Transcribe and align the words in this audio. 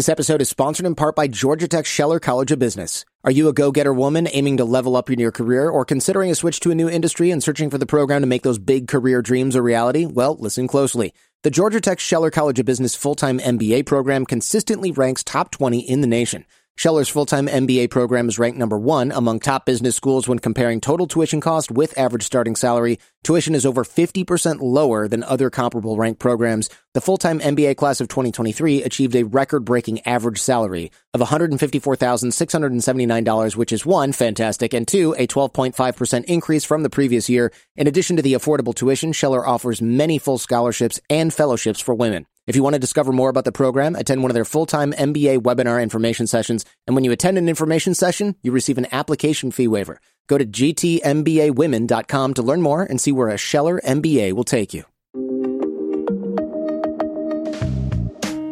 This 0.00 0.08
episode 0.08 0.40
is 0.40 0.48
sponsored 0.48 0.86
in 0.86 0.94
part 0.94 1.14
by 1.14 1.26
Georgia 1.26 1.68
Tech 1.68 1.84
Scheller 1.84 2.18
College 2.18 2.52
of 2.52 2.58
Business. 2.58 3.04
Are 3.22 3.30
you 3.30 3.48
a 3.48 3.52
go-getter 3.52 3.92
woman 3.92 4.28
aiming 4.32 4.56
to 4.56 4.64
level 4.64 4.96
up 4.96 5.10
in 5.10 5.18
your 5.18 5.30
career 5.30 5.68
or 5.68 5.84
considering 5.84 6.30
a 6.30 6.34
switch 6.34 6.58
to 6.60 6.70
a 6.70 6.74
new 6.74 6.88
industry 6.88 7.30
and 7.30 7.42
searching 7.42 7.68
for 7.68 7.76
the 7.76 7.84
program 7.84 8.22
to 8.22 8.26
make 8.26 8.42
those 8.42 8.58
big 8.58 8.88
career 8.88 9.20
dreams 9.20 9.54
a 9.56 9.60
reality? 9.60 10.06
Well, 10.06 10.38
listen 10.40 10.68
closely. 10.68 11.12
The 11.42 11.50
Georgia 11.50 11.82
Tech 11.82 12.00
Scheller 12.00 12.30
College 12.30 12.58
of 12.58 12.64
Business 12.64 12.94
full-time 12.94 13.40
MBA 13.40 13.84
program 13.84 14.24
consistently 14.24 14.90
ranks 14.90 15.22
top 15.22 15.50
20 15.50 15.80
in 15.80 16.00
the 16.00 16.06
nation. 16.06 16.46
Scheller's 16.80 17.10
full-time 17.10 17.46
MBA 17.46 17.90
program 17.90 18.26
is 18.26 18.38
ranked 18.38 18.58
number 18.58 18.78
one 18.78 19.12
among 19.12 19.40
top 19.40 19.66
business 19.66 19.94
schools 19.94 20.26
when 20.26 20.38
comparing 20.38 20.80
total 20.80 21.06
tuition 21.06 21.42
cost 21.42 21.70
with 21.70 21.98
average 21.98 22.22
starting 22.22 22.56
salary. 22.56 22.98
Tuition 23.22 23.54
is 23.54 23.66
over 23.66 23.84
50% 23.84 24.62
lower 24.62 25.06
than 25.06 25.22
other 25.22 25.50
comparable 25.50 25.98
ranked 25.98 26.20
programs. 26.20 26.70
The 26.94 27.02
full-time 27.02 27.38
MBA 27.38 27.76
class 27.76 28.00
of 28.00 28.08
2023 28.08 28.82
achieved 28.82 29.14
a 29.14 29.24
record-breaking 29.24 30.06
average 30.06 30.38
salary 30.38 30.90
of 31.12 31.20
$154,679, 31.20 33.56
which 33.56 33.72
is 33.72 33.84
one, 33.84 34.12
fantastic, 34.12 34.72
and 34.72 34.88
two, 34.88 35.14
a 35.18 35.26
12.5% 35.26 36.24
increase 36.24 36.64
from 36.64 36.82
the 36.82 36.88
previous 36.88 37.28
year. 37.28 37.52
In 37.76 37.88
addition 37.88 38.16
to 38.16 38.22
the 38.22 38.32
affordable 38.32 38.74
tuition, 38.74 39.12
Scheller 39.12 39.46
offers 39.46 39.82
many 39.82 40.18
full 40.18 40.38
scholarships 40.38 40.98
and 41.10 41.30
fellowships 41.30 41.80
for 41.80 41.94
women. 41.94 42.24
If 42.50 42.56
you 42.56 42.64
want 42.64 42.74
to 42.74 42.80
discover 42.80 43.12
more 43.12 43.28
about 43.28 43.44
the 43.44 43.52
program, 43.52 43.94
attend 43.94 44.22
one 44.22 44.32
of 44.32 44.34
their 44.34 44.44
full-time 44.44 44.92
MBA 44.92 45.38
webinar 45.42 45.80
information 45.80 46.26
sessions. 46.26 46.64
And 46.84 46.96
when 46.96 47.04
you 47.04 47.12
attend 47.12 47.38
an 47.38 47.48
information 47.48 47.94
session, 47.94 48.34
you 48.42 48.50
receive 48.50 48.76
an 48.76 48.88
application 48.90 49.52
fee 49.52 49.68
waiver. 49.68 50.00
Go 50.26 50.36
to 50.36 50.44
gtmbawomen.com 50.44 52.34
to 52.34 52.42
learn 52.42 52.60
more 52.60 52.82
and 52.82 53.00
see 53.00 53.12
where 53.12 53.28
a 53.28 53.38
Scheller 53.38 53.80
MBA 53.82 54.32
will 54.32 54.42
take 54.42 54.74
you. 54.74 54.82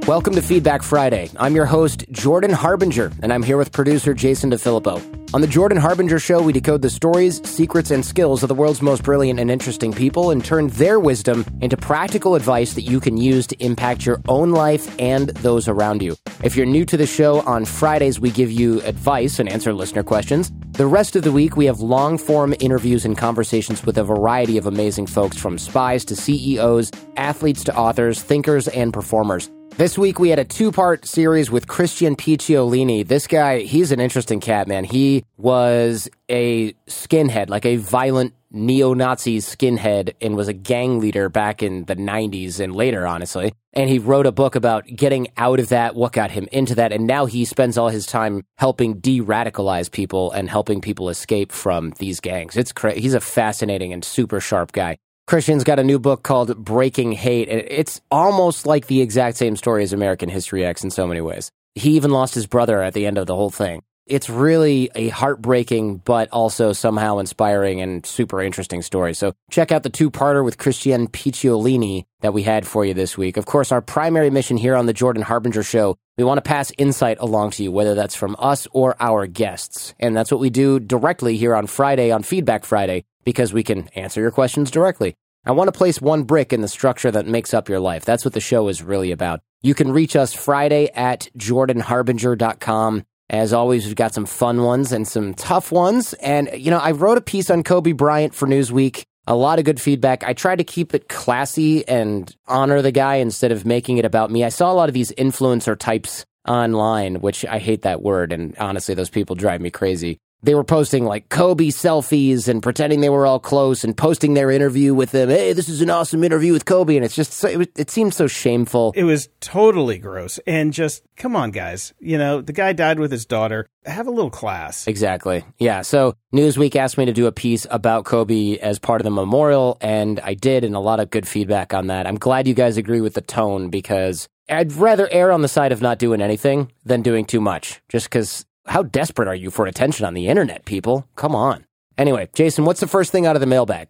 Welcome 0.09 0.37
to 0.37 0.41
Feedback 0.41 0.83
Friday. 0.83 1.29
I'm 1.39 1.55
your 1.55 1.67
host, 1.67 2.07
Jordan 2.11 2.51
Harbinger, 2.51 3.13
and 3.23 3.31
I'm 3.31 3.43
here 3.43 3.59
with 3.59 3.73
producer 3.73 4.15
Jason 4.15 4.51
DeFillippo. 4.51 5.35
On 5.35 5.43
the 5.43 5.47
Jordan 5.47 5.77
Harbinger 5.77 6.19
Show, 6.19 6.41
we 6.41 6.55
decode 6.55 6.81
the 6.81 6.89
stories, 6.89 7.47
secrets, 7.47 7.91
and 7.91 8.03
skills 8.03 8.43
of 8.43 8.49
the 8.49 8.55
world's 8.55 8.81
most 8.81 9.03
brilliant 9.03 9.39
and 9.39 9.51
interesting 9.51 9.93
people 9.93 10.31
and 10.31 10.43
turn 10.43 10.69
their 10.69 10.99
wisdom 10.99 11.45
into 11.61 11.77
practical 11.77 12.37
advice 12.37 12.73
that 12.73 12.85
you 12.85 13.01
can 13.01 13.19
use 13.19 13.47
to 13.49 13.57
impact 13.63 14.07
your 14.07 14.23
own 14.29 14.53
life 14.53 14.99
and 14.99 15.29
those 15.45 15.69
around 15.69 16.03
you. 16.03 16.17
If 16.43 16.57
you're 16.57 16.65
new 16.65 16.87
to 16.87 16.97
the 16.97 17.07
show, 17.07 17.41
on 17.43 17.67
Fridays 17.67 18.19
we 18.19 18.31
give 18.31 18.51
you 18.51 18.81
advice 18.85 19.39
and 19.39 19.47
answer 19.47 19.75
listener 19.75 20.03
questions. 20.03 20.51
The 20.73 20.87
rest 20.87 21.17
of 21.17 21.23
the 21.23 21.33
week, 21.33 21.55
we 21.55 21.67
have 21.67 21.81
long 21.81 22.17
form 22.17 22.55
interviews 22.61 23.05
and 23.05 23.19
conversations 23.19 23.85
with 23.85 23.99
a 23.99 24.05
variety 24.05 24.57
of 24.57 24.65
amazing 24.65 25.07
folks 25.07 25.37
from 25.37 25.59
spies 25.59 26.03
to 26.07 26.17
CEOs, 26.17 26.93
athletes 27.19 27.63
to 27.65 27.77
authors, 27.77 28.23
thinkers, 28.23 28.69
and 28.69 28.91
performers. 28.91 29.51
This 29.79 29.97
week 29.97 30.19
we 30.19 30.31
had 30.31 30.41
a 30.41 30.45
two-part 30.45 31.07
series 31.07 31.53
with 31.53 31.69
Christian 31.69 32.17
Picciolini. 32.17 33.07
This 33.07 33.29
guy, 33.29 33.61
he's 33.61 33.93
an 33.93 34.01
interesting 34.01 34.41
cat, 34.41 34.67
man. 34.67 34.83
He 34.83 35.25
was 35.37 36.09
a 36.29 36.73
skinhead, 36.89 37.49
like 37.49 37.65
a 37.65 37.77
violent 37.77 38.35
neo-Nazi 38.51 39.39
skinhead 39.39 40.15
and 40.21 40.35
was 40.35 40.49
a 40.49 40.53
gang 40.53 40.99
leader 40.99 41.29
back 41.29 41.63
in 41.63 41.85
the 41.85 41.95
90s 41.95 42.59
and 42.59 42.75
later, 42.75 43.07
honestly. 43.07 43.53
And 43.73 43.89
he 43.89 44.01
wrote 44.01 44.27
a 44.27 44.33
book 44.33 44.57
about 44.57 44.85
getting 44.89 45.29
out 45.37 45.61
of 45.61 45.69
that, 45.69 45.95
what 45.95 46.13
got 46.13 46.33
him 46.33 46.49
into 46.51 46.75
that, 46.75 46.91
and 46.91 47.07
now 47.07 47.27
he 47.27 47.45
spends 47.45 47.79
all 47.79 47.89
his 47.89 48.05
time 48.05 48.43
helping 48.57 48.99
de-radicalize 48.99 49.93
people 49.93 50.33
and 50.33 50.51
helping 50.51 50.81
people 50.81 51.09
escape 51.09 51.53
from 51.53 51.93
these 51.99 52.19
gangs. 52.19 52.57
It's 52.57 52.73
cra- 52.73 52.95
he's 52.95 53.15
a 53.15 53.21
fascinating 53.21 53.93
and 53.93 54.05
super 54.05 54.41
sharp 54.41 54.73
guy. 54.73 54.97
Christian's 55.29 55.63
got 55.63 55.79
a 55.79 55.85
new 55.85 55.99
book 55.99 56.23
called 56.23 56.57
Breaking 56.57 57.13
Hate. 57.13 57.49
It's 57.51 58.01
almost 58.11 58.65
like 58.65 58.87
the 58.87 59.03
exact 59.03 59.37
same 59.37 59.57
story 59.57 59.83
as 59.83 59.93
American 59.93 60.31
History 60.31 60.65
X 60.65 60.83
in 60.83 60.91
so 60.91 61.07
many 61.07 61.21
ways. 61.21 61.51
He 61.75 61.91
even 61.97 62.13
lost 62.13 62.35
his 62.35 62.47
brother 62.47 62.81
at 62.81 62.95
the 62.95 63.05
end 63.05 63.19
of 63.19 63.27
the 63.27 63.37
whole 63.37 63.51
thing. 63.51 63.83
It's 64.07 64.31
really 64.31 64.89
a 64.95 65.09
heartbreaking, 65.09 65.99
but 65.99 66.31
also 66.33 66.73
somehow 66.73 67.19
inspiring 67.19 67.83
and 67.83 68.07
super 68.07 68.41
interesting 68.41 68.81
story. 68.81 69.13
So 69.13 69.35
check 69.51 69.71
out 69.71 69.83
the 69.83 69.91
two-parter 69.91 70.43
with 70.43 70.57
Christian 70.57 71.09
Picciolini 71.09 72.05
that 72.23 72.33
we 72.33 72.43
had 72.43 72.67
for 72.67 72.87
you 72.87 72.95
this 72.95 73.19
week. 73.19 73.37
Of 73.37 73.45
course, 73.45 73.71
our 73.71 73.83
primary 73.83 74.31
mission 74.31 74.57
here 74.57 74.77
on 74.77 74.87
the 74.87 74.95
Jordan 74.95 75.23
Harbinger 75.23 75.63
Show, 75.63 75.99
we 76.17 76.25
want 76.25 76.39
to 76.39 76.49
pass 76.49 76.73
insight 76.79 77.19
along 77.21 77.51
to 77.51 77.63
you, 77.63 77.71
whether 77.71 77.95
that's 77.95 78.17
from 78.17 78.35
us 78.39 78.67
or 78.73 78.97
our 78.99 79.27
guests. 79.27 79.93
And 80.01 80.17
that's 80.17 80.31
what 80.33 80.41
we 80.41 80.49
do 80.49 80.81
directly 80.81 81.37
here 81.37 81.55
on 81.55 81.67
Friday, 81.67 82.11
on 82.13 82.23
Feedback 82.23 82.65
Friday 82.65 83.05
because 83.29 83.53
we 83.53 83.63
can 83.63 83.87
answer 83.89 84.23
your 84.23 84.31
questions 84.31 84.71
directly. 84.71 85.15
I 85.45 85.53
want 85.53 85.69
to 85.69 85.77
place 85.77 86.01
one 86.01 86.23
brick 86.23 86.51
in 86.51 86.63
the 86.63 86.67
structure 86.67 87.11
that 87.11 87.27
makes 87.27 87.53
up 87.53 87.69
your 87.69 87.79
life. 87.79 88.07
That's 88.07 88.25
what 88.25 88.33
the 88.33 88.41
show 88.41 88.69
is 88.69 88.83
really 88.83 89.13
about. 89.13 89.41
You 89.61 89.75
can 89.75 89.93
reach 89.93 90.17
us 90.17 90.33
Friday 90.33 90.89
at 90.95 91.29
jordanharbinger.com. 91.37 93.05
As 93.29 93.53
always, 93.53 93.85
we've 93.85 93.95
got 93.95 94.15
some 94.15 94.25
fun 94.25 94.63
ones 94.63 94.93
and 94.93 95.07
some 95.07 95.35
tough 95.35 95.71
ones. 95.71 96.15
And, 96.15 96.49
you 96.55 96.71
know, 96.71 96.79
I 96.79 96.93
wrote 96.93 97.19
a 97.19 97.21
piece 97.21 97.51
on 97.51 97.65
Kobe 97.65 97.93
Bryant 97.93 98.35
for 98.35 98.49
Newsweek. 98.49 99.03
A 99.27 99.37
lot 99.37 99.59
of 99.59 99.67
good 99.67 99.79
feedback. 99.79 100.25
I 100.25 100.33
tried 100.33 100.57
to 100.57 100.65
keep 100.65 100.95
it 100.95 101.11
classy 101.11 101.87
and 101.87 102.35
honor 102.47 102.81
the 102.81 102.93
guy 102.93 103.17
instead 103.17 103.53
of 103.53 103.67
making 103.67 103.99
it 103.99 104.07
about 104.07 104.31
me. 104.31 104.43
I 104.43 104.49
saw 104.49 104.73
a 104.73 104.79
lot 104.81 104.89
of 104.89 104.95
these 104.95 105.13
influencer 105.13 105.79
types 105.79 106.25
online, 106.47 107.17
which 107.17 107.45
I 107.45 107.59
hate 107.59 107.83
that 107.83 108.01
word. 108.01 108.33
And 108.33 108.57
honestly, 108.57 108.95
those 108.95 109.11
people 109.11 109.37
drive 109.37 109.61
me 109.61 109.69
crazy 109.69 110.19
they 110.43 110.55
were 110.55 110.65
posting 110.65 111.05
like 111.05 111.29
Kobe 111.29 111.69
selfies 111.69 112.47
and 112.47 112.63
pretending 112.63 113.01
they 113.01 113.09
were 113.09 113.27
all 113.27 113.41
close 113.41 113.83
and 113.83 113.97
posting 113.97 114.35
their 114.35 114.51
interview 114.51 114.95
with 114.95 115.11
them. 115.11 115.29
Hey, 115.29 115.53
this 115.53 115.69
is 115.69 115.83
an 115.83 115.91
awesome 115.91 116.23
interview 116.23 116.53
with 116.53 116.65
Kobe. 116.65 116.97
And 116.97 117.05
it's 117.05 117.17
just, 117.17 117.33
so, 117.33 117.49
it, 117.49 117.73
it 117.77 117.91
seemed 117.91 118.15
so 118.15 118.27
shameful. 118.27 118.93
It 118.95 119.05
was 119.05 119.29
totally 119.41 119.99
gross. 119.99 120.39
And 120.47 120.73
just, 120.73 121.03
come 121.17 121.35
on, 121.35 121.51
guys. 121.51 121.93
You 121.99 122.19
know, 122.19 122.41
the 122.41 122.53
guy 122.53 122.73
died 122.73 123.01
with 123.01 123.11
his 123.11 123.27
daughter. 123.27 123.67
Have 123.85 124.07
a 124.07 124.13
little 124.13 124.31
class. 124.31 124.87
Exactly. 124.87 125.45
Yeah. 125.59 125.83
So 125.83 126.15
Newsweek 126.33 126.77
asked 126.77 126.99
me 126.99 127.07
to 127.07 127.13
do 127.13 127.27
a 127.27 127.33
piece 127.33 127.67
about 127.71 128.05
Kobe 128.05 128.59
as 128.59 128.79
part 128.79 129.01
of 129.01 129.05
the 129.05 129.11
memorial. 129.11 129.77
And 129.81 130.21
I 130.21 130.35
did, 130.35 130.63
and 130.63 130.77
a 130.77 130.81
lot 130.81 131.01
of 131.01 131.11
good 131.11 131.27
feedback 131.27 131.75
on 131.75 131.89
that. 131.89 132.07
I'm 132.07 132.19
glad 132.19 132.47
you 132.47 132.55
guys 132.55 132.77
agree 132.77 133.01
with 133.01 133.15
the 133.15 133.21
tone 133.23 133.71
because 133.71 134.29
I'd 134.49 134.73
rather 134.73 135.09
err 135.11 135.33
on 135.33 135.43
the 135.43 135.49
side 135.49 135.73
of 135.73 135.83
not 135.83 135.99
doing 135.99 136.23
anything 136.23 136.73
than 136.85 137.03
doing 137.03 137.25
too 137.25 137.41
much, 137.41 137.83
just 137.89 138.07
because 138.07 138.47
how 138.69 138.83
desperate 138.83 139.29
are 139.29 139.35
you 139.35 139.51
for 139.51 139.67
attention 139.67 140.07
on 140.07 140.15
the 140.15 140.29
internet, 140.29 140.65
people? 140.65 141.07
Come 141.17 141.35
on. 141.35 141.65
Anyway, 141.97 142.29
Jason, 142.35 142.65
what's 142.65 142.81
the 142.81 142.87
first 142.87 143.11
thing 143.11 143.27
out 143.27 143.37
of 143.37 143.41
the 143.41 143.47
mailbag? 143.47 143.89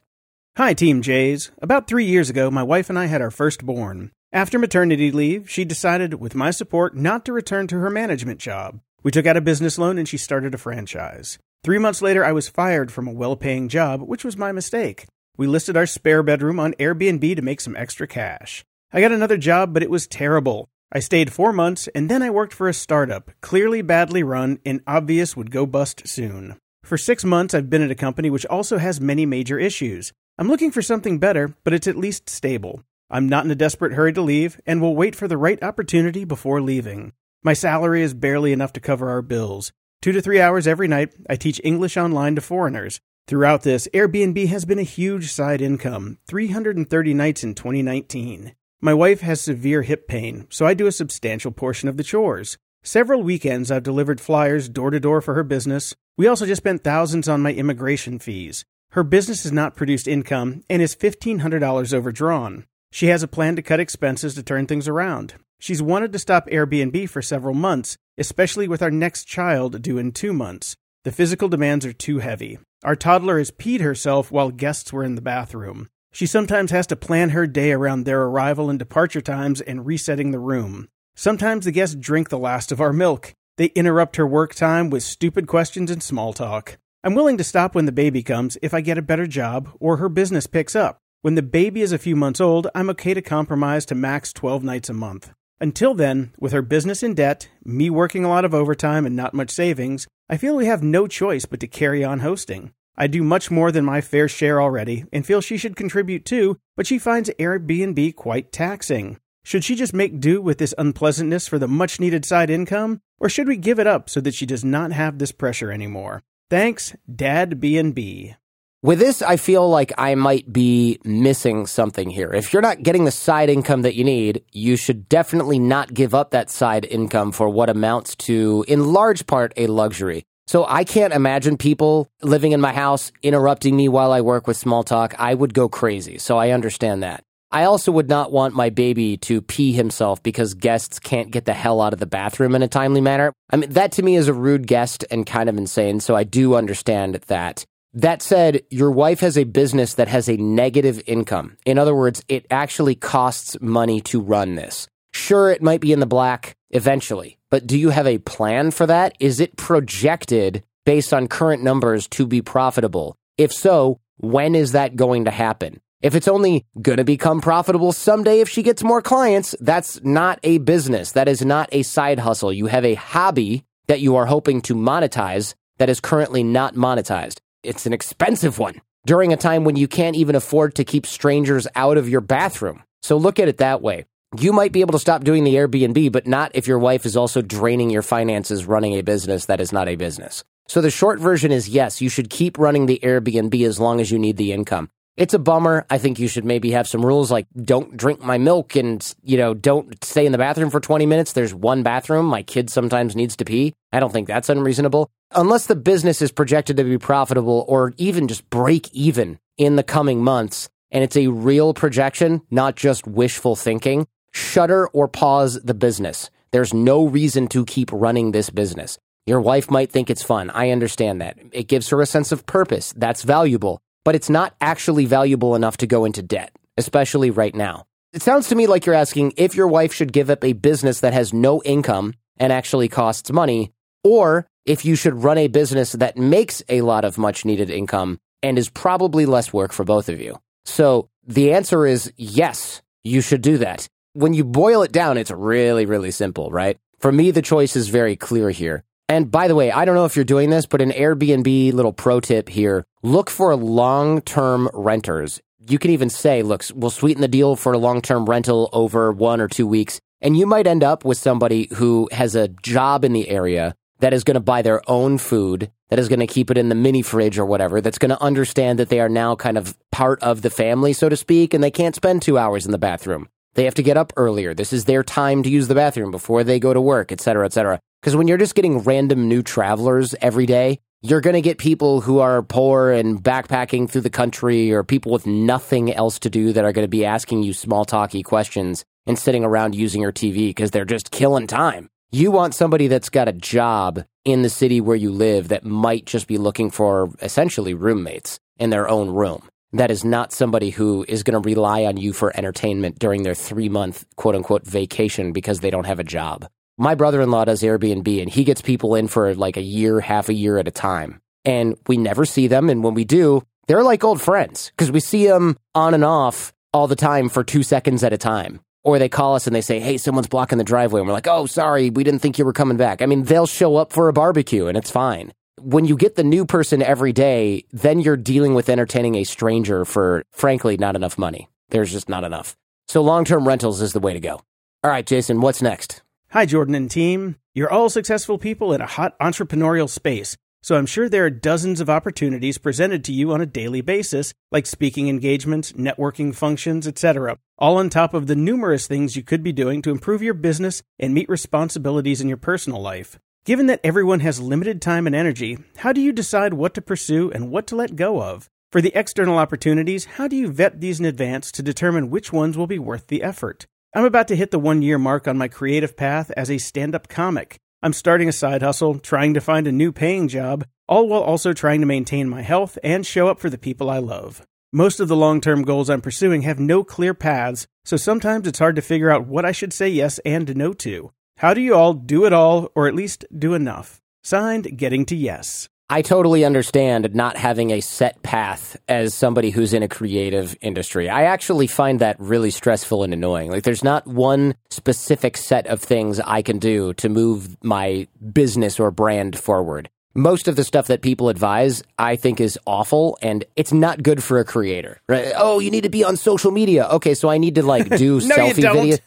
Hi, 0.56 0.74
Team 0.74 1.02
Jays. 1.02 1.50
About 1.60 1.86
three 1.86 2.04
years 2.04 2.30
ago, 2.30 2.50
my 2.50 2.62
wife 2.62 2.88
and 2.88 2.98
I 2.98 3.06
had 3.06 3.20
our 3.20 3.30
firstborn. 3.30 4.10
After 4.32 4.58
maternity 4.58 5.12
leave, 5.12 5.50
she 5.50 5.64
decided, 5.64 6.14
with 6.14 6.34
my 6.34 6.50
support, 6.50 6.96
not 6.96 7.24
to 7.24 7.32
return 7.32 7.66
to 7.68 7.78
her 7.78 7.90
management 7.90 8.40
job. 8.40 8.80
We 9.02 9.10
took 9.10 9.26
out 9.26 9.36
a 9.36 9.40
business 9.40 9.78
loan 9.78 9.98
and 9.98 10.08
she 10.08 10.16
started 10.16 10.54
a 10.54 10.58
franchise. 10.58 11.38
Three 11.64 11.78
months 11.78 12.02
later, 12.02 12.24
I 12.24 12.32
was 12.32 12.48
fired 12.48 12.92
from 12.92 13.06
a 13.08 13.12
well 13.12 13.36
paying 13.36 13.68
job, 13.68 14.02
which 14.02 14.24
was 14.24 14.36
my 14.36 14.52
mistake. 14.52 15.06
We 15.36 15.46
listed 15.46 15.76
our 15.76 15.86
spare 15.86 16.22
bedroom 16.22 16.58
on 16.58 16.72
Airbnb 16.74 17.36
to 17.36 17.42
make 17.42 17.60
some 17.60 17.76
extra 17.76 18.06
cash. 18.06 18.64
I 18.92 19.00
got 19.00 19.12
another 19.12 19.36
job, 19.36 19.72
but 19.72 19.82
it 19.82 19.90
was 19.90 20.06
terrible. 20.06 20.68
I 20.90 21.00
stayed 21.00 21.32
four 21.32 21.52
months 21.52 21.86
and 21.94 22.08
then 22.10 22.22
I 22.22 22.30
worked 22.30 22.54
for 22.54 22.66
a 22.66 22.72
startup, 22.72 23.30
clearly 23.42 23.82
badly 23.82 24.22
run 24.22 24.58
and 24.64 24.80
obvious 24.86 25.36
would 25.36 25.50
go 25.50 25.66
bust 25.66 26.08
soon. 26.08 26.56
For 26.82 26.96
six 26.96 27.24
months, 27.24 27.52
I've 27.52 27.68
been 27.68 27.82
at 27.82 27.90
a 27.90 27.94
company 27.94 28.30
which 28.30 28.46
also 28.46 28.78
has 28.78 28.98
many 28.98 29.26
major 29.26 29.58
issues. 29.58 30.14
I'm 30.38 30.48
looking 30.48 30.70
for 30.70 30.80
something 30.80 31.18
better, 31.18 31.54
but 31.62 31.74
it's 31.74 31.86
at 31.86 31.98
least 31.98 32.30
stable. 32.30 32.84
I'm 33.10 33.28
not 33.28 33.44
in 33.44 33.50
a 33.50 33.54
desperate 33.54 33.92
hurry 33.92 34.14
to 34.14 34.22
leave 34.22 34.58
and 34.64 34.80
will 34.80 34.96
wait 34.96 35.14
for 35.14 35.28
the 35.28 35.36
right 35.36 35.62
opportunity 35.62 36.24
before 36.24 36.62
leaving. 36.62 37.12
My 37.42 37.52
salary 37.52 38.02
is 38.02 38.14
barely 38.14 38.52
enough 38.52 38.72
to 38.72 38.80
cover 38.80 39.10
our 39.10 39.20
bills. 39.20 39.72
Two 40.00 40.12
to 40.12 40.22
three 40.22 40.40
hours 40.40 40.66
every 40.66 40.88
night, 40.88 41.12
I 41.28 41.36
teach 41.36 41.60
English 41.62 41.98
online 41.98 42.34
to 42.36 42.40
foreigners. 42.40 42.98
Throughout 43.26 43.62
this, 43.62 43.88
Airbnb 43.92 44.46
has 44.48 44.64
been 44.64 44.78
a 44.78 44.84
huge 44.84 45.32
side 45.32 45.60
income 45.60 46.16
330 46.28 47.12
nights 47.12 47.44
in 47.44 47.54
2019. 47.54 48.54
My 48.80 48.94
wife 48.94 49.22
has 49.22 49.40
severe 49.40 49.82
hip 49.82 50.06
pain, 50.06 50.46
so 50.50 50.64
I 50.64 50.72
do 50.72 50.86
a 50.86 50.92
substantial 50.92 51.50
portion 51.50 51.88
of 51.88 51.96
the 51.96 52.04
chores. 52.04 52.56
Several 52.84 53.24
weekends 53.24 53.72
I've 53.72 53.82
delivered 53.82 54.20
flyers 54.20 54.68
door 54.68 54.90
to 54.90 55.00
door 55.00 55.20
for 55.20 55.34
her 55.34 55.42
business. 55.42 55.96
We 56.16 56.28
also 56.28 56.46
just 56.46 56.62
spent 56.62 56.84
thousands 56.84 57.28
on 57.28 57.42
my 57.42 57.52
immigration 57.52 58.20
fees. 58.20 58.64
Her 58.92 59.02
business 59.02 59.42
has 59.42 59.50
not 59.50 59.74
produced 59.74 60.06
income 60.06 60.62
and 60.70 60.80
is 60.80 60.94
$1,500 60.94 61.92
overdrawn. 61.92 62.66
She 62.92 63.06
has 63.06 63.24
a 63.24 63.28
plan 63.28 63.56
to 63.56 63.62
cut 63.62 63.80
expenses 63.80 64.36
to 64.36 64.44
turn 64.44 64.66
things 64.66 64.86
around. 64.86 65.34
She's 65.58 65.82
wanted 65.82 66.12
to 66.12 66.20
stop 66.20 66.46
Airbnb 66.46 67.08
for 67.10 67.20
several 67.20 67.54
months, 67.54 67.96
especially 68.16 68.68
with 68.68 68.80
our 68.80 68.92
next 68.92 69.24
child 69.24 69.82
due 69.82 69.98
in 69.98 70.12
two 70.12 70.32
months. 70.32 70.76
The 71.02 71.10
physical 71.10 71.48
demands 71.48 71.84
are 71.84 71.92
too 71.92 72.20
heavy. 72.20 72.60
Our 72.84 72.94
toddler 72.94 73.38
has 73.38 73.50
peed 73.50 73.80
herself 73.80 74.30
while 74.30 74.52
guests 74.52 74.92
were 74.92 75.02
in 75.02 75.16
the 75.16 75.20
bathroom. 75.20 75.88
She 76.18 76.26
sometimes 76.26 76.72
has 76.72 76.88
to 76.88 76.96
plan 76.96 77.30
her 77.30 77.46
day 77.46 77.70
around 77.70 78.02
their 78.02 78.22
arrival 78.24 78.70
and 78.70 78.76
departure 78.76 79.20
times 79.20 79.60
and 79.60 79.86
resetting 79.86 80.32
the 80.32 80.40
room. 80.40 80.88
Sometimes 81.14 81.64
the 81.64 81.70
guests 81.70 81.94
drink 81.94 82.28
the 82.28 82.40
last 82.40 82.72
of 82.72 82.80
our 82.80 82.92
milk. 82.92 83.34
They 83.56 83.66
interrupt 83.66 84.16
her 84.16 84.26
work 84.26 84.52
time 84.52 84.90
with 84.90 85.04
stupid 85.04 85.46
questions 85.46 85.92
and 85.92 86.02
small 86.02 86.32
talk. 86.32 86.76
I'm 87.04 87.14
willing 87.14 87.36
to 87.36 87.44
stop 87.44 87.76
when 87.76 87.86
the 87.86 87.92
baby 87.92 88.24
comes 88.24 88.58
if 88.62 88.74
I 88.74 88.80
get 88.80 88.98
a 88.98 89.00
better 89.00 89.28
job 89.28 89.68
or 89.78 89.98
her 89.98 90.08
business 90.08 90.48
picks 90.48 90.74
up. 90.74 90.98
When 91.22 91.36
the 91.36 91.40
baby 91.40 91.82
is 91.82 91.92
a 91.92 91.98
few 91.98 92.16
months 92.16 92.40
old, 92.40 92.66
I'm 92.74 92.90
okay 92.90 93.14
to 93.14 93.22
compromise 93.22 93.86
to 93.86 93.94
max 93.94 94.32
12 94.32 94.64
nights 94.64 94.88
a 94.88 94.94
month. 94.94 95.30
Until 95.60 95.94
then, 95.94 96.32
with 96.36 96.50
her 96.50 96.62
business 96.62 97.04
in 97.04 97.14
debt, 97.14 97.48
me 97.64 97.90
working 97.90 98.24
a 98.24 98.28
lot 98.28 98.44
of 98.44 98.54
overtime 98.54 99.06
and 99.06 99.14
not 99.14 99.34
much 99.34 99.50
savings, 99.50 100.08
I 100.28 100.36
feel 100.36 100.56
we 100.56 100.66
have 100.66 100.82
no 100.82 101.06
choice 101.06 101.46
but 101.46 101.60
to 101.60 101.68
carry 101.68 102.02
on 102.02 102.18
hosting. 102.18 102.72
I 103.00 103.06
do 103.06 103.22
much 103.22 103.48
more 103.48 103.70
than 103.70 103.84
my 103.84 104.00
fair 104.00 104.26
share 104.26 104.60
already 104.60 105.04
and 105.12 105.24
feel 105.24 105.40
she 105.40 105.56
should 105.56 105.76
contribute 105.76 106.24
too, 106.24 106.58
but 106.76 106.84
she 106.84 106.98
finds 106.98 107.30
Airbnb 107.38 108.16
quite 108.16 108.50
taxing. 108.50 109.18
Should 109.44 109.62
she 109.62 109.76
just 109.76 109.94
make 109.94 110.18
do 110.18 110.42
with 110.42 110.58
this 110.58 110.74
unpleasantness 110.76 111.46
for 111.46 111.60
the 111.60 111.68
much 111.68 112.00
needed 112.00 112.24
side 112.24 112.50
income, 112.50 113.00
or 113.20 113.28
should 113.28 113.46
we 113.46 113.56
give 113.56 113.78
it 113.78 113.86
up 113.86 114.10
so 114.10 114.20
that 114.22 114.34
she 114.34 114.46
does 114.46 114.64
not 114.64 114.90
have 114.90 115.18
this 115.18 115.30
pressure 115.30 115.70
anymore? 115.70 116.24
Thanks, 116.50 116.96
Dad 117.14 117.60
B&B. 117.60 118.34
With 118.82 118.98
this, 118.98 119.22
I 119.22 119.36
feel 119.36 119.68
like 119.68 119.92
I 119.96 120.16
might 120.16 120.52
be 120.52 120.98
missing 121.04 121.66
something 121.66 122.10
here. 122.10 122.32
If 122.32 122.52
you're 122.52 122.62
not 122.62 122.82
getting 122.82 123.04
the 123.04 123.10
side 123.12 123.48
income 123.48 123.82
that 123.82 123.94
you 123.94 124.02
need, 124.02 124.44
you 124.50 124.76
should 124.76 125.08
definitely 125.08 125.60
not 125.60 125.94
give 125.94 126.14
up 126.14 126.32
that 126.32 126.50
side 126.50 126.84
income 126.84 127.30
for 127.30 127.48
what 127.48 127.70
amounts 127.70 128.16
to, 128.16 128.64
in 128.66 128.92
large 128.92 129.26
part, 129.26 129.52
a 129.56 129.68
luxury. 129.68 130.24
So 130.48 130.64
I 130.66 130.84
can't 130.84 131.12
imagine 131.12 131.58
people 131.58 132.08
living 132.22 132.52
in 132.52 132.60
my 132.62 132.72
house 132.72 133.12
interrupting 133.22 133.76
me 133.76 133.90
while 133.90 134.12
I 134.12 134.22
work 134.22 134.46
with 134.46 134.56
small 134.56 134.82
talk. 134.82 135.14
I 135.18 135.34
would 135.34 135.52
go 135.52 135.68
crazy. 135.68 136.16
So 136.16 136.38
I 136.38 136.52
understand 136.52 137.02
that. 137.02 137.22
I 137.50 137.64
also 137.64 137.92
would 137.92 138.08
not 138.08 138.32
want 138.32 138.54
my 138.54 138.70
baby 138.70 139.18
to 139.18 139.42
pee 139.42 139.72
himself 139.72 140.22
because 140.22 140.54
guests 140.54 140.98
can't 140.98 141.30
get 141.30 141.44
the 141.44 141.52
hell 141.52 141.82
out 141.82 141.92
of 141.92 141.98
the 141.98 142.06
bathroom 142.06 142.54
in 142.54 142.62
a 142.62 142.68
timely 142.68 143.02
manner. 143.02 143.34
I 143.50 143.56
mean, 143.56 143.68
that 143.70 143.92
to 143.92 144.02
me 144.02 144.16
is 144.16 144.26
a 144.26 144.32
rude 144.32 144.66
guest 144.66 145.04
and 145.10 145.26
kind 145.26 145.50
of 145.50 145.58
insane. 145.58 146.00
So 146.00 146.16
I 146.16 146.24
do 146.24 146.54
understand 146.54 147.16
that. 147.26 147.66
That 147.92 148.22
said, 148.22 148.62
your 148.70 148.90
wife 148.90 149.20
has 149.20 149.36
a 149.36 149.44
business 149.44 149.94
that 149.94 150.08
has 150.08 150.30
a 150.30 150.36
negative 150.38 151.02
income. 151.06 151.58
In 151.66 151.78
other 151.78 151.94
words, 151.94 152.24
it 152.26 152.46
actually 152.50 152.94
costs 152.94 153.58
money 153.60 154.00
to 154.02 154.18
run 154.18 154.54
this. 154.54 154.88
Sure, 155.12 155.50
it 155.50 155.62
might 155.62 155.82
be 155.82 155.92
in 155.92 156.00
the 156.00 156.06
black 156.06 156.54
eventually, 156.70 157.37
but 157.50 157.66
do 157.66 157.78
you 157.78 157.90
have 157.90 158.06
a 158.06 158.18
plan 158.18 158.70
for 158.70 158.86
that? 158.86 159.16
Is 159.20 159.40
it 159.40 159.56
projected 159.56 160.64
based 160.84 161.12
on 161.12 161.28
current 161.28 161.62
numbers 161.62 162.06
to 162.08 162.26
be 162.26 162.42
profitable? 162.42 163.16
If 163.36 163.52
so, 163.52 164.00
when 164.16 164.54
is 164.54 164.72
that 164.72 164.96
going 164.96 165.24
to 165.26 165.30
happen? 165.30 165.80
If 166.00 166.14
it's 166.14 166.28
only 166.28 166.64
going 166.80 166.98
to 166.98 167.04
become 167.04 167.40
profitable 167.40 167.92
someday 167.92 168.40
if 168.40 168.48
she 168.48 168.62
gets 168.62 168.84
more 168.84 169.02
clients, 169.02 169.54
that's 169.60 170.02
not 170.04 170.38
a 170.42 170.58
business. 170.58 171.12
That 171.12 171.28
is 171.28 171.44
not 171.44 171.68
a 171.72 171.82
side 171.82 172.20
hustle. 172.20 172.52
You 172.52 172.66
have 172.66 172.84
a 172.84 172.94
hobby 172.94 173.64
that 173.88 174.00
you 174.00 174.16
are 174.16 174.26
hoping 174.26 174.60
to 174.62 174.74
monetize 174.74 175.54
that 175.78 175.88
is 175.88 176.00
currently 176.00 176.42
not 176.44 176.74
monetized 176.74 177.38
it's 177.62 177.86
an 177.86 177.92
expensive 177.92 178.58
one 178.58 178.80
during 179.06 179.32
a 179.32 179.36
time 179.36 179.64
when 179.64 179.76
you 179.76 179.88
can't 179.88 180.16
even 180.16 180.34
afford 180.34 180.74
to 180.76 180.84
keep 180.84 181.06
strangers 181.06 181.66
out 181.74 181.96
of 181.96 182.08
your 182.08 182.20
bathroom. 182.20 182.82
So 183.02 183.16
look 183.16 183.38
at 183.38 183.48
it 183.48 183.58
that 183.58 183.82
way. 183.82 184.06
You 184.36 184.52
might 184.52 184.72
be 184.72 184.82
able 184.82 184.92
to 184.92 184.98
stop 184.98 185.24
doing 185.24 185.44
the 185.44 185.54
Airbnb, 185.54 186.12
but 186.12 186.26
not 186.26 186.50
if 186.52 186.66
your 186.66 186.78
wife 186.78 187.06
is 187.06 187.16
also 187.16 187.40
draining 187.40 187.88
your 187.88 188.02
finances 188.02 188.66
running 188.66 188.92
a 188.92 189.02
business 189.02 189.46
that 189.46 189.58
is 189.58 189.72
not 189.72 189.88
a 189.88 189.96
business. 189.96 190.44
So 190.66 190.82
the 190.82 190.90
short 190.90 191.18
version 191.18 191.50
is 191.50 191.66
yes, 191.66 192.02
you 192.02 192.10
should 192.10 192.28
keep 192.28 192.58
running 192.58 192.84
the 192.84 193.00
Airbnb 193.02 193.66
as 193.66 193.80
long 193.80 194.00
as 194.00 194.10
you 194.10 194.18
need 194.18 194.36
the 194.36 194.52
income. 194.52 194.90
It's 195.16 195.32
a 195.32 195.38
bummer. 195.38 195.86
I 195.88 195.96
think 195.96 196.18
you 196.18 196.28
should 196.28 196.44
maybe 196.44 196.72
have 196.72 196.86
some 196.86 197.06
rules 197.06 197.30
like 197.30 197.46
don't 197.56 197.96
drink 197.96 198.20
my 198.20 198.36
milk 198.36 198.76
and, 198.76 199.02
you 199.22 199.38
know, 199.38 199.54
don't 199.54 200.04
stay 200.04 200.26
in 200.26 200.32
the 200.32 200.38
bathroom 200.38 200.68
for 200.68 200.78
20 200.78 201.06
minutes. 201.06 201.32
There's 201.32 201.54
one 201.54 201.82
bathroom. 201.82 202.26
My 202.26 202.42
kid 202.42 202.68
sometimes 202.68 203.16
needs 203.16 203.34
to 203.36 203.46
pee. 203.46 203.72
I 203.94 203.98
don't 203.98 204.12
think 204.12 204.28
that's 204.28 204.50
unreasonable. 204.50 205.10
Unless 205.34 205.66
the 205.66 205.74
business 205.74 206.20
is 206.20 206.32
projected 206.32 206.76
to 206.76 206.84
be 206.84 206.98
profitable 206.98 207.64
or 207.66 207.94
even 207.96 208.28
just 208.28 208.48
break 208.50 208.92
even 208.92 209.38
in 209.56 209.76
the 209.76 209.82
coming 209.82 210.22
months 210.22 210.68
and 210.90 211.02
it's 211.02 211.16
a 211.16 211.28
real 211.28 211.72
projection, 211.72 212.42
not 212.50 212.76
just 212.76 213.06
wishful 213.06 213.56
thinking, 213.56 214.06
shutter 214.32 214.88
or 214.88 215.08
pause 215.08 215.60
the 215.62 215.74
business. 215.74 216.30
There's 216.50 216.74
no 216.74 217.06
reason 217.06 217.48
to 217.48 217.64
keep 217.64 217.90
running 217.92 218.32
this 218.32 218.50
business. 218.50 218.98
Your 219.26 219.40
wife 219.40 219.70
might 219.70 219.92
think 219.92 220.08
it's 220.08 220.22
fun. 220.22 220.50
I 220.50 220.70
understand 220.70 221.20
that. 221.20 221.36
It 221.52 221.68
gives 221.68 221.90
her 221.90 222.00
a 222.00 222.06
sense 222.06 222.32
of 222.32 222.46
purpose. 222.46 222.94
That's 222.96 223.22
valuable 223.22 223.82
but 224.08 224.14
it's 224.14 224.30
not 224.30 224.54
actually 224.58 225.04
valuable 225.04 225.54
enough 225.54 225.76
to 225.76 225.86
go 225.86 226.06
into 226.06 226.22
debt, 226.22 226.50
especially 226.78 227.30
right 227.30 227.54
now. 227.54 227.84
It 228.14 228.22
sounds 228.22 228.48
to 228.48 228.54
me 228.54 228.66
like 228.66 228.86
you're 228.86 228.94
asking 228.94 229.34
if 229.36 229.54
your 229.54 229.68
wife 229.68 229.92
should 229.92 230.14
give 230.14 230.30
up 230.30 230.42
a 230.42 230.54
business 230.54 231.00
that 231.00 231.12
has 231.12 231.34
no 231.34 231.62
income 231.62 232.14
and 232.38 232.50
actually 232.50 232.88
costs 232.88 233.30
money, 233.30 233.70
or 234.02 234.46
if 234.64 234.86
you 234.86 234.94
should 234.94 235.22
run 235.22 235.36
a 235.36 235.48
business 235.48 235.92
that 235.92 236.16
makes 236.16 236.62
a 236.70 236.80
lot 236.80 237.04
of 237.04 237.18
much 237.18 237.44
needed 237.44 237.68
income 237.68 238.18
and 238.42 238.58
is 238.58 238.70
probably 238.70 239.26
less 239.26 239.52
work 239.52 239.74
for 239.74 239.84
both 239.84 240.08
of 240.08 240.22
you. 240.22 240.38
So 240.64 241.10
the 241.26 241.52
answer 241.52 241.84
is 241.84 242.10
yes, 242.16 242.80
you 243.04 243.20
should 243.20 243.42
do 243.42 243.58
that. 243.58 243.88
When 244.18 244.34
you 244.34 244.42
boil 244.42 244.82
it 244.82 244.90
down, 244.90 245.16
it's 245.16 245.30
really, 245.30 245.86
really 245.86 246.10
simple, 246.10 246.50
right? 246.50 246.76
For 246.98 247.12
me, 247.12 247.30
the 247.30 247.40
choice 247.40 247.76
is 247.76 247.88
very 247.88 248.16
clear 248.16 248.50
here. 248.50 248.82
And 249.08 249.30
by 249.30 249.46
the 249.46 249.54
way, 249.54 249.70
I 249.70 249.84
don't 249.84 249.94
know 249.94 250.06
if 250.06 250.16
you're 250.16 250.24
doing 250.24 250.50
this, 250.50 250.66
but 250.66 250.82
an 250.82 250.90
Airbnb 250.90 251.72
little 251.72 251.92
pro 251.92 252.18
tip 252.18 252.48
here 252.48 252.84
look 253.04 253.30
for 253.30 253.54
long 253.54 254.20
term 254.22 254.68
renters. 254.74 255.40
You 255.60 255.78
can 255.78 255.92
even 255.92 256.10
say, 256.10 256.42
look, 256.42 256.64
we'll 256.74 256.90
sweeten 256.90 257.20
the 257.20 257.28
deal 257.28 257.54
for 257.54 257.72
a 257.72 257.78
long 257.78 258.02
term 258.02 258.24
rental 258.24 258.68
over 258.72 259.12
one 259.12 259.40
or 259.40 259.46
two 259.46 259.68
weeks. 259.68 260.00
And 260.20 260.36
you 260.36 260.46
might 260.46 260.66
end 260.66 260.82
up 260.82 261.04
with 261.04 261.18
somebody 261.18 261.68
who 261.74 262.08
has 262.10 262.34
a 262.34 262.48
job 262.48 263.04
in 263.04 263.12
the 263.12 263.28
area 263.28 263.76
that 264.00 264.12
is 264.12 264.24
going 264.24 264.34
to 264.34 264.40
buy 264.40 264.62
their 264.62 264.82
own 264.90 265.18
food, 265.18 265.70
that 265.90 266.00
is 266.00 266.08
going 266.08 266.18
to 266.18 266.26
keep 266.26 266.50
it 266.50 266.58
in 266.58 266.70
the 266.70 266.74
mini 266.74 267.02
fridge 267.02 267.38
or 267.38 267.46
whatever, 267.46 267.80
that's 267.80 267.98
going 267.98 268.10
to 268.10 268.20
understand 268.20 268.80
that 268.80 268.88
they 268.88 268.98
are 268.98 269.08
now 269.08 269.36
kind 269.36 269.56
of 269.56 269.78
part 269.92 270.20
of 270.24 270.42
the 270.42 270.50
family, 270.50 270.92
so 270.92 271.08
to 271.08 271.16
speak, 271.16 271.54
and 271.54 271.62
they 271.62 271.70
can't 271.70 271.94
spend 271.94 272.20
two 272.20 272.36
hours 272.36 272.66
in 272.66 272.72
the 272.72 272.78
bathroom. 272.78 273.28
They 273.58 273.64
have 273.64 273.74
to 273.74 273.82
get 273.82 273.96
up 273.96 274.12
earlier. 274.16 274.54
This 274.54 274.72
is 274.72 274.84
their 274.84 275.02
time 275.02 275.42
to 275.42 275.50
use 275.50 275.66
the 275.66 275.74
bathroom 275.74 276.12
before 276.12 276.44
they 276.44 276.60
go 276.60 276.72
to 276.72 276.80
work, 276.80 277.10
et 277.10 277.20
cetera, 277.20 277.44
et 277.44 277.52
cetera. 277.52 277.80
Because 278.00 278.14
when 278.14 278.28
you're 278.28 278.38
just 278.38 278.54
getting 278.54 278.78
random 278.78 279.26
new 279.26 279.42
travelers 279.42 280.14
every 280.20 280.46
day, 280.46 280.78
you're 281.02 281.20
going 281.20 281.34
to 281.34 281.40
get 281.40 281.58
people 281.58 282.00
who 282.00 282.20
are 282.20 282.40
poor 282.40 282.92
and 282.92 283.20
backpacking 283.20 283.90
through 283.90 284.02
the 284.02 284.10
country 284.10 284.70
or 284.70 284.84
people 284.84 285.10
with 285.10 285.26
nothing 285.26 285.92
else 285.92 286.20
to 286.20 286.30
do 286.30 286.52
that 286.52 286.64
are 286.64 286.70
going 286.70 286.84
to 286.84 286.88
be 286.88 287.04
asking 287.04 287.42
you 287.42 287.52
small 287.52 287.84
talky 287.84 288.22
questions 288.22 288.84
and 289.08 289.18
sitting 289.18 289.42
around 289.42 289.74
using 289.74 290.02
your 290.02 290.12
TV 290.12 290.50
because 290.50 290.70
they're 290.70 290.84
just 290.84 291.10
killing 291.10 291.48
time. 291.48 291.90
You 292.12 292.30
want 292.30 292.54
somebody 292.54 292.86
that's 292.86 293.08
got 293.08 293.26
a 293.26 293.32
job 293.32 294.04
in 294.24 294.42
the 294.42 294.50
city 294.50 294.80
where 294.80 294.94
you 294.94 295.10
live 295.10 295.48
that 295.48 295.64
might 295.64 296.06
just 296.06 296.28
be 296.28 296.38
looking 296.38 296.70
for 296.70 297.10
essentially 297.20 297.74
roommates 297.74 298.38
in 298.56 298.70
their 298.70 298.88
own 298.88 299.10
room. 299.10 299.48
That 299.72 299.90
is 299.90 300.04
not 300.04 300.32
somebody 300.32 300.70
who 300.70 301.04
is 301.08 301.22
going 301.22 301.40
to 301.40 301.46
rely 301.46 301.84
on 301.84 301.96
you 301.96 302.12
for 302.12 302.34
entertainment 302.36 302.98
during 302.98 303.22
their 303.22 303.34
three 303.34 303.68
month 303.68 304.04
quote 304.16 304.34
unquote 304.34 304.66
vacation 304.66 305.32
because 305.32 305.60
they 305.60 305.70
don't 305.70 305.86
have 305.86 305.98
a 305.98 306.04
job 306.04 306.48
my 306.78 306.94
brother 306.94 307.20
in 307.20 307.30
law 307.30 307.44
does 307.44 307.62
Airbnb 307.62 308.22
and 308.22 308.30
he 308.30 308.44
gets 308.44 308.62
people 308.62 308.94
in 308.94 309.08
for 309.08 309.34
like 309.34 309.56
a 309.56 309.62
year, 309.62 310.00
half 310.00 310.28
a 310.28 310.34
year 310.34 310.58
at 310.58 310.68
a 310.68 310.70
time. 310.70 311.20
And 311.44 311.76
we 311.88 311.96
never 311.96 312.24
see 312.24 312.46
them. 312.46 312.70
And 312.70 312.84
when 312.84 312.94
we 312.94 313.04
do, 313.04 313.42
they're 313.66 313.82
like 313.82 314.04
old 314.04 314.20
friends 314.20 314.70
because 314.70 314.92
we 314.92 315.00
see 315.00 315.26
them 315.26 315.58
on 315.74 315.92
and 315.92 316.04
off 316.04 316.52
all 316.72 316.86
the 316.86 316.96
time 316.96 317.28
for 317.28 317.42
two 317.42 317.64
seconds 317.64 318.04
at 318.04 318.12
a 318.12 318.18
time. 318.18 318.60
Or 318.84 318.98
they 318.98 319.08
call 319.08 319.34
us 319.34 319.46
and 319.46 319.56
they 319.56 319.60
say, 319.60 319.80
Hey, 319.80 319.98
someone's 319.98 320.28
blocking 320.28 320.56
the 320.56 320.64
driveway. 320.64 321.00
And 321.00 321.08
we're 321.08 321.14
like, 321.14 321.26
Oh, 321.26 321.46
sorry, 321.46 321.90
we 321.90 322.04
didn't 322.04 322.20
think 322.20 322.38
you 322.38 322.44
were 322.44 322.52
coming 322.52 322.76
back. 322.76 323.02
I 323.02 323.06
mean, 323.06 323.24
they'll 323.24 323.46
show 323.46 323.76
up 323.76 323.92
for 323.92 324.08
a 324.08 324.12
barbecue 324.12 324.68
and 324.68 324.78
it's 324.78 324.90
fine. 324.90 325.32
When 325.60 325.84
you 325.84 325.96
get 325.96 326.16
the 326.16 326.24
new 326.24 326.46
person 326.46 326.82
every 326.82 327.12
day, 327.12 327.64
then 327.72 328.00
you're 328.00 328.16
dealing 328.16 328.54
with 328.54 328.68
entertaining 328.68 329.16
a 329.16 329.24
stranger 329.24 329.84
for, 329.84 330.24
frankly, 330.30 330.76
not 330.76 330.96
enough 330.96 331.18
money. 331.18 331.48
There's 331.70 331.92
just 331.92 332.08
not 332.08 332.24
enough. 332.24 332.56
So 332.86 333.02
long 333.02 333.24
term 333.24 333.46
rentals 333.46 333.82
is 333.82 333.92
the 333.92 334.00
way 334.00 334.14
to 334.14 334.20
go. 334.20 334.40
All 334.84 334.90
right, 334.90 335.06
Jason, 335.06 335.40
what's 335.40 335.60
next? 335.60 336.02
Hi, 336.30 336.46
Jordan 336.46 336.74
and 336.74 336.90
team. 336.90 337.36
You're 337.54 337.72
all 337.72 337.90
successful 337.90 338.38
people 338.38 338.72
in 338.72 338.80
a 338.80 338.86
hot 338.86 339.18
entrepreneurial 339.18 339.88
space, 339.88 340.36
so 340.62 340.76
I'm 340.76 340.86
sure 340.86 341.08
there 341.08 341.24
are 341.24 341.30
dozens 341.30 341.80
of 341.80 341.90
opportunities 341.90 342.58
presented 342.58 343.02
to 343.04 343.12
you 343.12 343.32
on 343.32 343.40
a 343.40 343.46
daily 343.46 343.80
basis, 343.80 344.34
like 344.52 344.66
speaking 344.66 345.08
engagements, 345.08 345.72
networking 345.72 346.34
functions, 346.34 346.86
etc., 346.86 347.38
all 347.58 347.78
on 347.78 347.90
top 347.90 348.14
of 348.14 348.26
the 348.26 348.36
numerous 348.36 348.86
things 348.86 349.16
you 349.16 349.22
could 349.22 349.42
be 349.42 349.52
doing 349.52 349.82
to 349.82 349.90
improve 349.90 350.22
your 350.22 350.34
business 350.34 350.82
and 350.98 351.14
meet 351.14 351.28
responsibilities 351.28 352.20
in 352.20 352.28
your 352.28 352.36
personal 352.36 352.80
life. 352.80 353.18
Given 353.48 353.68
that 353.68 353.80
everyone 353.82 354.20
has 354.20 354.42
limited 354.42 354.82
time 354.82 355.06
and 355.06 355.16
energy, 355.16 355.56
how 355.78 355.94
do 355.94 356.02
you 356.02 356.12
decide 356.12 356.52
what 356.52 356.74
to 356.74 356.82
pursue 356.82 357.30
and 357.30 357.50
what 357.50 357.66
to 357.68 357.76
let 357.76 357.96
go 357.96 358.22
of? 358.22 358.50
For 358.70 358.82
the 358.82 358.92
external 358.94 359.38
opportunities, 359.38 360.04
how 360.04 360.28
do 360.28 360.36
you 360.36 360.52
vet 360.52 360.82
these 360.82 361.00
in 361.00 361.06
advance 361.06 361.50
to 361.52 361.62
determine 361.62 362.10
which 362.10 362.30
ones 362.30 362.58
will 362.58 362.66
be 362.66 362.78
worth 362.78 363.06
the 363.06 363.22
effort? 363.22 363.66
I'm 363.94 364.04
about 364.04 364.28
to 364.28 364.36
hit 364.36 364.50
the 364.50 364.58
one 364.58 364.82
year 364.82 364.98
mark 364.98 365.26
on 365.26 365.38
my 365.38 365.48
creative 365.48 365.96
path 365.96 366.30
as 366.36 366.50
a 366.50 366.58
stand 366.58 366.94
up 366.94 367.08
comic. 367.08 367.56
I'm 367.82 367.94
starting 367.94 368.28
a 368.28 368.32
side 368.32 368.60
hustle, 368.60 368.98
trying 368.98 369.32
to 369.32 369.40
find 369.40 369.66
a 369.66 369.72
new 369.72 369.92
paying 369.92 370.28
job, 370.28 370.66
all 370.86 371.08
while 371.08 371.22
also 371.22 371.54
trying 371.54 371.80
to 371.80 371.86
maintain 371.86 372.28
my 372.28 372.42
health 372.42 372.76
and 372.84 373.06
show 373.06 373.28
up 373.28 373.40
for 373.40 373.48
the 373.48 373.56
people 373.56 373.88
I 373.88 373.96
love. 373.96 374.44
Most 374.74 375.00
of 375.00 375.08
the 375.08 375.16
long 375.16 375.40
term 375.40 375.62
goals 375.62 375.88
I'm 375.88 376.02
pursuing 376.02 376.42
have 376.42 376.60
no 376.60 376.84
clear 376.84 377.14
paths, 377.14 377.66
so 377.86 377.96
sometimes 377.96 378.46
it's 378.46 378.58
hard 378.58 378.76
to 378.76 378.82
figure 378.82 379.10
out 379.10 379.26
what 379.26 379.46
I 379.46 379.52
should 379.52 379.72
say 379.72 379.88
yes 379.88 380.18
and 380.26 380.54
no 380.54 380.74
to. 380.74 381.12
How 381.38 381.54
do 381.54 381.60
you 381.60 381.76
all 381.76 381.94
do 381.94 382.24
it 382.24 382.32
all, 382.32 382.72
or 382.74 382.88
at 382.88 382.96
least 382.96 383.24
do 383.36 383.54
enough? 383.54 384.00
Signed, 384.24 384.76
Getting 384.76 385.06
to 385.06 385.14
Yes. 385.14 385.68
I 385.88 386.02
totally 386.02 386.44
understand 386.44 387.14
not 387.14 387.36
having 387.36 387.70
a 387.70 387.80
set 387.80 388.20
path 388.24 388.76
as 388.88 389.14
somebody 389.14 389.50
who's 389.50 389.72
in 389.72 389.84
a 389.84 389.88
creative 389.88 390.56
industry. 390.60 391.08
I 391.08 391.22
actually 391.22 391.68
find 391.68 392.00
that 392.00 392.18
really 392.18 392.50
stressful 392.50 393.04
and 393.04 393.14
annoying. 393.14 393.52
Like, 393.52 393.62
there's 393.62 393.84
not 393.84 394.04
one 394.04 394.56
specific 394.70 395.36
set 395.36 395.68
of 395.68 395.80
things 395.80 396.18
I 396.18 396.42
can 396.42 396.58
do 396.58 396.92
to 396.94 397.08
move 397.08 397.56
my 397.62 398.08
business 398.32 398.80
or 398.80 398.90
brand 398.90 399.38
forward. 399.38 399.88
Most 400.18 400.48
of 400.48 400.56
the 400.56 400.64
stuff 400.64 400.88
that 400.88 401.00
people 401.00 401.28
advise, 401.28 401.84
I 401.96 402.16
think, 402.16 402.40
is 402.40 402.58
awful 402.66 403.16
and 403.22 403.44
it's 403.54 403.72
not 403.72 404.02
good 404.02 404.20
for 404.20 404.40
a 404.40 404.44
creator. 404.44 405.00
Right? 405.08 405.32
Oh, 405.36 405.60
you 405.60 405.70
need 405.70 405.84
to 405.84 405.90
be 405.90 406.02
on 406.02 406.16
social 406.16 406.50
media. 406.50 406.88
Okay, 406.88 407.14
so 407.14 407.28
I 407.28 407.38
need 407.38 407.54
to 407.54 407.62
like 407.62 407.88
do 407.88 408.20
No, 408.22 408.34
selfie 408.34 408.54
videos. 408.64 409.00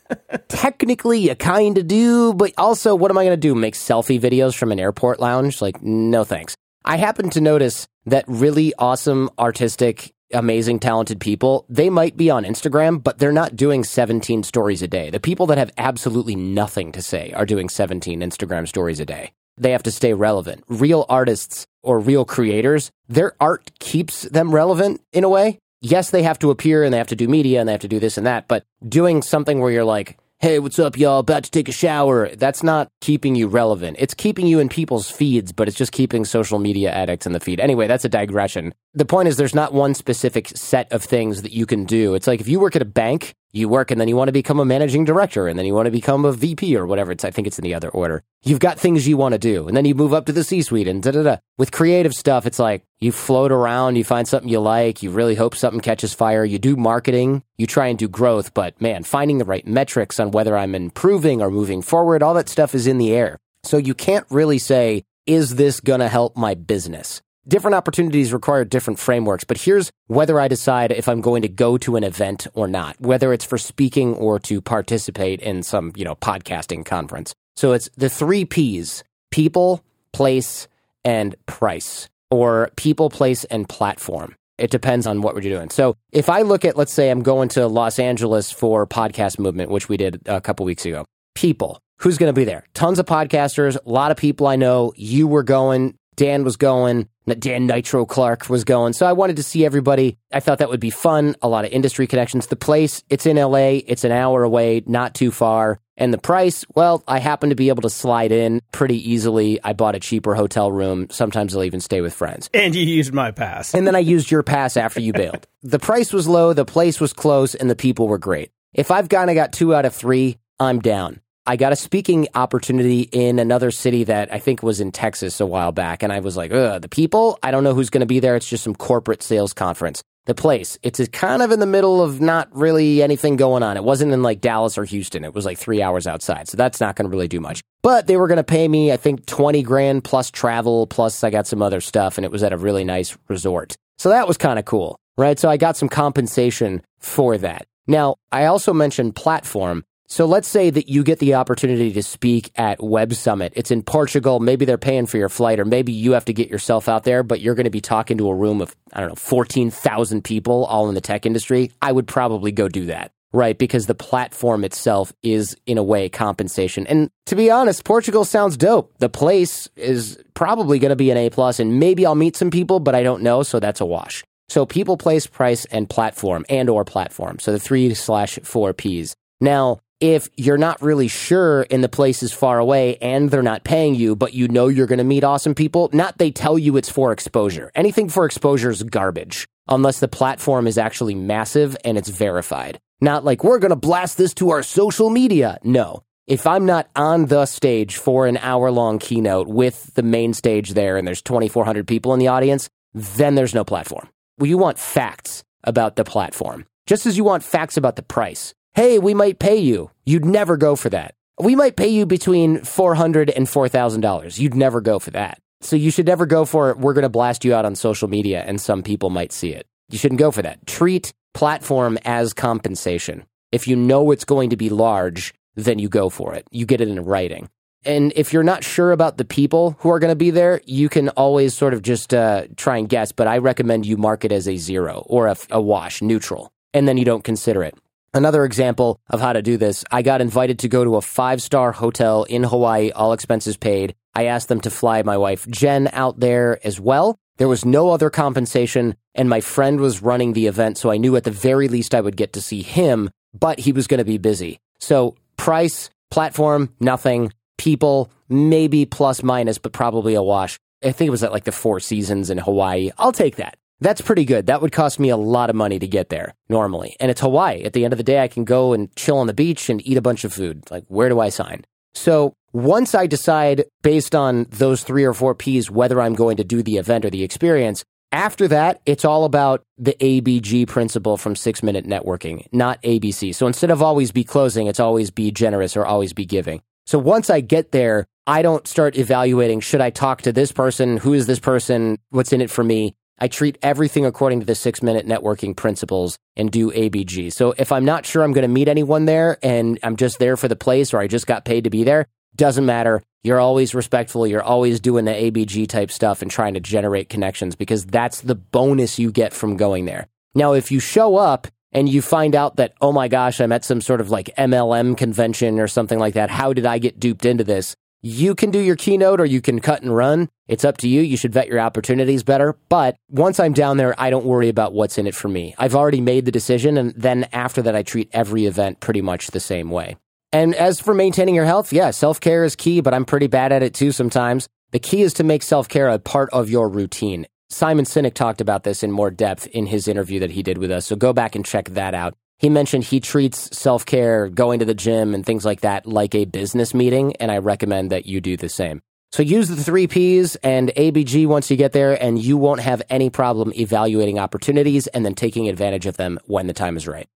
Technically, 0.47 1.19
you 1.19 1.35
kind 1.35 1.77
of 1.77 1.85
do, 1.85 2.33
but 2.33 2.53
also, 2.57 2.95
what 2.95 3.11
am 3.11 3.17
I 3.17 3.25
going 3.25 3.33
to 3.33 3.37
do? 3.37 3.53
Make 3.53 3.73
selfie 3.73 4.21
videos 4.21 4.55
from 4.55 4.71
an 4.71 4.79
airport 4.79 5.19
lounge? 5.19 5.61
Like, 5.61 5.81
no 5.81 6.23
thanks. 6.23 6.55
I 6.85 6.95
happen 6.95 7.29
to 7.31 7.41
notice 7.41 7.89
that 8.05 8.23
really 8.29 8.73
awesome, 8.79 9.29
artistic, 9.37 10.13
amazing, 10.33 10.79
talented 10.79 11.19
people, 11.19 11.65
they 11.67 11.89
might 11.89 12.15
be 12.15 12.29
on 12.29 12.45
Instagram, 12.45 13.03
but 13.03 13.19
they're 13.19 13.33
not 13.33 13.57
doing 13.57 13.83
17 13.83 14.43
stories 14.43 14.81
a 14.81 14.87
day. 14.87 15.09
The 15.09 15.19
people 15.19 15.47
that 15.47 15.57
have 15.57 15.73
absolutely 15.77 16.37
nothing 16.37 16.93
to 16.93 17.01
say 17.01 17.33
are 17.33 17.45
doing 17.45 17.67
17 17.67 18.21
Instagram 18.21 18.65
stories 18.65 19.01
a 19.01 19.05
day. 19.05 19.33
They 19.61 19.71
have 19.71 19.83
to 19.83 19.91
stay 19.91 20.13
relevant. 20.15 20.63
Real 20.67 21.05
artists 21.07 21.67
or 21.83 21.99
real 21.99 22.25
creators, 22.25 22.89
their 23.07 23.33
art 23.39 23.69
keeps 23.79 24.23
them 24.23 24.53
relevant 24.53 25.01
in 25.13 25.23
a 25.23 25.29
way. 25.29 25.59
Yes, 25.81 26.09
they 26.09 26.23
have 26.23 26.39
to 26.39 26.49
appear 26.49 26.83
and 26.83 26.91
they 26.91 26.97
have 26.97 27.09
to 27.09 27.15
do 27.15 27.27
media 27.27 27.59
and 27.59 27.69
they 27.69 27.73
have 27.73 27.81
to 27.81 27.87
do 27.87 27.99
this 27.99 28.17
and 28.17 28.25
that, 28.25 28.47
but 28.47 28.63
doing 28.87 29.21
something 29.21 29.59
where 29.59 29.71
you're 29.71 29.83
like, 29.83 30.17
hey, 30.39 30.57
what's 30.57 30.79
up, 30.79 30.97
y'all? 30.97 31.19
About 31.19 31.43
to 31.43 31.51
take 31.51 31.69
a 31.69 31.71
shower. 31.71 32.29
That's 32.35 32.63
not 32.63 32.87
keeping 33.01 33.35
you 33.35 33.47
relevant. 33.47 33.97
It's 33.99 34.15
keeping 34.15 34.47
you 34.47 34.57
in 34.57 34.69
people's 34.69 35.11
feeds, 35.11 35.51
but 35.51 35.67
it's 35.67 35.77
just 35.77 35.91
keeping 35.91 36.25
social 36.25 36.57
media 36.57 36.91
addicts 36.91 37.27
in 37.27 37.33
the 37.33 37.39
feed. 37.39 37.59
Anyway, 37.59 37.85
that's 37.85 38.05
a 38.05 38.09
digression. 38.09 38.73
The 38.93 39.05
point 39.05 39.29
is, 39.29 39.37
there's 39.37 39.55
not 39.55 39.73
one 39.73 39.93
specific 39.93 40.49
set 40.49 40.91
of 40.91 41.01
things 41.01 41.43
that 41.43 41.53
you 41.53 41.65
can 41.65 41.85
do. 41.85 42.13
It's 42.13 42.27
like 42.27 42.41
if 42.41 42.49
you 42.49 42.59
work 42.59 42.75
at 42.75 42.81
a 42.81 42.85
bank, 42.85 43.35
you 43.53 43.69
work 43.69 43.89
and 43.89 44.01
then 44.01 44.09
you 44.09 44.17
want 44.17 44.27
to 44.27 44.33
become 44.33 44.59
a 44.59 44.65
managing 44.65 45.05
director 45.05 45.47
and 45.47 45.57
then 45.57 45.65
you 45.65 45.73
want 45.73 45.85
to 45.85 45.91
become 45.91 46.25
a 46.25 46.31
VP 46.33 46.75
or 46.75 46.85
whatever. 46.85 47.13
It's, 47.13 47.23
I 47.23 47.31
think 47.31 47.47
it's 47.47 47.57
in 47.57 47.63
the 47.63 47.73
other 47.73 47.89
order. 47.89 48.21
You've 48.43 48.59
got 48.59 48.79
things 48.79 49.07
you 49.07 49.15
want 49.15 49.31
to 49.33 49.39
do 49.39 49.67
and 49.67 49.77
then 49.77 49.85
you 49.85 49.95
move 49.95 50.13
up 50.13 50.25
to 50.25 50.33
the 50.33 50.43
C 50.43 50.61
suite 50.61 50.89
and 50.89 51.01
da 51.01 51.11
da 51.11 51.23
da. 51.23 51.37
With 51.57 51.71
creative 51.71 52.13
stuff, 52.13 52.45
it's 52.45 52.59
like 52.59 52.83
you 52.99 53.13
float 53.13 53.51
around, 53.51 53.95
you 53.95 54.03
find 54.03 54.27
something 54.27 54.49
you 54.49 54.59
like, 54.59 55.03
you 55.03 55.09
really 55.09 55.35
hope 55.35 55.55
something 55.55 55.81
catches 55.81 56.13
fire, 56.13 56.43
you 56.43 56.59
do 56.59 56.75
marketing, 56.75 57.43
you 57.57 57.67
try 57.67 57.87
and 57.87 57.97
do 57.97 58.09
growth, 58.09 58.53
but 58.53 58.79
man, 58.81 59.03
finding 59.03 59.37
the 59.37 59.45
right 59.45 59.65
metrics 59.65 60.19
on 60.19 60.31
whether 60.31 60.57
I'm 60.57 60.75
improving 60.75 61.41
or 61.41 61.49
moving 61.49 61.81
forward, 61.81 62.23
all 62.23 62.33
that 62.33 62.49
stuff 62.49 62.75
is 62.75 62.87
in 62.87 62.97
the 62.97 63.13
air. 63.13 63.37
So 63.63 63.77
you 63.77 63.93
can't 63.93 64.25
really 64.29 64.59
say, 64.59 65.03
is 65.25 65.55
this 65.55 65.79
going 65.79 65.99
to 65.99 66.09
help 66.09 66.35
my 66.35 66.55
business? 66.55 67.21
Different 67.47 67.73
opportunities 67.73 68.33
require 68.33 68.63
different 68.63 68.99
frameworks, 68.99 69.43
but 69.43 69.57
here's 69.57 69.89
whether 70.05 70.39
I 70.39 70.47
decide 70.47 70.91
if 70.91 71.09
I'm 71.09 71.21
going 71.21 71.41
to 71.41 71.47
go 71.47 71.75
to 71.79 71.95
an 71.95 72.03
event 72.03 72.45
or 72.53 72.67
not, 72.67 73.01
whether 73.01 73.33
it's 73.33 73.45
for 73.45 73.57
speaking 73.57 74.13
or 74.13 74.37
to 74.41 74.61
participate 74.61 75.39
in 75.41 75.63
some, 75.63 75.91
you 75.95 76.05
know, 76.05 76.13
podcasting 76.15 76.85
conference. 76.85 77.33
So 77.55 77.73
it's 77.73 77.89
the 77.97 78.09
three 78.09 78.45
P's 78.45 79.03
people, 79.31 79.83
place, 80.13 80.67
and 81.03 81.35
price, 81.47 82.09
or 82.29 82.69
people, 82.75 83.09
place, 83.09 83.43
and 83.45 83.67
platform. 83.67 84.35
It 84.59 84.69
depends 84.69 85.07
on 85.07 85.21
what 85.21 85.33
we're 85.33 85.41
doing. 85.41 85.71
So 85.71 85.95
if 86.11 86.29
I 86.29 86.43
look 86.43 86.63
at, 86.63 86.77
let's 86.77 86.93
say 86.93 87.09
I'm 87.09 87.23
going 87.23 87.49
to 87.49 87.65
Los 87.65 87.97
Angeles 87.97 88.51
for 88.51 88.85
podcast 88.85 89.39
movement, 89.39 89.71
which 89.71 89.89
we 89.89 89.97
did 89.97 90.21
a 90.27 90.41
couple 90.41 90.63
weeks 90.67 90.85
ago, 90.85 91.05
people, 91.33 91.79
who's 91.97 92.19
going 92.19 92.31
to 92.31 92.39
be 92.39 92.45
there? 92.45 92.65
Tons 92.75 92.99
of 92.99 93.07
podcasters, 93.07 93.77
a 93.83 93.89
lot 93.89 94.11
of 94.11 94.17
people 94.17 94.45
I 94.45 94.57
know. 94.57 94.93
You 94.95 95.25
were 95.27 95.41
going, 95.41 95.95
Dan 96.15 96.43
was 96.43 96.57
going, 96.57 97.07
Dan 97.39 97.67
Nitro 97.67 98.05
Clark 98.05 98.49
was 98.49 98.63
going. 98.63 98.93
So 98.93 99.05
I 99.05 99.13
wanted 99.13 99.37
to 99.37 99.43
see 99.43 99.65
everybody. 99.65 100.17
I 100.31 100.39
thought 100.39 100.59
that 100.59 100.69
would 100.69 100.79
be 100.79 100.89
fun. 100.89 101.35
A 101.41 101.47
lot 101.47 101.65
of 101.65 101.71
industry 101.71 102.07
connections. 102.07 102.47
The 102.47 102.55
place, 102.55 103.03
it's 103.09 103.25
in 103.25 103.37
LA. 103.37 103.79
It's 103.87 104.03
an 104.03 104.11
hour 104.11 104.43
away, 104.43 104.83
not 104.85 105.15
too 105.15 105.31
far. 105.31 105.79
And 105.97 106.13
the 106.13 106.17
price, 106.17 106.65
well, 106.73 107.03
I 107.07 107.19
happened 107.19 107.51
to 107.51 107.55
be 107.55 107.69
able 107.69 107.83
to 107.83 107.89
slide 107.89 108.31
in 108.31 108.61
pretty 108.71 109.11
easily. 109.11 109.59
I 109.63 109.73
bought 109.73 109.95
a 109.95 109.99
cheaper 109.99 110.33
hotel 110.33 110.71
room. 110.71 111.07
Sometimes 111.11 111.55
I'll 111.55 111.63
even 111.63 111.79
stay 111.79 112.01
with 112.01 112.13
friends. 112.13 112.49
And 112.53 112.73
you 112.73 112.83
used 112.83 113.13
my 113.13 113.31
pass. 113.31 113.73
And 113.73 113.85
then 113.85 113.95
I 113.95 113.99
used 113.99 114.31
your 114.31 114.41
pass 114.43 114.77
after 114.77 114.99
you 114.99 115.13
bailed. 115.13 115.47
the 115.63 115.79
price 115.79 116.11
was 116.11 116.27
low, 116.27 116.53
the 116.53 116.65
place 116.65 116.99
was 116.99 117.13
close, 117.13 117.53
and 117.53 117.69
the 117.69 117.75
people 117.75 118.07
were 118.07 118.17
great. 118.17 118.51
If 118.73 118.89
I've 118.89 119.09
kind 119.09 119.29
of 119.29 119.35
got 119.35 119.53
two 119.53 119.75
out 119.75 119.85
of 119.85 119.93
three, 119.93 120.39
I'm 120.59 120.79
down. 120.79 121.21
I 121.51 121.57
got 121.57 121.73
a 121.73 121.75
speaking 121.75 122.29
opportunity 122.33 123.01
in 123.01 123.37
another 123.37 123.71
city 123.71 124.05
that 124.05 124.33
I 124.33 124.39
think 124.39 124.63
was 124.63 124.79
in 124.79 124.93
Texas 124.93 125.41
a 125.41 125.45
while 125.45 125.73
back. 125.73 126.01
And 126.01 126.13
I 126.13 126.21
was 126.21 126.37
like, 126.37 126.49
the 126.49 126.87
people, 126.89 127.37
I 127.43 127.51
don't 127.51 127.65
know 127.65 127.73
who's 127.73 127.89
going 127.89 127.99
to 127.99 128.05
be 128.05 128.21
there. 128.21 128.37
It's 128.37 128.47
just 128.47 128.63
some 128.63 128.73
corporate 128.73 129.21
sales 129.21 129.51
conference. 129.51 130.01
The 130.27 130.33
place, 130.33 130.79
it's 130.81 131.05
kind 131.09 131.41
of 131.41 131.51
in 131.51 131.59
the 131.59 131.65
middle 131.65 132.01
of 132.01 132.21
not 132.21 132.47
really 132.55 133.03
anything 133.03 133.35
going 133.35 133.63
on. 133.63 133.75
It 133.75 133.83
wasn't 133.83 134.13
in 134.13 134.23
like 134.23 134.39
Dallas 134.39 134.77
or 134.77 134.85
Houston. 134.85 135.25
It 135.25 135.33
was 135.33 135.43
like 135.43 135.57
three 135.57 135.81
hours 135.81 136.07
outside. 136.07 136.47
So 136.47 136.55
that's 136.55 136.79
not 136.79 136.95
going 136.95 137.11
to 137.11 137.13
really 137.13 137.27
do 137.27 137.41
much. 137.41 137.59
But 137.81 138.07
they 138.07 138.15
were 138.15 138.27
going 138.27 138.37
to 138.37 138.45
pay 138.45 138.65
me, 138.65 138.93
I 138.93 138.95
think, 138.95 139.25
20 139.25 139.61
grand 139.61 140.05
plus 140.05 140.31
travel, 140.31 140.87
plus 140.87 141.21
I 141.21 141.31
got 141.31 141.47
some 141.47 141.61
other 141.61 141.81
stuff. 141.81 142.17
And 142.17 142.23
it 142.23 142.31
was 142.31 142.43
at 142.43 142.53
a 142.53 142.57
really 142.57 142.85
nice 142.85 143.17
resort. 143.27 143.75
So 143.97 144.07
that 144.07 144.25
was 144.25 144.37
kind 144.37 144.57
of 144.57 144.63
cool, 144.63 144.97
right? 145.17 145.37
So 145.37 145.49
I 145.49 145.57
got 145.57 145.75
some 145.75 145.89
compensation 145.89 146.81
for 146.99 147.37
that. 147.39 147.65
Now, 147.87 148.15
I 148.31 148.45
also 148.45 148.71
mentioned 148.71 149.17
platform. 149.17 149.83
So 150.11 150.25
let's 150.25 150.49
say 150.49 150.69
that 150.69 150.89
you 150.89 151.03
get 151.03 151.19
the 151.19 151.35
opportunity 151.35 151.93
to 151.93 152.03
speak 152.03 152.51
at 152.57 152.83
Web 152.83 153.13
Summit. 153.13 153.53
It's 153.55 153.71
in 153.71 153.81
Portugal. 153.81 154.41
Maybe 154.41 154.65
they're 154.65 154.77
paying 154.77 155.05
for 155.05 155.15
your 155.15 155.29
flight, 155.29 155.57
or 155.57 155.63
maybe 155.63 155.93
you 155.93 156.11
have 156.11 156.25
to 156.25 156.33
get 156.33 156.49
yourself 156.49 156.89
out 156.89 157.05
there, 157.05 157.23
but 157.23 157.39
you're 157.39 157.55
going 157.55 157.63
to 157.63 157.69
be 157.69 157.79
talking 157.79 158.17
to 158.17 158.27
a 158.27 158.35
room 158.35 158.59
of, 158.59 158.75
I 158.91 158.99
don't 158.99 159.07
know, 159.07 159.15
14,000 159.15 160.21
people 160.21 160.65
all 160.65 160.89
in 160.89 160.95
the 160.95 161.01
tech 161.01 161.25
industry. 161.25 161.71
I 161.81 161.93
would 161.93 162.07
probably 162.07 162.51
go 162.51 162.67
do 162.67 162.87
that, 162.87 163.13
right? 163.31 163.57
Because 163.57 163.85
the 163.85 163.95
platform 163.95 164.65
itself 164.65 165.13
is, 165.23 165.55
in 165.65 165.77
a 165.77 165.83
way, 165.83 166.09
compensation. 166.09 166.85
And 166.87 167.09
to 167.27 167.37
be 167.37 167.49
honest, 167.49 167.85
Portugal 167.85 168.25
sounds 168.25 168.57
dope. 168.57 168.93
The 168.97 169.07
place 169.07 169.69
is 169.77 170.21
probably 170.33 170.77
going 170.77 170.89
to 170.89 170.97
be 170.97 171.11
an 171.11 171.17
A 171.17 171.29
plus, 171.29 171.57
and 171.57 171.79
maybe 171.79 172.05
I'll 172.05 172.15
meet 172.15 172.35
some 172.35 172.51
people, 172.51 172.81
but 172.81 172.95
I 172.95 173.03
don't 173.03 173.23
know. 173.23 173.43
So 173.43 173.61
that's 173.61 173.79
a 173.79 173.85
wash. 173.85 174.25
So 174.49 174.65
people, 174.65 174.97
place, 174.97 175.25
price, 175.25 175.63
and 175.71 175.89
platform, 175.89 176.45
and 176.49 176.69
or 176.69 176.83
platform. 176.83 177.39
So 177.39 177.53
the 177.53 177.59
three 177.59 177.93
slash 177.93 178.39
four 178.43 178.73
Ps. 178.73 179.15
Now, 179.39 179.79
if 180.01 180.27
you're 180.35 180.57
not 180.57 180.81
really 180.81 181.07
sure 181.07 181.65
and 181.69 181.83
the 181.83 181.89
place 181.89 182.23
is 182.23 182.33
far 182.33 182.57
away 182.57 182.97
and 182.97 183.29
they're 183.29 183.43
not 183.43 183.63
paying 183.63 183.93
you, 183.93 184.15
but 184.15 184.33
you 184.33 184.47
know 184.47 184.67
you're 184.67 184.87
going 184.87 184.97
to 184.97 185.03
meet 185.03 185.23
awesome 185.23 185.55
people, 185.55 185.89
not 185.93 186.17
they 186.17 186.31
tell 186.31 186.57
you 186.57 186.75
it's 186.75 186.89
for 186.89 187.11
exposure. 187.11 187.71
Anything 187.75 188.09
for 188.09 188.25
exposure 188.25 188.71
is 188.71 188.81
garbage 188.83 189.47
unless 189.67 189.99
the 189.99 190.07
platform 190.07 190.65
is 190.65 190.77
actually 190.77 191.13
massive 191.13 191.77
and 191.85 191.97
it's 191.97 192.09
verified. 192.09 192.79
Not 192.99 193.23
like 193.23 193.43
we're 193.43 193.59
going 193.59 193.69
to 193.69 193.75
blast 193.75 194.17
this 194.17 194.33
to 194.35 194.49
our 194.49 194.63
social 194.63 195.09
media. 195.09 195.59
No. 195.63 196.03
If 196.27 196.47
I'm 196.47 196.65
not 196.65 196.89
on 196.95 197.27
the 197.27 197.45
stage 197.45 197.97
for 197.97 198.25
an 198.25 198.37
hour 198.37 198.71
long 198.71 198.99
keynote 198.99 199.47
with 199.47 199.93
the 199.93 200.03
main 200.03 200.33
stage 200.33 200.71
there 200.71 200.97
and 200.97 201.07
there's 201.07 201.21
2,400 201.21 201.87
people 201.87 202.13
in 202.13 202.19
the 202.19 202.27
audience, 202.27 202.69
then 202.93 203.35
there's 203.35 203.53
no 203.53 203.63
platform. 203.63 204.09
Well, 204.37 204.47
you 204.47 204.57
want 204.57 204.79
facts 204.79 205.43
about 205.63 205.95
the 205.95 206.03
platform, 206.03 206.65
just 206.87 207.05
as 207.05 207.17
you 207.17 207.23
want 207.23 207.43
facts 207.43 207.77
about 207.77 207.95
the 207.95 208.03
price 208.03 208.55
hey, 208.73 208.99
we 208.99 209.13
might 209.13 209.39
pay 209.39 209.57
you. 209.57 209.91
You'd 210.05 210.25
never 210.25 210.57
go 210.57 210.75
for 210.75 210.89
that. 210.89 211.15
We 211.39 211.55
might 211.55 211.75
pay 211.75 211.87
you 211.87 212.05
between 212.05 212.59
$400 212.59 213.31
and 213.35 213.47
$4,000. 213.47 214.39
You'd 214.39 214.55
never 214.55 214.81
go 214.81 214.99
for 214.99 215.11
that. 215.11 215.39
So 215.61 215.75
you 215.75 215.91
should 215.91 216.07
never 216.07 216.25
go 216.25 216.45
for 216.45 216.69
it. 216.71 216.77
we're 216.77 216.93
going 216.93 217.03
to 217.03 217.09
blast 217.09 217.45
you 217.45 217.53
out 217.53 217.65
on 217.65 217.75
social 217.75 218.07
media 218.07 218.43
and 218.45 218.59
some 218.59 218.83
people 218.83 219.09
might 219.09 219.31
see 219.31 219.49
it. 219.49 219.67
You 219.89 219.97
shouldn't 219.97 220.19
go 220.19 220.31
for 220.31 220.41
that. 220.41 220.65
Treat 220.65 221.13
platform 221.33 221.97
as 222.05 222.33
compensation. 222.33 223.25
If 223.51 223.67
you 223.67 223.75
know 223.75 224.11
it's 224.11 224.25
going 224.25 224.49
to 224.51 224.57
be 224.57 224.69
large, 224.69 225.33
then 225.55 225.79
you 225.79 225.89
go 225.89 226.09
for 226.09 226.33
it. 226.33 226.47
You 226.51 226.65
get 226.65 226.81
it 226.81 226.87
in 226.87 227.03
writing. 227.03 227.49
And 227.83 228.13
if 228.15 228.31
you're 228.31 228.43
not 228.43 228.63
sure 228.63 228.91
about 228.91 229.17
the 229.17 229.25
people 229.25 229.75
who 229.79 229.89
are 229.89 229.99
going 229.99 230.11
to 230.11 230.15
be 230.15 230.29
there, 230.29 230.61
you 230.65 230.87
can 230.87 231.09
always 231.09 231.53
sort 231.55 231.73
of 231.73 231.81
just 231.81 232.13
uh, 232.13 232.45
try 232.55 232.77
and 232.77 232.87
guess. 232.87 233.11
But 233.11 233.27
I 233.27 233.39
recommend 233.39 233.85
you 233.85 233.97
mark 233.97 234.23
it 234.23 234.31
as 234.31 234.47
a 234.47 234.57
zero 234.57 235.03
or 235.07 235.27
a, 235.27 235.35
a 235.49 235.61
wash, 235.61 236.01
neutral, 236.01 236.53
and 236.73 236.87
then 236.87 236.97
you 236.97 237.05
don't 237.05 237.23
consider 237.23 237.63
it. 237.63 237.75
Another 238.13 238.43
example 238.43 238.99
of 239.09 239.21
how 239.21 239.31
to 239.31 239.41
do 239.41 239.55
this, 239.55 239.85
I 239.89 240.01
got 240.01 240.19
invited 240.19 240.59
to 240.59 240.67
go 240.67 240.83
to 240.83 240.97
a 240.97 241.01
five 241.01 241.41
star 241.41 241.71
hotel 241.71 242.23
in 242.23 242.43
Hawaii, 242.43 242.91
all 242.91 243.13
expenses 243.13 243.55
paid. 243.55 243.95
I 244.13 244.25
asked 244.25 244.49
them 244.49 244.59
to 244.61 244.69
fly 244.69 245.01
my 245.03 245.15
wife 245.15 245.47
Jen 245.47 245.89
out 245.93 246.19
there 246.19 246.59
as 246.65 246.77
well. 246.77 247.17
There 247.37 247.47
was 247.47 247.63
no 247.63 247.89
other 247.89 248.09
compensation, 248.09 248.95
and 249.15 249.29
my 249.29 249.39
friend 249.39 249.79
was 249.79 250.01
running 250.01 250.33
the 250.33 250.47
event, 250.47 250.77
so 250.77 250.91
I 250.91 250.97
knew 250.97 251.15
at 251.15 251.23
the 251.23 251.31
very 251.31 251.69
least 251.69 251.95
I 251.95 252.01
would 252.01 252.17
get 252.17 252.33
to 252.33 252.41
see 252.41 252.61
him, 252.61 253.09
but 253.33 253.59
he 253.59 253.71
was 253.71 253.87
going 253.87 253.99
to 253.99 254.03
be 254.03 254.17
busy. 254.17 254.59
So, 254.79 255.15
price, 255.37 255.89
platform, 256.11 256.75
nothing. 256.81 257.31
People, 257.57 258.11
maybe 258.27 258.85
plus 258.85 259.23
minus, 259.23 259.57
but 259.57 259.71
probably 259.71 260.15
a 260.15 260.21
wash. 260.21 260.59
I 260.83 260.91
think 260.91 261.07
it 261.07 261.11
was 261.11 261.23
at 261.23 261.31
like 261.31 261.45
the 261.45 261.51
Four 261.51 261.79
Seasons 261.79 262.29
in 262.29 262.37
Hawaii. 262.37 262.91
I'll 262.97 263.13
take 263.13 263.37
that. 263.37 263.57
That's 263.81 263.99
pretty 264.01 264.25
good. 264.25 264.45
That 264.45 264.61
would 264.61 264.71
cost 264.71 264.99
me 264.99 265.09
a 265.09 265.17
lot 265.17 265.49
of 265.49 265.55
money 265.55 265.79
to 265.79 265.87
get 265.87 266.09
there 266.09 266.35
normally. 266.49 266.95
And 266.99 267.09
it's 267.09 267.21
Hawaii. 267.21 267.63
At 267.63 267.73
the 267.73 267.83
end 267.83 267.93
of 267.93 267.97
the 267.97 268.03
day, 268.03 268.21
I 268.21 268.27
can 268.27 268.45
go 268.45 268.73
and 268.73 268.95
chill 268.95 269.17
on 269.17 269.27
the 269.27 269.33
beach 269.33 269.69
and 269.69 269.85
eat 269.85 269.97
a 269.97 270.01
bunch 270.01 270.23
of 270.23 270.31
food. 270.31 270.69
Like, 270.69 270.85
where 270.87 271.09
do 271.09 271.19
I 271.19 271.29
sign? 271.29 271.65
So 271.95 272.35
once 272.53 272.93
I 272.93 273.07
decide 273.07 273.65
based 273.81 274.13
on 274.13 274.45
those 274.51 274.83
three 274.83 275.03
or 275.03 275.13
four 275.13 275.33
P's 275.33 275.69
whether 275.71 275.99
I'm 275.99 276.13
going 276.13 276.37
to 276.37 276.43
do 276.43 276.61
the 276.61 276.77
event 276.77 277.05
or 277.05 277.09
the 277.09 277.23
experience, 277.23 277.83
after 278.11 278.47
that, 278.49 278.81
it's 278.85 279.05
all 279.05 279.25
about 279.25 279.63
the 279.77 279.95
ABG 279.99 280.67
principle 280.67 281.17
from 281.17 281.35
six 281.35 281.63
minute 281.63 281.85
networking, 281.85 282.45
not 282.51 282.81
ABC. 282.83 283.33
So 283.33 283.47
instead 283.47 283.71
of 283.71 283.81
always 283.81 284.11
be 284.11 284.23
closing, 284.23 284.67
it's 284.67 284.79
always 284.79 285.09
be 285.11 285.31
generous 285.31 285.75
or 285.75 285.85
always 285.85 286.13
be 286.13 286.25
giving. 286.25 286.61
So 286.85 286.99
once 286.99 287.29
I 287.29 287.41
get 287.41 287.71
there, 287.71 288.05
I 288.27 288.41
don't 288.41 288.67
start 288.67 288.97
evaluating 288.97 289.61
should 289.61 289.81
I 289.81 289.89
talk 289.89 290.21
to 290.23 290.31
this 290.31 290.51
person? 290.51 290.97
Who 290.97 291.13
is 291.13 291.25
this 291.25 291.39
person? 291.39 291.97
What's 292.09 292.33
in 292.33 292.41
it 292.41 292.51
for 292.51 292.63
me? 292.63 292.95
I 293.21 293.27
treat 293.27 293.59
everything 293.61 294.03
according 294.03 294.39
to 294.39 294.47
the 294.47 294.55
six 294.55 294.81
minute 294.81 295.07
networking 295.07 295.55
principles 295.55 296.17
and 296.35 296.51
do 296.51 296.71
ABG. 296.71 297.31
So 297.31 297.53
if 297.55 297.71
I'm 297.71 297.85
not 297.85 298.03
sure 298.03 298.23
I'm 298.23 298.33
going 298.33 298.41
to 298.41 298.47
meet 298.47 298.67
anyone 298.67 299.05
there 299.05 299.37
and 299.43 299.77
I'm 299.83 299.95
just 299.95 300.17
there 300.17 300.35
for 300.35 300.47
the 300.47 300.55
place 300.55 300.91
or 300.91 300.99
I 300.99 301.05
just 301.05 301.27
got 301.27 301.45
paid 301.45 301.65
to 301.65 301.69
be 301.69 301.83
there, 301.83 302.07
doesn't 302.35 302.65
matter. 302.65 303.03
You're 303.23 303.39
always 303.39 303.75
respectful. 303.75 304.25
You're 304.25 304.41
always 304.41 304.79
doing 304.79 305.05
the 305.05 305.11
ABG 305.11 305.67
type 305.67 305.91
stuff 305.91 306.23
and 306.23 306.31
trying 306.31 306.55
to 306.55 306.59
generate 306.59 307.09
connections 307.09 307.55
because 307.55 307.85
that's 307.85 308.21
the 308.21 308.33
bonus 308.33 308.97
you 308.97 309.11
get 309.11 309.33
from 309.33 309.55
going 309.55 309.85
there. 309.85 310.07
Now, 310.33 310.53
if 310.53 310.71
you 310.71 310.79
show 310.79 311.17
up 311.17 311.47
and 311.71 311.87
you 311.87 312.01
find 312.01 312.33
out 312.33 312.55
that, 312.55 312.73
oh 312.81 312.91
my 312.91 313.07
gosh, 313.07 313.39
I'm 313.39 313.51
at 313.51 313.63
some 313.63 313.81
sort 313.81 314.01
of 314.01 314.09
like 314.09 314.35
MLM 314.35 314.97
convention 314.97 315.59
or 315.59 315.67
something 315.67 315.99
like 315.99 316.15
that, 316.15 316.31
how 316.31 316.53
did 316.53 316.65
I 316.65 316.79
get 316.79 316.99
duped 316.99 317.25
into 317.25 317.43
this? 317.43 317.75
You 318.03 318.33
can 318.33 318.49
do 318.49 318.57
your 318.57 318.75
keynote 318.75 319.21
or 319.21 319.25
you 319.25 319.41
can 319.41 319.59
cut 319.59 319.83
and 319.83 319.95
run. 319.95 320.27
It's 320.47 320.65
up 320.65 320.77
to 320.77 320.87
you. 320.87 321.01
You 321.01 321.17
should 321.17 321.33
vet 321.33 321.47
your 321.47 321.59
opportunities 321.59 322.23
better. 322.23 322.57
But 322.67 322.97
once 323.09 323.39
I'm 323.39 323.53
down 323.53 323.77
there, 323.77 323.93
I 323.99 324.09
don't 324.09 324.25
worry 324.25 324.49
about 324.49 324.73
what's 324.73 324.97
in 324.97 325.05
it 325.05 325.13
for 325.13 325.27
me. 325.27 325.53
I've 325.59 325.75
already 325.75 326.01
made 326.01 326.25
the 326.25 326.31
decision. 326.31 326.77
And 326.77 326.93
then 326.95 327.27
after 327.31 327.61
that, 327.61 327.75
I 327.75 327.83
treat 327.83 328.09
every 328.11 328.47
event 328.47 328.79
pretty 328.79 329.01
much 329.01 329.27
the 329.27 329.39
same 329.39 329.69
way. 329.69 329.97
And 330.33 330.55
as 330.55 330.79
for 330.79 330.95
maintaining 330.95 331.35
your 331.35 331.45
health, 331.45 331.71
yeah, 331.71 331.91
self 331.91 332.19
care 332.19 332.43
is 332.43 332.55
key, 332.55 332.81
but 332.81 332.93
I'm 332.93 333.05
pretty 333.05 333.27
bad 333.27 333.51
at 333.51 333.61
it 333.61 333.75
too 333.75 333.91
sometimes. 333.91 334.47
The 334.71 334.79
key 334.79 335.03
is 335.03 335.13
to 335.15 335.23
make 335.23 335.43
self 335.43 335.69
care 335.69 335.87
a 335.87 335.99
part 335.99 336.29
of 336.31 336.49
your 336.49 336.69
routine. 336.69 337.27
Simon 337.49 337.85
Sinek 337.85 338.13
talked 338.13 338.41
about 338.41 338.63
this 338.63 338.81
in 338.81 338.91
more 338.91 339.11
depth 339.11 339.45
in 339.47 339.67
his 339.67 339.87
interview 339.87 340.21
that 340.21 340.31
he 340.31 340.41
did 340.41 340.57
with 340.57 340.71
us, 340.71 340.85
so 340.85 340.95
go 340.95 341.11
back 341.11 341.35
and 341.35 341.45
check 341.45 341.69
that 341.71 341.93
out. 341.93 342.15
He 342.41 342.49
mentioned 342.49 342.83
he 342.83 342.99
treats 342.99 343.55
self 343.55 343.85
care, 343.85 344.27
going 344.27 344.59
to 344.59 344.65
the 344.65 344.73
gym, 344.73 345.13
and 345.13 345.23
things 345.23 345.45
like 345.45 345.61
that 345.61 345.85
like 345.85 346.15
a 346.15 346.25
business 346.25 346.73
meeting, 346.73 347.15
and 347.17 347.31
I 347.31 347.37
recommend 347.37 347.91
that 347.91 348.07
you 348.07 348.19
do 348.19 348.35
the 348.35 348.49
same. 348.49 348.81
So 349.11 349.21
use 349.21 349.47
the 349.47 349.55
three 349.55 349.85
P's 349.85 350.37
and 350.37 350.69
ABG 350.75 351.27
once 351.27 351.51
you 351.51 351.55
get 351.55 351.71
there, 351.71 352.01
and 352.01 352.17
you 352.17 352.37
won't 352.37 352.61
have 352.61 352.81
any 352.89 353.11
problem 353.11 353.53
evaluating 353.53 354.17
opportunities 354.17 354.87
and 354.87 355.05
then 355.05 355.13
taking 355.13 355.49
advantage 355.49 355.85
of 355.85 355.97
them 355.97 356.17
when 356.25 356.47
the 356.47 356.53
time 356.53 356.77
is 356.77 356.87
right. 356.87 357.07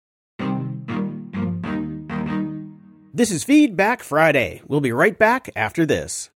This 3.11 3.31
is 3.31 3.43
Feedback 3.43 4.03
Friday. 4.03 4.61
We'll 4.67 4.79
be 4.79 4.91
right 4.91 5.17
back 5.17 5.49
after 5.55 5.87
this. 5.87 6.29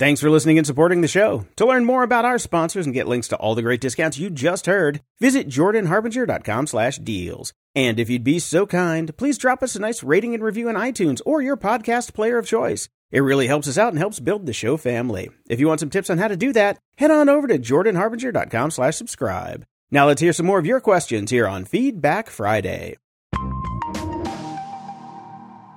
Thanks 0.00 0.22
for 0.22 0.30
listening 0.30 0.56
and 0.56 0.66
supporting 0.66 1.02
the 1.02 1.08
show. 1.08 1.44
To 1.56 1.66
learn 1.66 1.84
more 1.84 2.02
about 2.02 2.24
our 2.24 2.38
sponsors 2.38 2.86
and 2.86 2.94
get 2.94 3.06
links 3.06 3.28
to 3.28 3.36
all 3.36 3.54
the 3.54 3.60
great 3.60 3.82
discounts 3.82 4.16
you 4.16 4.30
just 4.30 4.64
heard, 4.64 5.02
visit 5.18 5.46
jordanharbinger.com 5.46 6.68
slash 6.68 6.96
deals. 6.96 7.52
And 7.74 8.00
if 8.00 8.08
you'd 8.08 8.24
be 8.24 8.38
so 8.38 8.64
kind, 8.64 9.14
please 9.18 9.36
drop 9.36 9.62
us 9.62 9.76
a 9.76 9.78
nice 9.78 10.02
rating 10.02 10.32
and 10.32 10.42
review 10.42 10.70
on 10.70 10.74
iTunes 10.74 11.20
or 11.26 11.42
your 11.42 11.58
podcast 11.58 12.14
player 12.14 12.38
of 12.38 12.46
choice. 12.46 12.88
It 13.10 13.20
really 13.20 13.46
helps 13.46 13.68
us 13.68 13.76
out 13.76 13.90
and 13.90 13.98
helps 13.98 14.20
build 14.20 14.46
the 14.46 14.54
show 14.54 14.78
family. 14.78 15.28
If 15.50 15.60
you 15.60 15.68
want 15.68 15.80
some 15.80 15.90
tips 15.90 16.08
on 16.08 16.16
how 16.16 16.28
to 16.28 16.36
do 16.36 16.54
that, 16.54 16.78
head 16.96 17.10
on 17.10 17.28
over 17.28 17.46
to 17.48 17.58
jordanharbinger.com 17.58 18.70
slash 18.70 18.96
subscribe. 18.96 19.66
Now 19.90 20.06
let's 20.06 20.22
hear 20.22 20.32
some 20.32 20.46
more 20.46 20.58
of 20.58 20.64
your 20.64 20.80
questions 20.80 21.30
here 21.30 21.46
on 21.46 21.66
Feedback 21.66 22.30
Friday. 22.30 22.96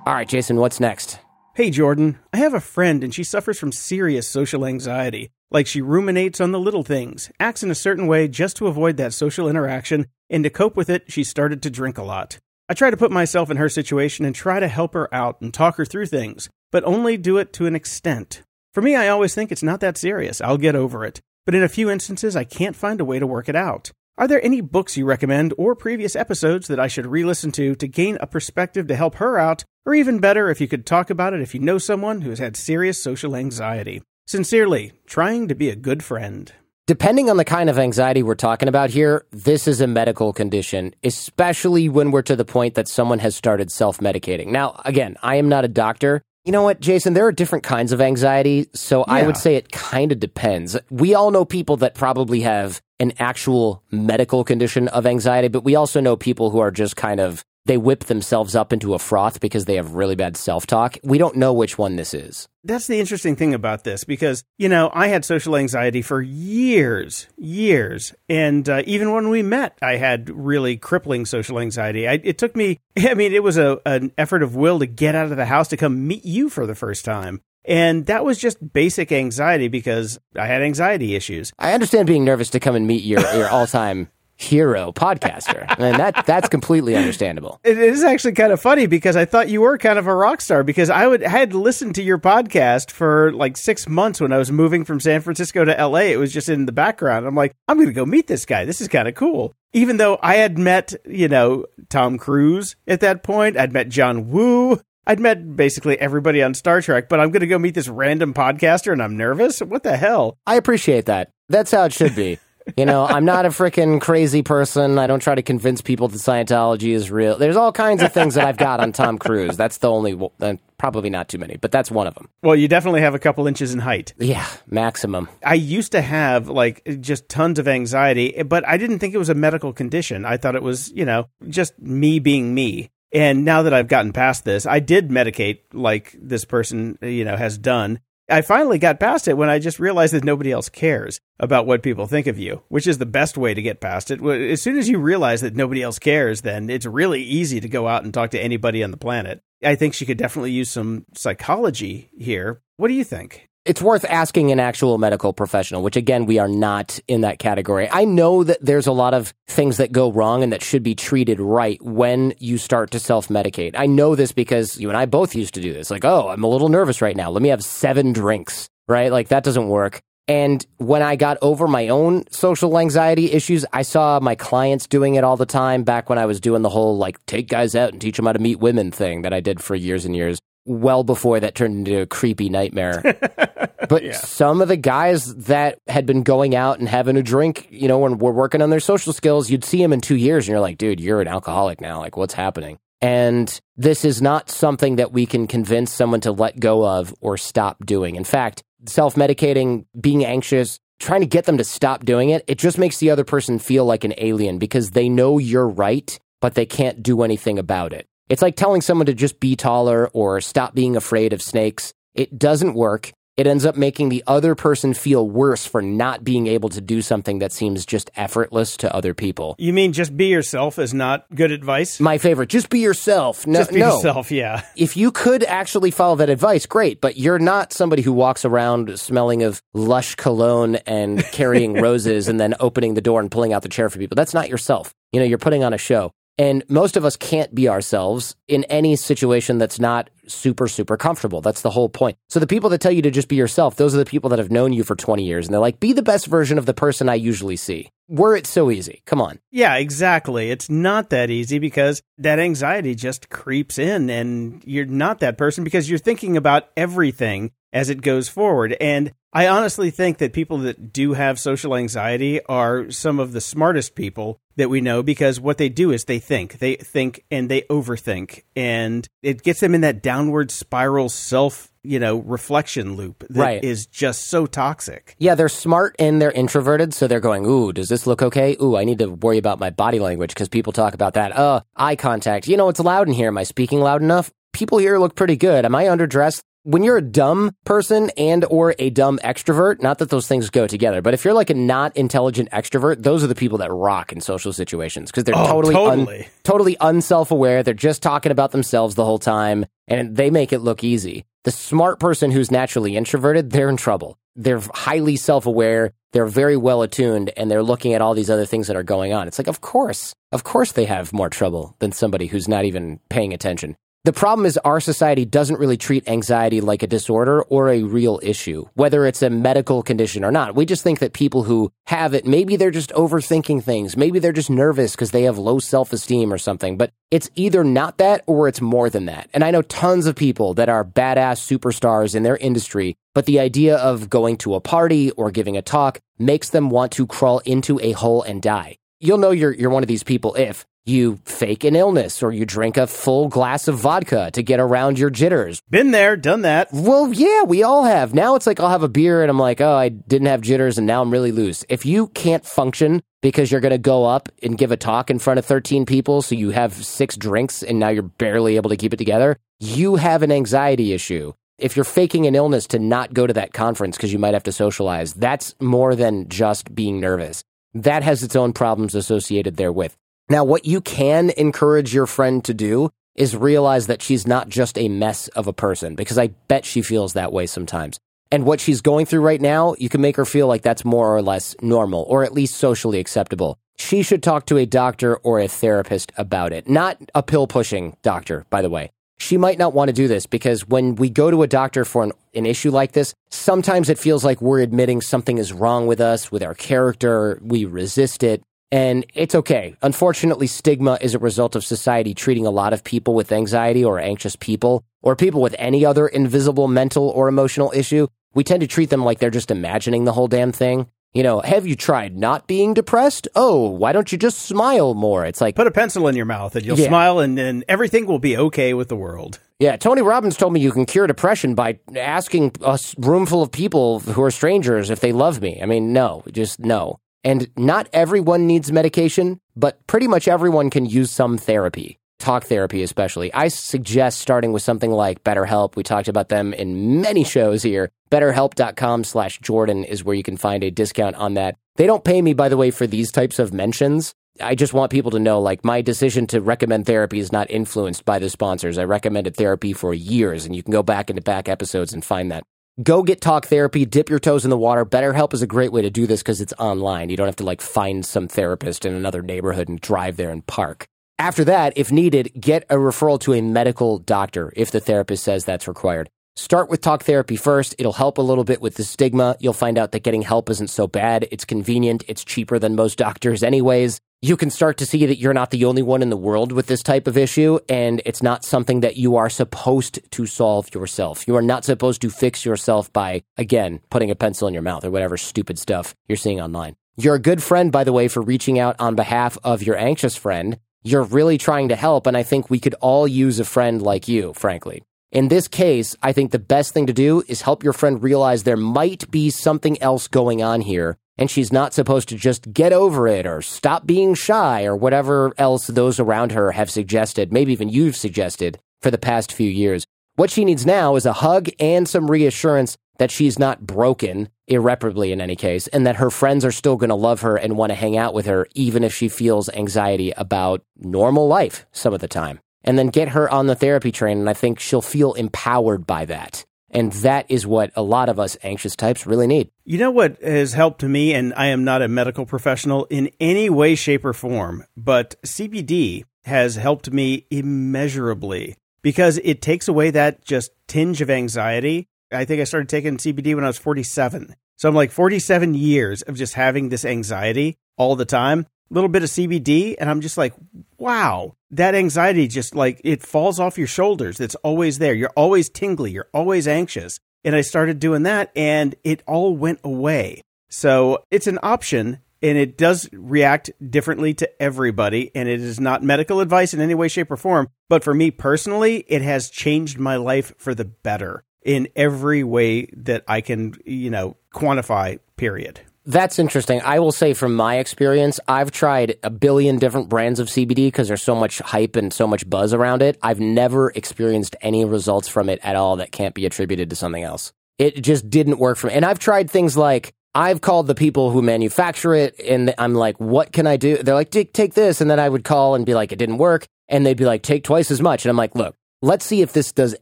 All 0.06 0.14
right, 0.14 0.26
Jason, 0.26 0.56
what's 0.56 0.80
next? 0.80 1.18
Hey, 1.56 1.70
Jordan. 1.70 2.18
I 2.32 2.38
have 2.38 2.52
a 2.52 2.58
friend 2.58 3.04
and 3.04 3.14
she 3.14 3.22
suffers 3.22 3.60
from 3.60 3.70
serious 3.70 4.26
social 4.26 4.66
anxiety. 4.66 5.30
Like 5.52 5.68
she 5.68 5.80
ruminates 5.80 6.40
on 6.40 6.50
the 6.50 6.58
little 6.58 6.82
things, 6.82 7.30
acts 7.38 7.62
in 7.62 7.70
a 7.70 7.76
certain 7.76 8.08
way 8.08 8.26
just 8.26 8.56
to 8.56 8.66
avoid 8.66 8.96
that 8.96 9.12
social 9.12 9.48
interaction, 9.48 10.08
and 10.28 10.42
to 10.42 10.50
cope 10.50 10.76
with 10.76 10.90
it, 10.90 11.12
she 11.12 11.22
started 11.22 11.62
to 11.62 11.70
drink 11.70 11.96
a 11.96 12.02
lot. 12.02 12.40
I 12.68 12.74
try 12.74 12.90
to 12.90 12.96
put 12.96 13.12
myself 13.12 13.52
in 13.52 13.56
her 13.58 13.68
situation 13.68 14.24
and 14.24 14.34
try 14.34 14.58
to 14.58 14.66
help 14.66 14.94
her 14.94 15.14
out 15.14 15.40
and 15.40 15.54
talk 15.54 15.76
her 15.76 15.84
through 15.84 16.06
things, 16.06 16.48
but 16.72 16.82
only 16.82 17.16
do 17.16 17.38
it 17.38 17.52
to 17.52 17.66
an 17.66 17.76
extent. 17.76 18.42
For 18.72 18.82
me, 18.82 18.96
I 18.96 19.06
always 19.06 19.32
think 19.32 19.52
it's 19.52 19.62
not 19.62 19.78
that 19.78 19.96
serious. 19.96 20.40
I'll 20.40 20.58
get 20.58 20.74
over 20.74 21.04
it. 21.04 21.20
But 21.46 21.54
in 21.54 21.62
a 21.62 21.68
few 21.68 21.88
instances, 21.88 22.34
I 22.34 22.42
can't 22.42 22.74
find 22.74 23.00
a 23.00 23.04
way 23.04 23.20
to 23.20 23.28
work 23.28 23.48
it 23.48 23.54
out. 23.54 23.92
Are 24.16 24.28
there 24.28 24.44
any 24.44 24.60
books 24.60 24.96
you 24.96 25.06
recommend 25.06 25.52
or 25.58 25.74
previous 25.74 26.14
episodes 26.14 26.68
that 26.68 26.78
I 26.78 26.86
should 26.86 27.06
re 27.06 27.24
listen 27.24 27.50
to 27.52 27.74
to 27.74 27.88
gain 27.88 28.16
a 28.20 28.28
perspective 28.28 28.86
to 28.86 28.94
help 28.94 29.16
her 29.16 29.38
out? 29.38 29.64
Or 29.84 29.92
even 29.92 30.20
better, 30.20 30.48
if 30.50 30.60
you 30.60 30.68
could 30.68 30.86
talk 30.86 31.10
about 31.10 31.34
it 31.34 31.40
if 31.40 31.52
you 31.52 31.58
know 31.58 31.78
someone 31.78 32.20
who 32.20 32.30
has 32.30 32.38
had 32.38 32.56
serious 32.56 33.02
social 33.02 33.34
anxiety. 33.34 34.02
Sincerely, 34.28 34.92
trying 35.04 35.48
to 35.48 35.56
be 35.56 35.68
a 35.68 35.74
good 35.74 36.04
friend. 36.04 36.52
Depending 36.86 37.28
on 37.28 37.38
the 37.38 37.44
kind 37.44 37.68
of 37.68 37.76
anxiety 37.76 38.22
we're 38.22 38.36
talking 38.36 38.68
about 38.68 38.90
here, 38.90 39.26
this 39.32 39.66
is 39.66 39.80
a 39.80 39.88
medical 39.88 40.32
condition, 40.32 40.94
especially 41.02 41.88
when 41.88 42.12
we're 42.12 42.22
to 42.22 42.36
the 42.36 42.44
point 42.44 42.74
that 42.74 42.86
someone 42.86 43.18
has 43.18 43.34
started 43.34 43.72
self 43.72 43.98
medicating. 43.98 44.46
Now, 44.46 44.80
again, 44.84 45.16
I 45.24 45.36
am 45.36 45.48
not 45.48 45.64
a 45.64 45.68
doctor. 45.68 46.22
You 46.44 46.52
know 46.52 46.62
what, 46.62 46.78
Jason? 46.78 47.14
There 47.14 47.26
are 47.26 47.32
different 47.32 47.64
kinds 47.64 47.90
of 47.90 48.02
anxiety, 48.02 48.68
so 48.74 48.98
yeah. 49.08 49.14
I 49.14 49.22
would 49.22 49.38
say 49.38 49.56
it 49.56 49.72
kind 49.72 50.12
of 50.12 50.20
depends. 50.20 50.76
We 50.90 51.14
all 51.14 51.30
know 51.30 51.46
people 51.46 51.78
that 51.78 51.94
probably 51.94 52.40
have 52.40 52.82
an 53.00 53.14
actual 53.18 53.82
medical 53.90 54.44
condition 54.44 54.88
of 54.88 55.06
anxiety, 55.06 55.48
but 55.48 55.64
we 55.64 55.74
also 55.74 56.02
know 56.02 56.16
people 56.16 56.50
who 56.50 56.58
are 56.58 56.70
just 56.70 56.96
kind 56.96 57.18
of 57.18 57.46
they 57.66 57.76
whip 57.76 58.04
themselves 58.04 58.54
up 58.54 58.72
into 58.72 58.94
a 58.94 58.98
froth 58.98 59.40
because 59.40 59.64
they 59.64 59.76
have 59.76 59.94
really 59.94 60.14
bad 60.14 60.36
self 60.36 60.66
talk. 60.66 60.96
We 61.02 61.18
don't 61.18 61.36
know 61.36 61.52
which 61.52 61.78
one 61.78 61.96
this 61.96 62.12
is. 62.12 62.48
That's 62.62 62.86
the 62.86 63.00
interesting 63.00 63.36
thing 63.36 63.54
about 63.54 63.84
this 63.84 64.04
because, 64.04 64.44
you 64.58 64.68
know, 64.68 64.90
I 64.92 65.08
had 65.08 65.24
social 65.24 65.56
anxiety 65.56 66.02
for 66.02 66.20
years, 66.20 67.26
years. 67.36 68.14
And 68.28 68.68
uh, 68.68 68.82
even 68.86 69.12
when 69.12 69.28
we 69.30 69.42
met, 69.42 69.78
I 69.82 69.96
had 69.96 70.30
really 70.30 70.76
crippling 70.76 71.26
social 71.26 71.58
anxiety. 71.58 72.08
I, 72.08 72.20
it 72.22 72.38
took 72.38 72.56
me, 72.56 72.80
I 72.98 73.14
mean, 73.14 73.32
it 73.32 73.42
was 73.42 73.58
a, 73.58 73.80
an 73.86 74.12
effort 74.18 74.42
of 74.42 74.56
will 74.56 74.78
to 74.78 74.86
get 74.86 75.14
out 75.14 75.30
of 75.30 75.36
the 75.36 75.46
house 75.46 75.68
to 75.68 75.76
come 75.76 76.06
meet 76.06 76.24
you 76.24 76.48
for 76.48 76.66
the 76.66 76.74
first 76.74 77.04
time. 77.04 77.40
And 77.66 78.04
that 78.06 78.26
was 78.26 78.36
just 78.36 78.74
basic 78.74 79.10
anxiety 79.10 79.68
because 79.68 80.18
I 80.36 80.46
had 80.46 80.60
anxiety 80.60 81.14
issues. 81.14 81.50
I 81.58 81.72
understand 81.72 82.06
being 82.06 82.24
nervous 82.24 82.50
to 82.50 82.60
come 82.60 82.74
and 82.74 82.86
meet 82.86 83.04
your, 83.04 83.20
your 83.34 83.48
all 83.48 83.66
time 83.66 84.10
hero 84.36 84.92
podcaster. 84.92 85.66
and 85.78 85.98
that 85.98 86.26
that's 86.26 86.48
completely 86.48 86.96
understandable. 86.96 87.60
It 87.64 87.78
is 87.78 88.02
actually 88.02 88.32
kind 88.32 88.52
of 88.52 88.60
funny 88.60 88.86
because 88.86 89.16
I 89.16 89.24
thought 89.24 89.48
you 89.48 89.60
were 89.60 89.78
kind 89.78 89.98
of 89.98 90.06
a 90.06 90.14
rock 90.14 90.40
star 90.40 90.62
because 90.62 90.90
I 90.90 91.06
would 91.06 91.22
I 91.22 91.28
had 91.28 91.54
listened 91.54 91.94
to 91.96 92.02
your 92.02 92.18
podcast 92.18 92.90
for 92.90 93.32
like 93.32 93.56
6 93.56 93.88
months 93.88 94.20
when 94.20 94.32
I 94.32 94.38
was 94.38 94.50
moving 94.50 94.84
from 94.84 95.00
San 95.00 95.20
Francisco 95.20 95.64
to 95.64 95.86
LA. 95.86 96.00
It 96.12 96.18
was 96.18 96.32
just 96.32 96.48
in 96.48 96.66
the 96.66 96.72
background. 96.72 97.26
I'm 97.26 97.34
like, 97.34 97.54
I'm 97.68 97.76
going 97.76 97.88
to 97.88 97.92
go 97.92 98.06
meet 98.06 98.26
this 98.26 98.44
guy. 98.44 98.64
This 98.64 98.80
is 98.80 98.88
kind 98.88 99.08
of 99.08 99.14
cool. 99.14 99.54
Even 99.72 99.96
though 99.96 100.18
I 100.22 100.36
had 100.36 100.56
met, 100.56 100.94
you 101.04 101.28
know, 101.28 101.66
Tom 101.88 102.18
Cruise 102.18 102.76
at 102.86 103.00
that 103.00 103.22
point, 103.22 103.56
I'd 103.56 103.72
met 103.72 103.88
John 103.88 104.30
Woo, 104.30 104.80
I'd 105.06 105.20
met 105.20 105.56
basically 105.56 105.98
everybody 105.98 106.42
on 106.42 106.54
Star 106.54 106.80
Trek, 106.80 107.08
but 107.08 107.20
I'm 107.20 107.30
going 107.30 107.40
to 107.40 107.46
go 107.46 107.58
meet 107.58 107.74
this 107.74 107.88
random 107.88 108.32
podcaster 108.32 108.92
and 108.92 109.02
I'm 109.02 109.16
nervous. 109.16 109.60
What 109.60 109.82
the 109.82 109.96
hell? 109.96 110.38
I 110.46 110.56
appreciate 110.56 111.06
that. 111.06 111.30
That's 111.48 111.70
how 111.70 111.84
it 111.84 111.92
should 111.92 112.16
be. 112.16 112.38
You 112.76 112.86
know, 112.86 113.04
I'm 113.04 113.24
not 113.24 113.44
a 113.46 113.50
freaking 113.50 114.00
crazy 114.00 114.42
person. 114.42 114.98
I 114.98 115.06
don't 115.06 115.20
try 115.20 115.34
to 115.34 115.42
convince 115.42 115.82
people 115.82 116.08
that 116.08 116.16
Scientology 116.16 116.94
is 116.94 117.10
real. 117.10 117.36
There's 117.36 117.56
all 117.56 117.72
kinds 117.72 118.02
of 118.02 118.12
things 118.12 118.34
that 118.34 118.46
I've 118.46 118.56
got 118.56 118.80
on 118.80 118.92
Tom 118.92 119.18
Cruise. 119.18 119.56
That's 119.56 119.78
the 119.78 119.90
only, 119.90 120.18
uh, 120.40 120.54
probably 120.78 121.10
not 121.10 121.28
too 121.28 121.38
many, 121.38 121.56
but 121.56 121.70
that's 121.70 121.90
one 121.90 122.06
of 122.06 122.14
them. 122.14 122.28
Well, 122.42 122.56
you 122.56 122.66
definitely 122.66 123.02
have 123.02 123.14
a 123.14 123.18
couple 123.18 123.46
inches 123.46 123.74
in 123.74 123.80
height. 123.80 124.14
Yeah, 124.18 124.46
maximum. 124.66 125.28
I 125.44 125.54
used 125.54 125.92
to 125.92 126.00
have 126.00 126.48
like 126.48 126.82
just 127.00 127.28
tons 127.28 127.58
of 127.58 127.68
anxiety, 127.68 128.42
but 128.42 128.66
I 128.66 128.78
didn't 128.78 128.98
think 128.98 129.14
it 129.14 129.18
was 129.18 129.28
a 129.28 129.34
medical 129.34 129.72
condition. 129.72 130.24
I 130.24 130.36
thought 130.38 130.54
it 130.54 130.62
was, 130.62 130.90
you 130.92 131.04
know, 131.04 131.28
just 131.48 131.78
me 131.78 132.18
being 132.18 132.54
me. 132.54 132.90
And 133.12 133.44
now 133.44 133.62
that 133.62 133.72
I've 133.72 133.88
gotten 133.88 134.12
past 134.12 134.44
this, 134.44 134.66
I 134.66 134.80
did 134.80 135.08
medicate 135.08 135.60
like 135.72 136.16
this 136.20 136.44
person, 136.44 136.98
you 137.00 137.24
know, 137.24 137.36
has 137.36 137.58
done. 137.58 138.00
I 138.28 138.40
finally 138.40 138.78
got 138.78 139.00
past 139.00 139.28
it 139.28 139.36
when 139.36 139.50
I 139.50 139.58
just 139.58 139.78
realized 139.78 140.14
that 140.14 140.24
nobody 140.24 140.50
else 140.50 140.70
cares 140.70 141.20
about 141.38 141.66
what 141.66 141.82
people 141.82 142.06
think 142.06 142.26
of 142.26 142.38
you, 142.38 142.62
which 142.68 142.86
is 142.86 142.96
the 142.98 143.06
best 143.06 143.36
way 143.36 143.52
to 143.52 143.60
get 143.60 143.80
past 143.80 144.10
it. 144.10 144.22
As 144.24 144.62
soon 144.62 144.78
as 144.78 144.88
you 144.88 144.98
realize 144.98 145.42
that 145.42 145.56
nobody 145.56 145.82
else 145.82 145.98
cares, 145.98 146.40
then 146.40 146.70
it's 146.70 146.86
really 146.86 147.22
easy 147.22 147.60
to 147.60 147.68
go 147.68 147.86
out 147.86 148.04
and 148.04 148.14
talk 148.14 148.30
to 148.30 148.42
anybody 148.42 148.82
on 148.82 148.90
the 148.90 148.96
planet. 148.96 149.42
I 149.62 149.74
think 149.74 149.92
she 149.92 150.06
could 150.06 150.18
definitely 150.18 150.52
use 150.52 150.70
some 150.70 151.04
psychology 151.14 152.10
here. 152.18 152.62
What 152.76 152.88
do 152.88 152.94
you 152.94 153.04
think? 153.04 153.48
It's 153.64 153.80
worth 153.80 154.04
asking 154.04 154.52
an 154.52 154.60
actual 154.60 154.98
medical 154.98 155.32
professional, 155.32 155.82
which 155.82 155.96
again, 155.96 156.26
we 156.26 156.38
are 156.38 156.48
not 156.48 156.98
in 157.08 157.22
that 157.22 157.38
category. 157.38 157.88
I 157.90 158.04
know 158.04 158.44
that 158.44 158.58
there's 158.60 158.86
a 158.86 158.92
lot 158.92 159.14
of 159.14 159.32
things 159.48 159.78
that 159.78 159.90
go 159.90 160.12
wrong 160.12 160.42
and 160.42 160.52
that 160.52 160.62
should 160.62 160.82
be 160.82 160.94
treated 160.94 161.40
right 161.40 161.80
when 161.82 162.34
you 162.38 162.58
start 162.58 162.90
to 162.90 163.00
self 163.00 163.28
medicate. 163.28 163.72
I 163.74 163.86
know 163.86 164.14
this 164.14 164.32
because 164.32 164.78
you 164.78 164.88
and 164.88 164.96
I 164.96 165.06
both 165.06 165.34
used 165.34 165.54
to 165.54 165.60
do 165.60 165.72
this. 165.72 165.90
Like, 165.90 166.04
oh, 166.04 166.28
I'm 166.28 166.44
a 166.44 166.48
little 166.48 166.68
nervous 166.68 167.00
right 167.00 167.16
now. 167.16 167.30
Let 167.30 167.42
me 167.42 167.48
have 167.48 167.64
seven 167.64 168.12
drinks, 168.12 168.68
right? 168.86 169.10
Like, 169.10 169.28
that 169.28 169.44
doesn't 169.44 169.68
work. 169.68 170.00
And 170.26 170.64
when 170.78 171.02
I 171.02 171.16
got 171.16 171.36
over 171.42 171.66
my 171.66 171.88
own 171.88 172.24
social 172.30 172.78
anxiety 172.78 173.30
issues, 173.32 173.66
I 173.72 173.82
saw 173.82 174.20
my 174.20 174.34
clients 174.34 174.86
doing 174.86 175.16
it 175.16 175.24
all 175.24 175.36
the 175.36 175.44
time 175.44 175.84
back 175.84 176.08
when 176.08 176.18
I 176.18 176.24
was 176.24 176.40
doing 176.40 176.62
the 176.62 176.70
whole 176.70 176.96
like 176.96 177.24
take 177.26 177.48
guys 177.48 177.74
out 177.74 177.92
and 177.92 178.00
teach 178.00 178.16
them 178.16 178.24
how 178.24 178.32
to 178.32 178.38
meet 178.38 178.58
women 178.58 178.90
thing 178.90 179.22
that 179.22 179.34
I 179.34 179.40
did 179.40 179.62
for 179.62 179.74
years 179.74 180.06
and 180.06 180.16
years. 180.16 180.38
Well 180.64 181.04
before 181.04 181.40
that 181.40 181.54
turned 181.54 181.86
into 181.86 182.00
a 182.00 182.06
creepy 182.06 182.48
nightmare. 182.48 183.02
but 183.88 184.04
Yeah. 184.04 184.12
some 184.12 184.60
of 184.60 184.68
the 184.68 184.76
guys 184.76 185.34
that 185.46 185.78
had 185.88 186.06
been 186.06 186.22
going 186.22 186.54
out 186.54 186.78
and 186.78 186.88
having 186.88 187.16
a 187.16 187.22
drink, 187.22 187.66
you 187.70 187.88
know, 187.88 187.98
when 187.98 188.18
we're 188.18 188.32
working 188.32 188.62
on 188.62 188.70
their 188.70 188.80
social 188.80 189.12
skills, 189.12 189.50
you'd 189.50 189.64
see 189.64 189.78
them 189.78 189.92
in 189.92 190.00
two 190.00 190.16
years 190.16 190.46
and 190.46 190.52
you're 190.52 190.60
like, 190.60 190.78
dude, 190.78 191.00
you're 191.00 191.20
an 191.20 191.28
alcoholic 191.28 191.80
now. 191.80 191.98
Like, 191.98 192.16
what's 192.16 192.34
happening? 192.34 192.78
And 193.00 193.60
this 193.76 194.04
is 194.04 194.22
not 194.22 194.48
something 194.48 194.96
that 194.96 195.12
we 195.12 195.26
can 195.26 195.46
convince 195.46 195.92
someone 195.92 196.20
to 196.22 196.32
let 196.32 196.58
go 196.58 196.86
of 196.88 197.14
or 197.20 197.36
stop 197.36 197.84
doing. 197.84 198.16
In 198.16 198.24
fact, 198.24 198.62
self 198.86 199.14
medicating, 199.16 199.84
being 200.00 200.24
anxious, 200.24 200.80
trying 201.00 201.20
to 201.20 201.26
get 201.26 201.44
them 201.44 201.58
to 201.58 201.64
stop 201.64 202.04
doing 202.06 202.30
it, 202.30 202.44
it 202.46 202.56
just 202.58 202.78
makes 202.78 202.98
the 202.98 203.10
other 203.10 203.24
person 203.24 203.58
feel 203.58 203.84
like 203.84 204.04
an 204.04 204.14
alien 204.16 204.58
because 204.58 204.92
they 204.92 205.10
know 205.10 205.36
you're 205.38 205.68
right, 205.68 206.18
but 206.40 206.54
they 206.54 206.64
can't 206.64 207.02
do 207.02 207.22
anything 207.22 207.58
about 207.58 207.92
it. 207.92 208.06
It's 208.28 208.42
like 208.42 208.56
telling 208.56 208.80
someone 208.80 209.06
to 209.06 209.14
just 209.14 209.38
be 209.38 209.54
taller 209.54 210.08
or 210.08 210.40
stop 210.40 210.74
being 210.74 210.96
afraid 210.96 211.32
of 211.32 211.42
snakes. 211.42 211.92
It 212.14 212.38
doesn't 212.38 212.74
work. 212.74 213.12
It 213.36 213.48
ends 213.48 213.66
up 213.66 213.76
making 213.76 214.10
the 214.10 214.22
other 214.28 214.54
person 214.54 214.94
feel 214.94 215.28
worse 215.28 215.66
for 215.66 215.82
not 215.82 216.22
being 216.22 216.46
able 216.46 216.68
to 216.68 216.80
do 216.80 217.02
something 217.02 217.40
that 217.40 217.52
seems 217.52 217.84
just 217.84 218.08
effortless 218.14 218.76
to 218.78 218.94
other 218.94 219.12
people. 219.12 219.56
You 219.58 219.72
mean 219.72 219.92
just 219.92 220.16
be 220.16 220.26
yourself 220.26 220.78
is 220.78 220.94
not 220.94 221.26
good 221.34 221.50
advice? 221.50 221.98
My 221.98 222.18
favorite, 222.18 222.48
just 222.48 222.70
be 222.70 222.78
yourself. 222.78 223.44
No, 223.44 223.58
just 223.58 223.72
be 223.72 223.80
no. 223.80 223.96
yourself, 223.96 224.30
yeah. 224.30 224.64
If 224.76 224.96
you 224.96 225.10
could 225.10 225.42
actually 225.42 225.90
follow 225.90 226.14
that 226.16 226.30
advice, 226.30 226.64
great, 226.64 227.00
but 227.00 227.16
you're 227.16 227.40
not 227.40 227.72
somebody 227.72 228.02
who 228.02 228.12
walks 228.12 228.44
around 228.44 228.98
smelling 229.00 229.42
of 229.42 229.60
lush 229.74 230.14
cologne 230.14 230.76
and 230.86 231.24
carrying 231.32 231.72
roses 231.82 232.28
and 232.28 232.38
then 232.38 232.54
opening 232.60 232.94
the 232.94 233.00
door 233.02 233.20
and 233.20 233.32
pulling 233.32 233.52
out 233.52 233.62
the 233.62 233.68
chair 233.68 233.90
for 233.90 233.98
people. 233.98 234.14
That's 234.14 234.34
not 234.34 234.48
yourself. 234.48 234.94
You 235.12 235.18
know, 235.18 235.26
you're 235.26 235.38
putting 235.38 235.64
on 235.64 235.74
a 235.74 235.78
show. 235.78 236.12
And 236.36 236.64
most 236.68 236.96
of 236.96 237.04
us 237.04 237.16
can't 237.16 237.54
be 237.54 237.68
ourselves 237.68 238.34
in 238.48 238.64
any 238.64 238.96
situation 238.96 239.58
that's 239.58 239.78
not 239.78 240.10
super, 240.26 240.68
super 240.68 240.96
comfortable. 240.96 241.40
That's 241.40 241.62
the 241.62 241.70
whole 241.70 241.88
point. 241.88 242.16
So 242.28 242.40
the 242.40 242.46
people 242.46 242.70
that 242.70 242.80
tell 242.80 242.92
you 242.92 243.02
to 243.02 243.10
just 243.10 243.28
be 243.28 243.36
yourself, 243.36 243.76
those 243.76 243.94
are 243.94 243.98
the 243.98 244.04
people 244.04 244.30
that 244.30 244.38
have 244.38 244.50
known 244.50 244.72
you 244.72 244.84
for 244.84 244.96
20 244.96 245.24
years. 245.24 245.46
And 245.46 245.52
they're 245.52 245.60
like, 245.60 245.80
be 245.80 245.92
the 245.92 246.02
best 246.02 246.26
version 246.26 246.58
of 246.58 246.66
the 246.66 246.74
person 246.74 247.08
I 247.08 247.14
usually 247.14 247.56
see. 247.56 247.90
Were 248.08 248.36
it 248.36 248.46
so 248.46 248.70
easy? 248.70 249.02
Come 249.06 249.20
on. 249.20 249.40
Yeah, 249.50 249.76
exactly. 249.76 250.50
It's 250.50 250.68
not 250.68 251.10
that 251.10 251.30
easy 251.30 251.58
because 251.58 252.02
that 252.18 252.38
anxiety 252.38 252.94
just 252.94 253.30
creeps 253.30 253.78
in 253.78 254.10
and 254.10 254.62
you're 254.66 254.84
not 254.84 255.20
that 255.20 255.38
person 255.38 255.64
because 255.64 255.88
you're 255.88 255.98
thinking 255.98 256.36
about 256.36 256.68
everything 256.76 257.50
as 257.72 257.90
it 257.90 258.02
goes 258.02 258.28
forward. 258.28 258.76
And 258.80 259.12
I 259.32 259.48
honestly 259.48 259.90
think 259.90 260.18
that 260.18 260.32
people 260.32 260.58
that 260.58 260.92
do 260.92 261.14
have 261.14 261.40
social 261.40 261.74
anxiety 261.74 262.40
are 262.44 262.88
some 262.92 263.18
of 263.18 263.32
the 263.32 263.40
smartest 263.40 263.96
people 263.96 264.38
that 264.54 264.70
we 264.70 264.80
know 264.80 265.02
because 265.02 265.40
what 265.40 265.58
they 265.58 265.68
do 265.68 265.90
is 265.90 266.04
they 266.04 266.20
think, 266.20 266.60
they 266.60 266.76
think 266.76 267.24
and 267.32 267.50
they 267.50 267.62
overthink 267.62 268.44
and 268.54 269.08
it 269.22 269.42
gets 269.42 269.58
them 269.58 269.74
in 269.74 269.80
that 269.80 270.02
downward 270.14 270.50
spiral 270.52 271.08
self, 271.08 271.72
you 271.82 271.98
know, 271.98 272.18
reflection 272.18 272.94
loop 272.96 273.24
that 273.30 273.40
Right. 273.40 273.64
is 273.64 273.86
just 273.86 274.28
so 274.28 274.46
toxic. 274.46 275.16
Yeah, 275.18 275.34
they're 275.34 275.48
smart 275.48 275.96
and 275.98 276.22
they're 276.22 276.30
introverted, 276.30 276.94
so 276.94 277.08
they're 277.08 277.18
going, 277.18 277.44
"Ooh, 277.46 277.72
does 277.72 277.88
this 277.88 278.06
look 278.06 278.22
okay? 278.22 278.56
Ooh, 278.62 278.76
I 278.76 278.84
need 278.84 279.00
to 279.00 279.06
worry 279.10 279.38
about 279.38 279.58
my 279.58 279.70
body 279.70 279.98
language 279.98 280.32
because 280.32 280.48
people 280.48 280.72
talk 280.72 280.94
about 280.94 281.14
that. 281.14 281.36
Uh, 281.36 281.60
eye 281.76 281.96
contact. 281.96 282.46
You 282.46 282.56
know, 282.56 282.68
it's 282.68 282.78
loud 282.78 283.08
in 283.08 283.14
here. 283.14 283.28
Am 283.28 283.38
I 283.38 283.42
speaking 283.42 283.80
loud 283.80 284.02
enough? 284.02 284.30
People 284.52 284.78
here 284.78 284.98
look 284.98 285.16
pretty 285.16 285.36
good. 285.36 285.64
Am 285.64 285.74
I 285.74 285.86
underdressed? 285.86 286.42
When 286.66 286.82
you're 286.82 286.96
a 286.96 287.02
dumb 287.02 287.54
person 287.66 288.10
and 288.16 288.42
or 288.48 288.74
a 288.78 288.88
dumb 288.88 289.18
extrovert, 289.22 289.82
not 289.82 289.98
that 289.98 290.08
those 290.08 290.26
things 290.26 290.48
go 290.48 290.66
together, 290.66 291.02
but 291.02 291.12
if 291.12 291.22
you're 291.22 291.34
like 291.34 291.50
a 291.50 291.54
not 291.54 291.94
intelligent 291.94 292.50
extrovert, 292.52 293.02
those 293.02 293.22
are 293.22 293.26
the 293.26 293.34
people 293.34 293.58
that 293.58 293.70
rock 293.70 294.12
in 294.12 294.22
social 294.22 294.50
situations 294.50 295.10
because 295.10 295.24
they're 295.24 295.36
Oh, 295.36 295.46
totally 295.46 295.74
un- 295.74 295.98
totally. 295.98 296.28
totally 296.42 296.76
unself-aware. 296.80 297.62
They're 297.62 297.74
just 297.74 298.02
talking 298.02 298.32
about 298.32 298.52
themselves 298.52 298.94
the 298.94 299.04
whole 299.04 299.18
time 299.18 299.66
and 299.88 300.16
they 300.16 300.30
make 300.30 300.54
it 300.54 300.60
look 300.60 300.82
easy. 300.82 301.26
The 301.44 301.50
smart 301.50 302.00
person 302.00 302.30
who's 302.30 302.50
naturally 302.50 302.96
introverted, 302.96 303.50
they're 303.50 303.68
in 303.68 303.76
trouble. 303.76 304.16
They're 304.34 304.62
highly 304.72 305.16
self-aware, 305.16 305.92
they're 306.14 306.24
very 306.24 306.56
well 306.56 306.80
attuned 306.80 307.30
and 307.36 307.50
they're 307.50 307.62
looking 307.62 307.92
at 307.92 308.00
all 308.00 308.14
these 308.14 308.30
other 308.30 308.46
things 308.46 308.68
that 308.68 308.76
are 308.76 308.82
going 308.82 309.12
on. 309.12 309.28
It's 309.28 309.38
like, 309.38 309.48
of 309.48 309.60
course. 309.60 310.14
Of 310.32 310.44
course 310.44 310.72
they 310.72 310.86
have 310.86 311.12
more 311.12 311.28
trouble 311.28 311.76
than 311.80 311.92
somebody 311.92 312.26
who's 312.26 312.48
not 312.48 312.64
even 312.64 313.00
paying 313.10 313.34
attention. 313.34 313.76
The 314.04 314.12
problem 314.12 314.44
is 314.44 314.58
our 314.58 314.80
society 314.80 315.24
doesn't 315.24 315.58
really 315.58 315.78
treat 315.78 316.06
anxiety 316.06 316.60
like 316.60 316.82
a 316.82 316.86
disorder 316.86 317.42
or 317.44 317.70
a 317.70 317.84
real 317.84 318.20
issue, 318.22 318.66
whether 318.74 319.06
it's 319.06 319.22
a 319.22 319.30
medical 319.30 319.82
condition 319.82 320.26
or 320.26 320.30
not. 320.30 320.54
We 320.54 320.66
just 320.66 320.82
think 320.82 320.98
that 320.98 321.14
people 321.14 321.44
who 321.44 321.72
have 321.86 322.12
it, 322.12 322.26
maybe 322.26 322.56
they're 322.56 322.70
just 322.70 322.90
overthinking 322.90 323.62
things. 323.64 323.96
Maybe 323.96 324.18
they're 324.18 324.30
just 324.30 324.50
nervous 324.50 324.90
because 324.92 325.12
they 325.12 325.22
have 325.22 325.38
low 325.38 325.58
self-esteem 325.58 326.30
or 326.30 326.36
something, 326.36 326.76
but 326.76 326.90
it's 327.10 327.30
either 327.34 327.64
not 327.64 327.96
that 327.96 328.22
or 328.26 328.46
it's 328.46 328.60
more 328.60 328.90
than 328.90 329.06
that. 329.06 329.30
And 329.32 329.42
I 329.42 329.50
know 329.50 329.62
tons 329.62 330.04
of 330.04 330.16
people 330.16 330.52
that 330.52 330.68
are 330.68 330.84
badass 330.84 331.40
superstars 331.40 332.14
in 332.14 332.24
their 332.24 332.36
industry, 332.36 332.96
but 333.14 333.24
the 333.24 333.40
idea 333.40 333.78
of 333.78 334.10
going 334.10 334.36
to 334.38 334.54
a 334.54 334.60
party 334.60 335.12
or 335.12 335.30
giving 335.30 335.56
a 335.56 335.62
talk 335.62 335.98
makes 336.18 336.50
them 336.50 336.68
want 336.68 336.92
to 336.92 337.06
crawl 337.06 337.38
into 337.46 337.80
a 337.80 337.92
hole 337.92 338.22
and 338.22 338.42
die. 338.42 338.76
You'll 339.00 339.16
know 339.16 339.30
you're, 339.30 339.54
you're 339.54 339.70
one 339.70 339.82
of 339.82 339.88
these 339.88 340.02
people 340.02 340.34
if 340.34 340.66
you 340.86 341.18
fake 341.24 341.64
an 341.64 341.74
illness 341.74 342.22
or 342.22 342.30
you 342.30 342.44
drink 342.44 342.76
a 342.76 342.86
full 342.86 343.28
glass 343.28 343.68
of 343.68 343.78
vodka 343.78 344.30
to 344.32 344.42
get 344.42 344.60
around 344.60 344.98
your 344.98 345.08
jitters. 345.08 345.62
Been 345.70 345.92
there, 345.92 346.16
done 346.16 346.42
that. 346.42 346.68
Well, 346.72 347.12
yeah, 347.12 347.42
we 347.44 347.62
all 347.62 347.84
have. 347.84 348.12
Now 348.12 348.34
it's 348.34 348.46
like 348.46 348.60
I'll 348.60 348.68
have 348.68 348.82
a 348.82 348.88
beer 348.88 349.22
and 349.22 349.30
I'm 349.30 349.38
like, 349.38 349.60
oh, 349.60 349.74
I 349.74 349.88
didn't 349.88 350.26
have 350.26 350.42
jitters 350.42 350.76
and 350.76 350.86
now 350.86 351.00
I'm 351.00 351.10
really 351.10 351.32
loose. 351.32 351.64
If 351.68 351.86
you 351.86 352.08
can't 352.08 352.44
function 352.44 353.02
because 353.22 353.50
you're 353.50 353.62
going 353.62 353.72
to 353.72 353.78
go 353.78 354.04
up 354.04 354.28
and 354.42 354.58
give 354.58 354.72
a 354.72 354.76
talk 354.76 355.10
in 355.10 355.18
front 355.18 355.38
of 355.38 355.46
13 355.46 355.86
people, 355.86 356.20
so 356.20 356.34
you 356.34 356.50
have 356.50 356.74
six 356.74 357.16
drinks 357.16 357.62
and 357.62 357.78
now 357.78 357.88
you're 357.88 358.02
barely 358.02 358.56
able 358.56 358.70
to 358.70 358.76
keep 358.76 358.92
it 358.92 358.98
together, 358.98 359.38
you 359.60 359.96
have 359.96 360.22
an 360.22 360.30
anxiety 360.30 360.92
issue. 360.92 361.32
If 361.56 361.76
you're 361.76 361.84
faking 361.84 362.26
an 362.26 362.34
illness 362.34 362.66
to 362.68 362.78
not 362.78 363.14
go 363.14 363.26
to 363.26 363.32
that 363.34 363.54
conference 363.54 363.96
because 363.96 364.12
you 364.12 364.18
might 364.18 364.34
have 364.34 364.42
to 364.42 364.52
socialize, 364.52 365.14
that's 365.14 365.54
more 365.60 365.94
than 365.94 366.28
just 366.28 366.74
being 366.74 367.00
nervous. 367.00 367.42
That 367.72 368.02
has 368.02 368.22
its 368.22 368.36
own 368.36 368.52
problems 368.52 368.94
associated 368.94 369.56
therewith. 369.56 369.94
Now, 370.30 370.42
what 370.42 370.64
you 370.64 370.80
can 370.80 371.30
encourage 371.30 371.92
your 371.92 372.06
friend 372.06 372.42
to 372.44 372.54
do 372.54 372.90
is 373.14 373.36
realize 373.36 373.88
that 373.88 374.00
she's 374.00 374.26
not 374.26 374.48
just 374.48 374.78
a 374.78 374.88
mess 374.88 375.28
of 375.28 375.46
a 375.46 375.52
person, 375.52 375.94
because 375.94 376.18
I 376.18 376.28
bet 376.48 376.64
she 376.64 376.80
feels 376.80 377.12
that 377.12 377.32
way 377.32 377.46
sometimes. 377.46 378.00
And 378.30 378.46
what 378.46 378.58
she's 378.58 378.80
going 378.80 379.04
through 379.04 379.20
right 379.20 379.40
now, 379.40 379.74
you 379.78 379.90
can 379.90 380.00
make 380.00 380.16
her 380.16 380.24
feel 380.24 380.46
like 380.46 380.62
that's 380.62 380.84
more 380.84 381.14
or 381.14 381.20
less 381.20 381.54
normal, 381.60 382.04
or 382.08 382.24
at 382.24 382.32
least 382.32 382.56
socially 382.56 382.98
acceptable. 382.98 383.58
She 383.76 384.02
should 384.02 384.22
talk 384.22 384.46
to 384.46 384.56
a 384.56 384.66
doctor 384.66 385.16
or 385.16 385.40
a 385.40 385.48
therapist 385.48 386.10
about 386.16 386.52
it, 386.52 386.68
not 386.68 386.98
a 387.14 387.22
pill 387.22 387.46
pushing 387.46 387.96
doctor, 388.02 388.46
by 388.48 388.62
the 388.62 388.70
way. 388.70 388.90
She 389.18 389.36
might 389.36 389.58
not 389.58 389.74
want 389.74 389.88
to 389.88 389.92
do 389.92 390.08
this 390.08 390.26
because 390.26 390.66
when 390.66 390.96
we 390.96 391.10
go 391.10 391.30
to 391.30 391.42
a 391.42 391.46
doctor 391.46 391.84
for 391.84 392.02
an, 392.02 392.12
an 392.34 392.46
issue 392.46 392.70
like 392.70 392.92
this, 392.92 393.14
sometimes 393.30 393.88
it 393.90 393.98
feels 393.98 394.24
like 394.24 394.40
we're 394.40 394.60
admitting 394.60 395.00
something 395.00 395.38
is 395.38 395.52
wrong 395.52 395.86
with 395.86 396.00
us, 396.00 396.32
with 396.32 396.42
our 396.42 396.54
character, 396.54 397.38
we 397.42 397.66
resist 397.66 398.22
it. 398.22 398.42
And 398.74 399.06
it's 399.14 399.36
okay. 399.36 399.76
Unfortunately, 399.82 400.48
stigma 400.48 400.98
is 401.00 401.14
a 401.14 401.20
result 401.20 401.54
of 401.54 401.64
society 401.64 402.12
treating 402.12 402.44
a 402.44 402.50
lot 402.50 402.72
of 402.72 402.82
people 402.82 403.14
with 403.14 403.30
anxiety 403.30 403.84
or 403.84 404.00
anxious 404.00 404.34
people, 404.34 404.82
or 405.00 405.14
people 405.14 405.40
with 405.40 405.54
any 405.60 405.86
other 405.86 406.08
invisible 406.08 406.66
mental 406.66 407.08
or 407.10 407.28
emotional 407.28 407.70
issue. 407.72 408.08
We 408.34 408.42
tend 408.42 408.62
to 408.62 408.66
treat 408.66 408.90
them 408.90 409.04
like 409.04 409.20
they're 409.20 409.30
just 409.30 409.52
imagining 409.52 410.06
the 410.06 410.12
whole 410.12 410.26
damn 410.26 410.50
thing. 410.50 410.88
You 411.12 411.22
know, 411.22 411.38
have 411.38 411.68
you 411.68 411.76
tried 411.76 412.16
not 412.16 412.48
being 412.48 412.74
depressed? 412.74 413.28
Oh, 413.36 413.68
why 413.68 413.92
don't 413.92 414.10
you 414.10 414.18
just 414.18 414.40
smile 414.40 414.94
more? 414.94 415.24
It's 415.24 415.40
like, 415.40 415.54
Put 415.54 415.68
a 415.68 415.70
pencil 415.70 416.08
in 416.08 416.16
your 416.16 416.26
mouth 416.26 416.56
and 416.56 416.66
you'll 416.66 416.76
Yeah. 416.76 416.88
smile 416.88 417.20
and 417.20 417.38
then 417.38 417.62
everything 417.68 418.06
will 418.06 418.18
be 418.18 418.36
okay 418.36 418.74
with 418.74 418.88
the 418.88 418.96
world. 418.96 419.38
Yeah, 419.60 419.76
Tony 419.76 420.02
Robbins 420.02 420.36
told 420.36 420.52
me 420.52 420.58
you 420.58 420.72
can 420.72 420.84
cure 420.84 421.06
depression 421.06 421.54
by 421.54 421.78
asking 421.94 422.50
a 422.60 422.76
room 422.98 423.24
full 423.24 423.40
of 423.42 423.52
people 423.52 424.00
who 424.00 424.20
are 424.24 424.32
strangers 424.32 424.90
if 424.90 424.98
they 424.98 425.12
love 425.12 425.40
me. 425.40 425.60
I 425.62 425.66
mean, 425.66 425.92
no, 425.92 426.24
just 426.32 426.58
no. 426.58 426.98
And 427.24 427.48
not 427.56 427.88
everyone 427.92 428.46
needs 428.46 428.70
medication, 428.70 429.40
but 429.56 429.84
pretty 429.86 430.06
much 430.06 430.28
everyone 430.28 430.68
can 430.68 430.84
use 430.84 431.10
some 431.10 431.38
therapy. 431.38 431.98
Talk 432.18 432.44
therapy, 432.44 432.82
especially. 432.82 433.32
I 433.32 433.48
suggest 433.48 434.20
starting 434.20 434.52
with 434.52 434.62
something 434.62 434.90
like 434.90 435.24
BetterHelp. 435.24 435.74
We 435.74 435.82
talked 435.82 436.08
about 436.08 436.28
them 436.28 436.52
in 436.52 437.00
many 437.00 437.24
shows 437.24 437.62
here. 437.62 437.90
BetterHelp.com 438.10 439.04
slash 439.04 439.40
Jordan 439.40 439.84
is 439.84 440.04
where 440.04 440.14
you 440.14 440.22
can 440.22 440.36
find 440.36 440.62
a 440.62 440.70
discount 440.70 441.16
on 441.16 441.34
that. 441.34 441.56
They 441.76 441.86
don't 441.86 442.04
pay 442.04 442.22
me, 442.22 442.34
by 442.34 442.48
the 442.48 442.56
way, 442.56 442.70
for 442.70 442.86
these 442.86 443.10
types 443.10 443.38
of 443.38 443.52
mentions. 443.52 444.14
I 444.40 444.54
just 444.54 444.74
want 444.74 444.92
people 444.92 445.10
to 445.12 445.18
know, 445.18 445.40
like, 445.40 445.64
my 445.64 445.80
decision 445.80 446.26
to 446.28 446.40
recommend 446.40 446.86
therapy 446.86 447.20
is 447.20 447.32
not 447.32 447.50
influenced 447.50 448.04
by 448.04 448.18
the 448.18 448.30
sponsors. 448.30 448.78
I 448.78 448.84
recommended 448.84 449.36
therapy 449.36 449.72
for 449.72 449.94
years, 449.94 450.44
and 450.44 450.54
you 450.54 450.62
can 450.62 450.72
go 450.72 450.82
back 450.82 451.10
into 451.10 451.22
back 451.22 451.48
episodes 451.48 451.92
and 451.92 452.04
find 452.04 452.30
that. 452.32 452.44
Go 452.82 453.04
get 453.04 453.20
talk 453.20 453.46
therapy, 453.46 453.86
dip 453.86 454.10
your 454.10 454.18
toes 454.18 454.42
in 454.42 454.50
the 454.50 454.58
water. 454.58 454.84
BetterHelp 454.84 455.32
is 455.32 455.42
a 455.42 455.46
great 455.46 455.70
way 455.70 455.82
to 455.82 455.90
do 455.90 456.08
this 456.08 456.22
because 456.22 456.40
it's 456.40 456.52
online. 456.58 457.08
You 457.08 457.16
don't 457.16 457.28
have 457.28 457.36
to, 457.36 457.44
like, 457.44 457.60
find 457.60 458.04
some 458.04 458.26
therapist 458.26 458.84
in 458.84 458.94
another 458.94 459.22
neighborhood 459.22 459.68
and 459.68 459.80
drive 459.80 460.16
there 460.16 460.30
and 460.30 460.44
park. 460.44 460.88
After 461.16 461.44
that, 461.44 461.74
if 461.76 461.92
needed, 461.92 462.32
get 462.38 462.64
a 462.68 462.74
referral 462.74 463.20
to 463.20 463.32
a 463.32 463.40
medical 463.40 464.00
doctor 464.00 464.52
if 464.56 464.72
the 464.72 464.80
therapist 464.80 465.22
says 465.22 465.44
that's 465.44 465.68
required. 465.68 466.10
Start 466.36 466.68
with 466.68 466.80
talk 466.80 467.04
therapy 467.04 467.36
first. 467.36 467.76
It'll 467.78 467.92
help 467.92 468.18
a 468.18 468.22
little 468.22 468.42
bit 468.42 468.60
with 468.60 468.74
the 468.74 468.82
stigma. 468.82 469.36
You'll 469.38 469.52
find 469.52 469.78
out 469.78 469.92
that 469.92 470.02
getting 470.02 470.22
help 470.22 470.50
isn't 470.50 470.68
so 470.68 470.88
bad. 470.88 471.28
It's 471.30 471.44
convenient. 471.44 472.02
It's 472.08 472.24
cheaper 472.24 472.58
than 472.58 472.74
most 472.74 472.98
doctors, 472.98 473.44
anyways. 473.44 474.00
You 474.20 474.36
can 474.36 474.50
start 474.50 474.78
to 474.78 474.86
see 474.86 475.06
that 475.06 475.18
you're 475.18 475.32
not 475.32 475.52
the 475.52 475.64
only 475.64 475.82
one 475.82 476.02
in 476.02 476.10
the 476.10 476.16
world 476.16 476.50
with 476.50 476.66
this 476.66 476.82
type 476.82 477.06
of 477.06 477.16
issue, 477.16 477.60
and 477.68 478.02
it's 478.04 478.22
not 478.22 478.44
something 478.44 478.80
that 478.80 478.96
you 478.96 479.14
are 479.16 479.30
supposed 479.30 480.00
to 480.10 480.26
solve 480.26 480.74
yourself. 480.74 481.28
You 481.28 481.36
are 481.36 481.42
not 481.42 481.64
supposed 481.64 482.02
to 482.02 482.10
fix 482.10 482.44
yourself 482.44 482.92
by, 482.92 483.22
again, 483.36 483.80
putting 483.90 484.10
a 484.10 484.16
pencil 484.16 484.48
in 484.48 484.54
your 484.54 484.62
mouth 484.62 484.84
or 484.84 484.90
whatever 484.90 485.16
stupid 485.16 485.58
stuff 485.58 485.94
you're 486.08 486.16
seeing 486.16 486.40
online. 486.40 486.74
You're 486.96 487.16
a 487.16 487.20
good 487.20 487.42
friend, 487.42 487.70
by 487.70 487.84
the 487.84 487.92
way, 487.92 488.08
for 488.08 488.22
reaching 488.22 488.58
out 488.58 488.76
on 488.78 488.96
behalf 488.96 489.38
of 489.44 489.62
your 489.62 489.76
anxious 489.76 490.16
friend. 490.16 490.58
You're 490.82 491.04
really 491.04 491.38
trying 491.38 491.68
to 491.68 491.76
help, 491.76 492.06
and 492.06 492.16
I 492.16 492.22
think 492.22 492.50
we 492.50 492.60
could 492.60 492.74
all 492.80 493.06
use 493.06 493.38
a 493.38 493.44
friend 493.44 493.80
like 493.80 494.08
you, 494.08 494.32
frankly. 494.32 494.82
In 495.14 495.28
this 495.28 495.46
case, 495.46 495.94
I 496.02 496.10
think 496.10 496.32
the 496.32 496.40
best 496.40 496.74
thing 496.74 496.86
to 496.88 496.92
do 496.92 497.22
is 497.28 497.42
help 497.42 497.62
your 497.62 497.72
friend 497.72 498.02
realize 498.02 498.42
there 498.42 498.56
might 498.56 499.08
be 499.12 499.30
something 499.30 499.80
else 499.80 500.08
going 500.08 500.42
on 500.42 500.60
here, 500.60 500.98
and 501.16 501.30
she's 501.30 501.52
not 501.52 501.72
supposed 501.72 502.08
to 502.08 502.16
just 502.16 502.52
get 502.52 502.72
over 502.72 503.06
it 503.06 503.24
or 503.24 503.40
stop 503.40 503.86
being 503.86 504.14
shy 504.14 504.64
or 504.64 504.74
whatever 504.74 505.32
else 505.38 505.68
those 505.68 506.00
around 506.00 506.32
her 506.32 506.50
have 506.50 506.68
suggested, 506.68 507.32
maybe 507.32 507.52
even 507.52 507.68
you've 507.68 507.94
suggested 507.94 508.58
for 508.82 508.90
the 508.90 508.98
past 508.98 509.30
few 509.30 509.48
years. 509.48 509.86
What 510.16 510.32
she 510.32 510.44
needs 510.44 510.66
now 510.66 510.96
is 510.96 511.06
a 511.06 511.12
hug 511.12 511.48
and 511.60 511.88
some 511.88 512.10
reassurance 512.10 512.76
that 512.98 513.12
she's 513.12 513.38
not 513.38 513.64
broken 513.64 514.30
irreparably 514.48 515.12
in 515.12 515.20
any 515.20 515.36
case, 515.36 515.68
and 515.68 515.86
that 515.86 515.96
her 515.96 516.10
friends 516.10 516.44
are 516.44 516.50
still 516.50 516.74
going 516.74 516.90
to 516.90 516.96
love 516.96 517.20
her 517.20 517.36
and 517.36 517.56
want 517.56 517.70
to 517.70 517.76
hang 517.76 517.96
out 517.96 518.14
with 518.14 518.26
her, 518.26 518.48
even 518.56 518.82
if 518.82 518.92
she 518.92 519.08
feels 519.08 519.48
anxiety 519.50 520.10
about 520.16 520.64
normal 520.76 521.28
life 521.28 521.66
some 521.70 521.94
of 521.94 522.00
the 522.00 522.08
time 522.08 522.40
and 522.64 522.78
then 522.78 522.88
get 522.88 523.10
her 523.10 523.30
on 523.30 523.46
the 523.46 523.54
therapy 523.54 523.92
train. 523.92 524.18
And 524.18 524.28
I 524.28 524.32
think 524.32 524.58
she'll 524.58 524.82
feel 524.82 525.12
empowered 525.12 525.86
by 525.86 526.06
that. 526.06 526.44
And 526.70 526.92
that 526.92 527.26
is 527.28 527.46
what 527.46 527.70
a 527.76 527.82
lot 527.82 528.08
of 528.08 528.18
us 528.18 528.36
anxious 528.42 528.74
types 528.74 529.06
really 529.06 529.28
need. 529.28 529.48
You 529.64 529.78
know 529.78 529.92
what 529.92 530.20
has 530.20 530.54
helped 530.54 530.82
me, 530.82 531.14
and 531.14 531.32
I 531.36 531.46
am 531.46 531.62
not 531.62 531.82
a 531.82 531.88
medical 531.88 532.26
professional 532.26 532.86
in 532.86 533.10
any 533.20 533.48
way, 533.48 533.76
shape, 533.76 534.04
or 534.04 534.12
form, 534.12 534.64
but 534.76 535.14
CBD 535.22 536.02
has 536.24 536.56
helped 536.56 536.90
me 536.90 537.26
immeasurably 537.30 538.56
because 538.82 539.20
it 539.22 539.40
takes 539.40 539.68
away 539.68 539.90
that 539.90 540.24
just 540.24 540.50
tinge 540.66 541.00
of 541.00 541.10
anxiety. 541.10 541.86
I 542.10 542.24
think 542.24 542.40
I 542.40 542.44
started 542.44 542.68
taking 542.68 542.96
CBD 542.96 543.36
when 543.36 543.44
I 543.44 543.48
was 543.48 543.58
47. 543.58 544.34
So 544.56 544.68
I'm 544.68 544.74
like 544.74 544.90
47 544.90 545.54
years 545.54 546.02
of 546.02 546.16
just 546.16 546.34
having 546.34 546.68
this 546.68 546.84
anxiety 546.84 547.56
all 547.76 547.96
the 547.96 548.04
time 548.04 548.46
little 548.70 548.88
bit 548.88 549.02
of 549.02 549.08
CBD, 549.08 549.74
and 549.78 549.90
I'm 549.90 550.00
just 550.00 550.18
like, 550.18 550.34
wow, 550.78 551.34
that 551.50 551.74
anxiety 551.74 552.28
just 552.28 552.54
like 552.54 552.80
it 552.84 553.02
falls 553.02 553.38
off 553.38 553.58
your 553.58 553.66
shoulders. 553.66 554.20
It's 554.20 554.34
always 554.36 554.78
there. 554.78 554.94
You're 554.94 555.12
always 555.16 555.48
tingly. 555.48 555.92
You're 555.92 556.08
always 556.12 556.48
anxious. 556.48 556.98
And 557.24 557.34
I 557.34 557.40
started 557.40 557.78
doing 557.78 558.02
that, 558.02 558.30
and 558.36 558.74
it 558.84 559.02
all 559.06 559.36
went 559.36 559.60
away. 559.64 560.22
So 560.50 561.04
it's 561.10 561.26
an 561.26 561.38
option, 561.42 562.00
and 562.22 562.36
it 562.36 562.58
does 562.58 562.88
react 562.92 563.50
differently 563.70 564.12
to 564.14 564.42
everybody. 564.42 565.10
And 565.14 565.28
it 565.28 565.40
is 565.40 565.58
not 565.58 565.82
medical 565.82 566.20
advice 566.20 566.52
in 566.52 566.60
any 566.60 566.74
way, 566.74 566.88
shape, 566.88 567.10
or 567.10 567.16
form. 567.16 567.48
But 567.68 567.82
for 567.82 567.94
me 567.94 568.10
personally, 568.10 568.84
it 568.88 569.02
has 569.02 569.30
changed 569.30 569.78
my 569.78 569.96
life 569.96 570.34
for 570.36 570.54
the 570.54 570.64
better 570.64 571.24
in 571.42 571.68
every 571.76 572.24
way 572.24 572.66
that 572.76 573.04
I 573.06 573.20
can, 573.20 573.54
you 573.64 573.90
know, 573.90 574.16
quantify, 574.34 574.98
period. 575.16 575.60
That's 575.86 576.18
interesting. 576.18 576.62
I 576.62 576.78
will 576.78 576.92
say 576.92 577.12
from 577.12 577.34
my 577.34 577.58
experience, 577.58 578.18
I've 578.26 578.50
tried 578.50 578.96
a 579.02 579.10
billion 579.10 579.58
different 579.58 579.90
brands 579.90 580.18
of 580.18 580.28
CBD 580.28 580.68
because 580.68 580.88
there's 580.88 581.02
so 581.02 581.14
much 581.14 581.40
hype 581.40 581.76
and 581.76 581.92
so 581.92 582.06
much 582.06 582.28
buzz 582.28 582.54
around 582.54 582.80
it. 582.80 582.98
I've 583.02 583.20
never 583.20 583.70
experienced 583.70 584.34
any 584.40 584.64
results 584.64 585.08
from 585.08 585.28
it 585.28 585.40
at 585.42 585.56
all 585.56 585.76
that 585.76 585.92
can't 585.92 586.14
be 586.14 586.24
attributed 586.24 586.70
to 586.70 586.76
something 586.76 587.02
else. 587.02 587.34
It 587.58 587.82
just 587.82 588.08
didn't 588.08 588.38
work 588.38 588.56
for 588.56 588.68
me. 588.68 588.72
And 588.72 588.84
I've 588.84 588.98
tried 588.98 589.30
things 589.30 589.58
like 589.58 589.92
I've 590.14 590.40
called 590.40 590.68
the 590.68 590.74
people 590.74 591.10
who 591.10 591.20
manufacture 591.20 591.94
it 591.94 592.18
and 592.18 592.54
I'm 592.56 592.74
like, 592.74 592.98
what 592.98 593.32
can 593.32 593.46
I 593.46 593.58
do? 593.58 593.76
They're 593.76 593.94
like, 593.94 594.10
take 594.10 594.54
this. 594.54 594.80
And 594.80 594.90
then 594.90 594.98
I 594.98 595.08
would 595.08 595.24
call 595.24 595.54
and 595.54 595.66
be 595.66 595.74
like, 595.74 595.92
it 595.92 595.98
didn't 595.98 596.18
work. 596.18 596.46
And 596.66 596.86
they'd 596.86 596.96
be 596.96 597.04
like, 597.04 597.22
take 597.22 597.44
twice 597.44 597.70
as 597.70 597.82
much. 597.82 598.04
And 598.04 598.10
I'm 598.10 598.16
like, 598.16 598.34
look, 598.34 598.56
let's 598.84 599.06
see 599.06 599.22
if 599.22 599.32
this 599.32 599.50
does 599.50 599.74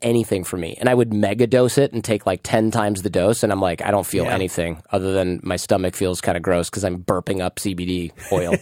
anything 0.00 0.44
for 0.44 0.56
me. 0.56 0.76
And 0.78 0.88
I 0.88 0.94
would 0.94 1.12
mega 1.12 1.48
dose 1.48 1.76
it 1.76 1.92
and 1.92 2.04
take 2.04 2.24
like 2.24 2.40
10 2.44 2.70
times 2.70 3.02
the 3.02 3.10
dose. 3.10 3.42
And 3.42 3.52
I'm 3.52 3.60
like, 3.60 3.82
I 3.82 3.90
don't 3.90 4.06
feel 4.06 4.24
yeah. 4.24 4.34
anything 4.34 4.80
other 4.90 5.12
than 5.12 5.40
my 5.42 5.56
stomach 5.56 5.96
feels 5.96 6.20
kind 6.20 6.36
of 6.36 6.42
gross 6.42 6.70
because 6.70 6.84
I'm 6.84 7.02
burping 7.02 7.40
up 7.40 7.56
CBD 7.56 8.12
oil, 8.30 8.54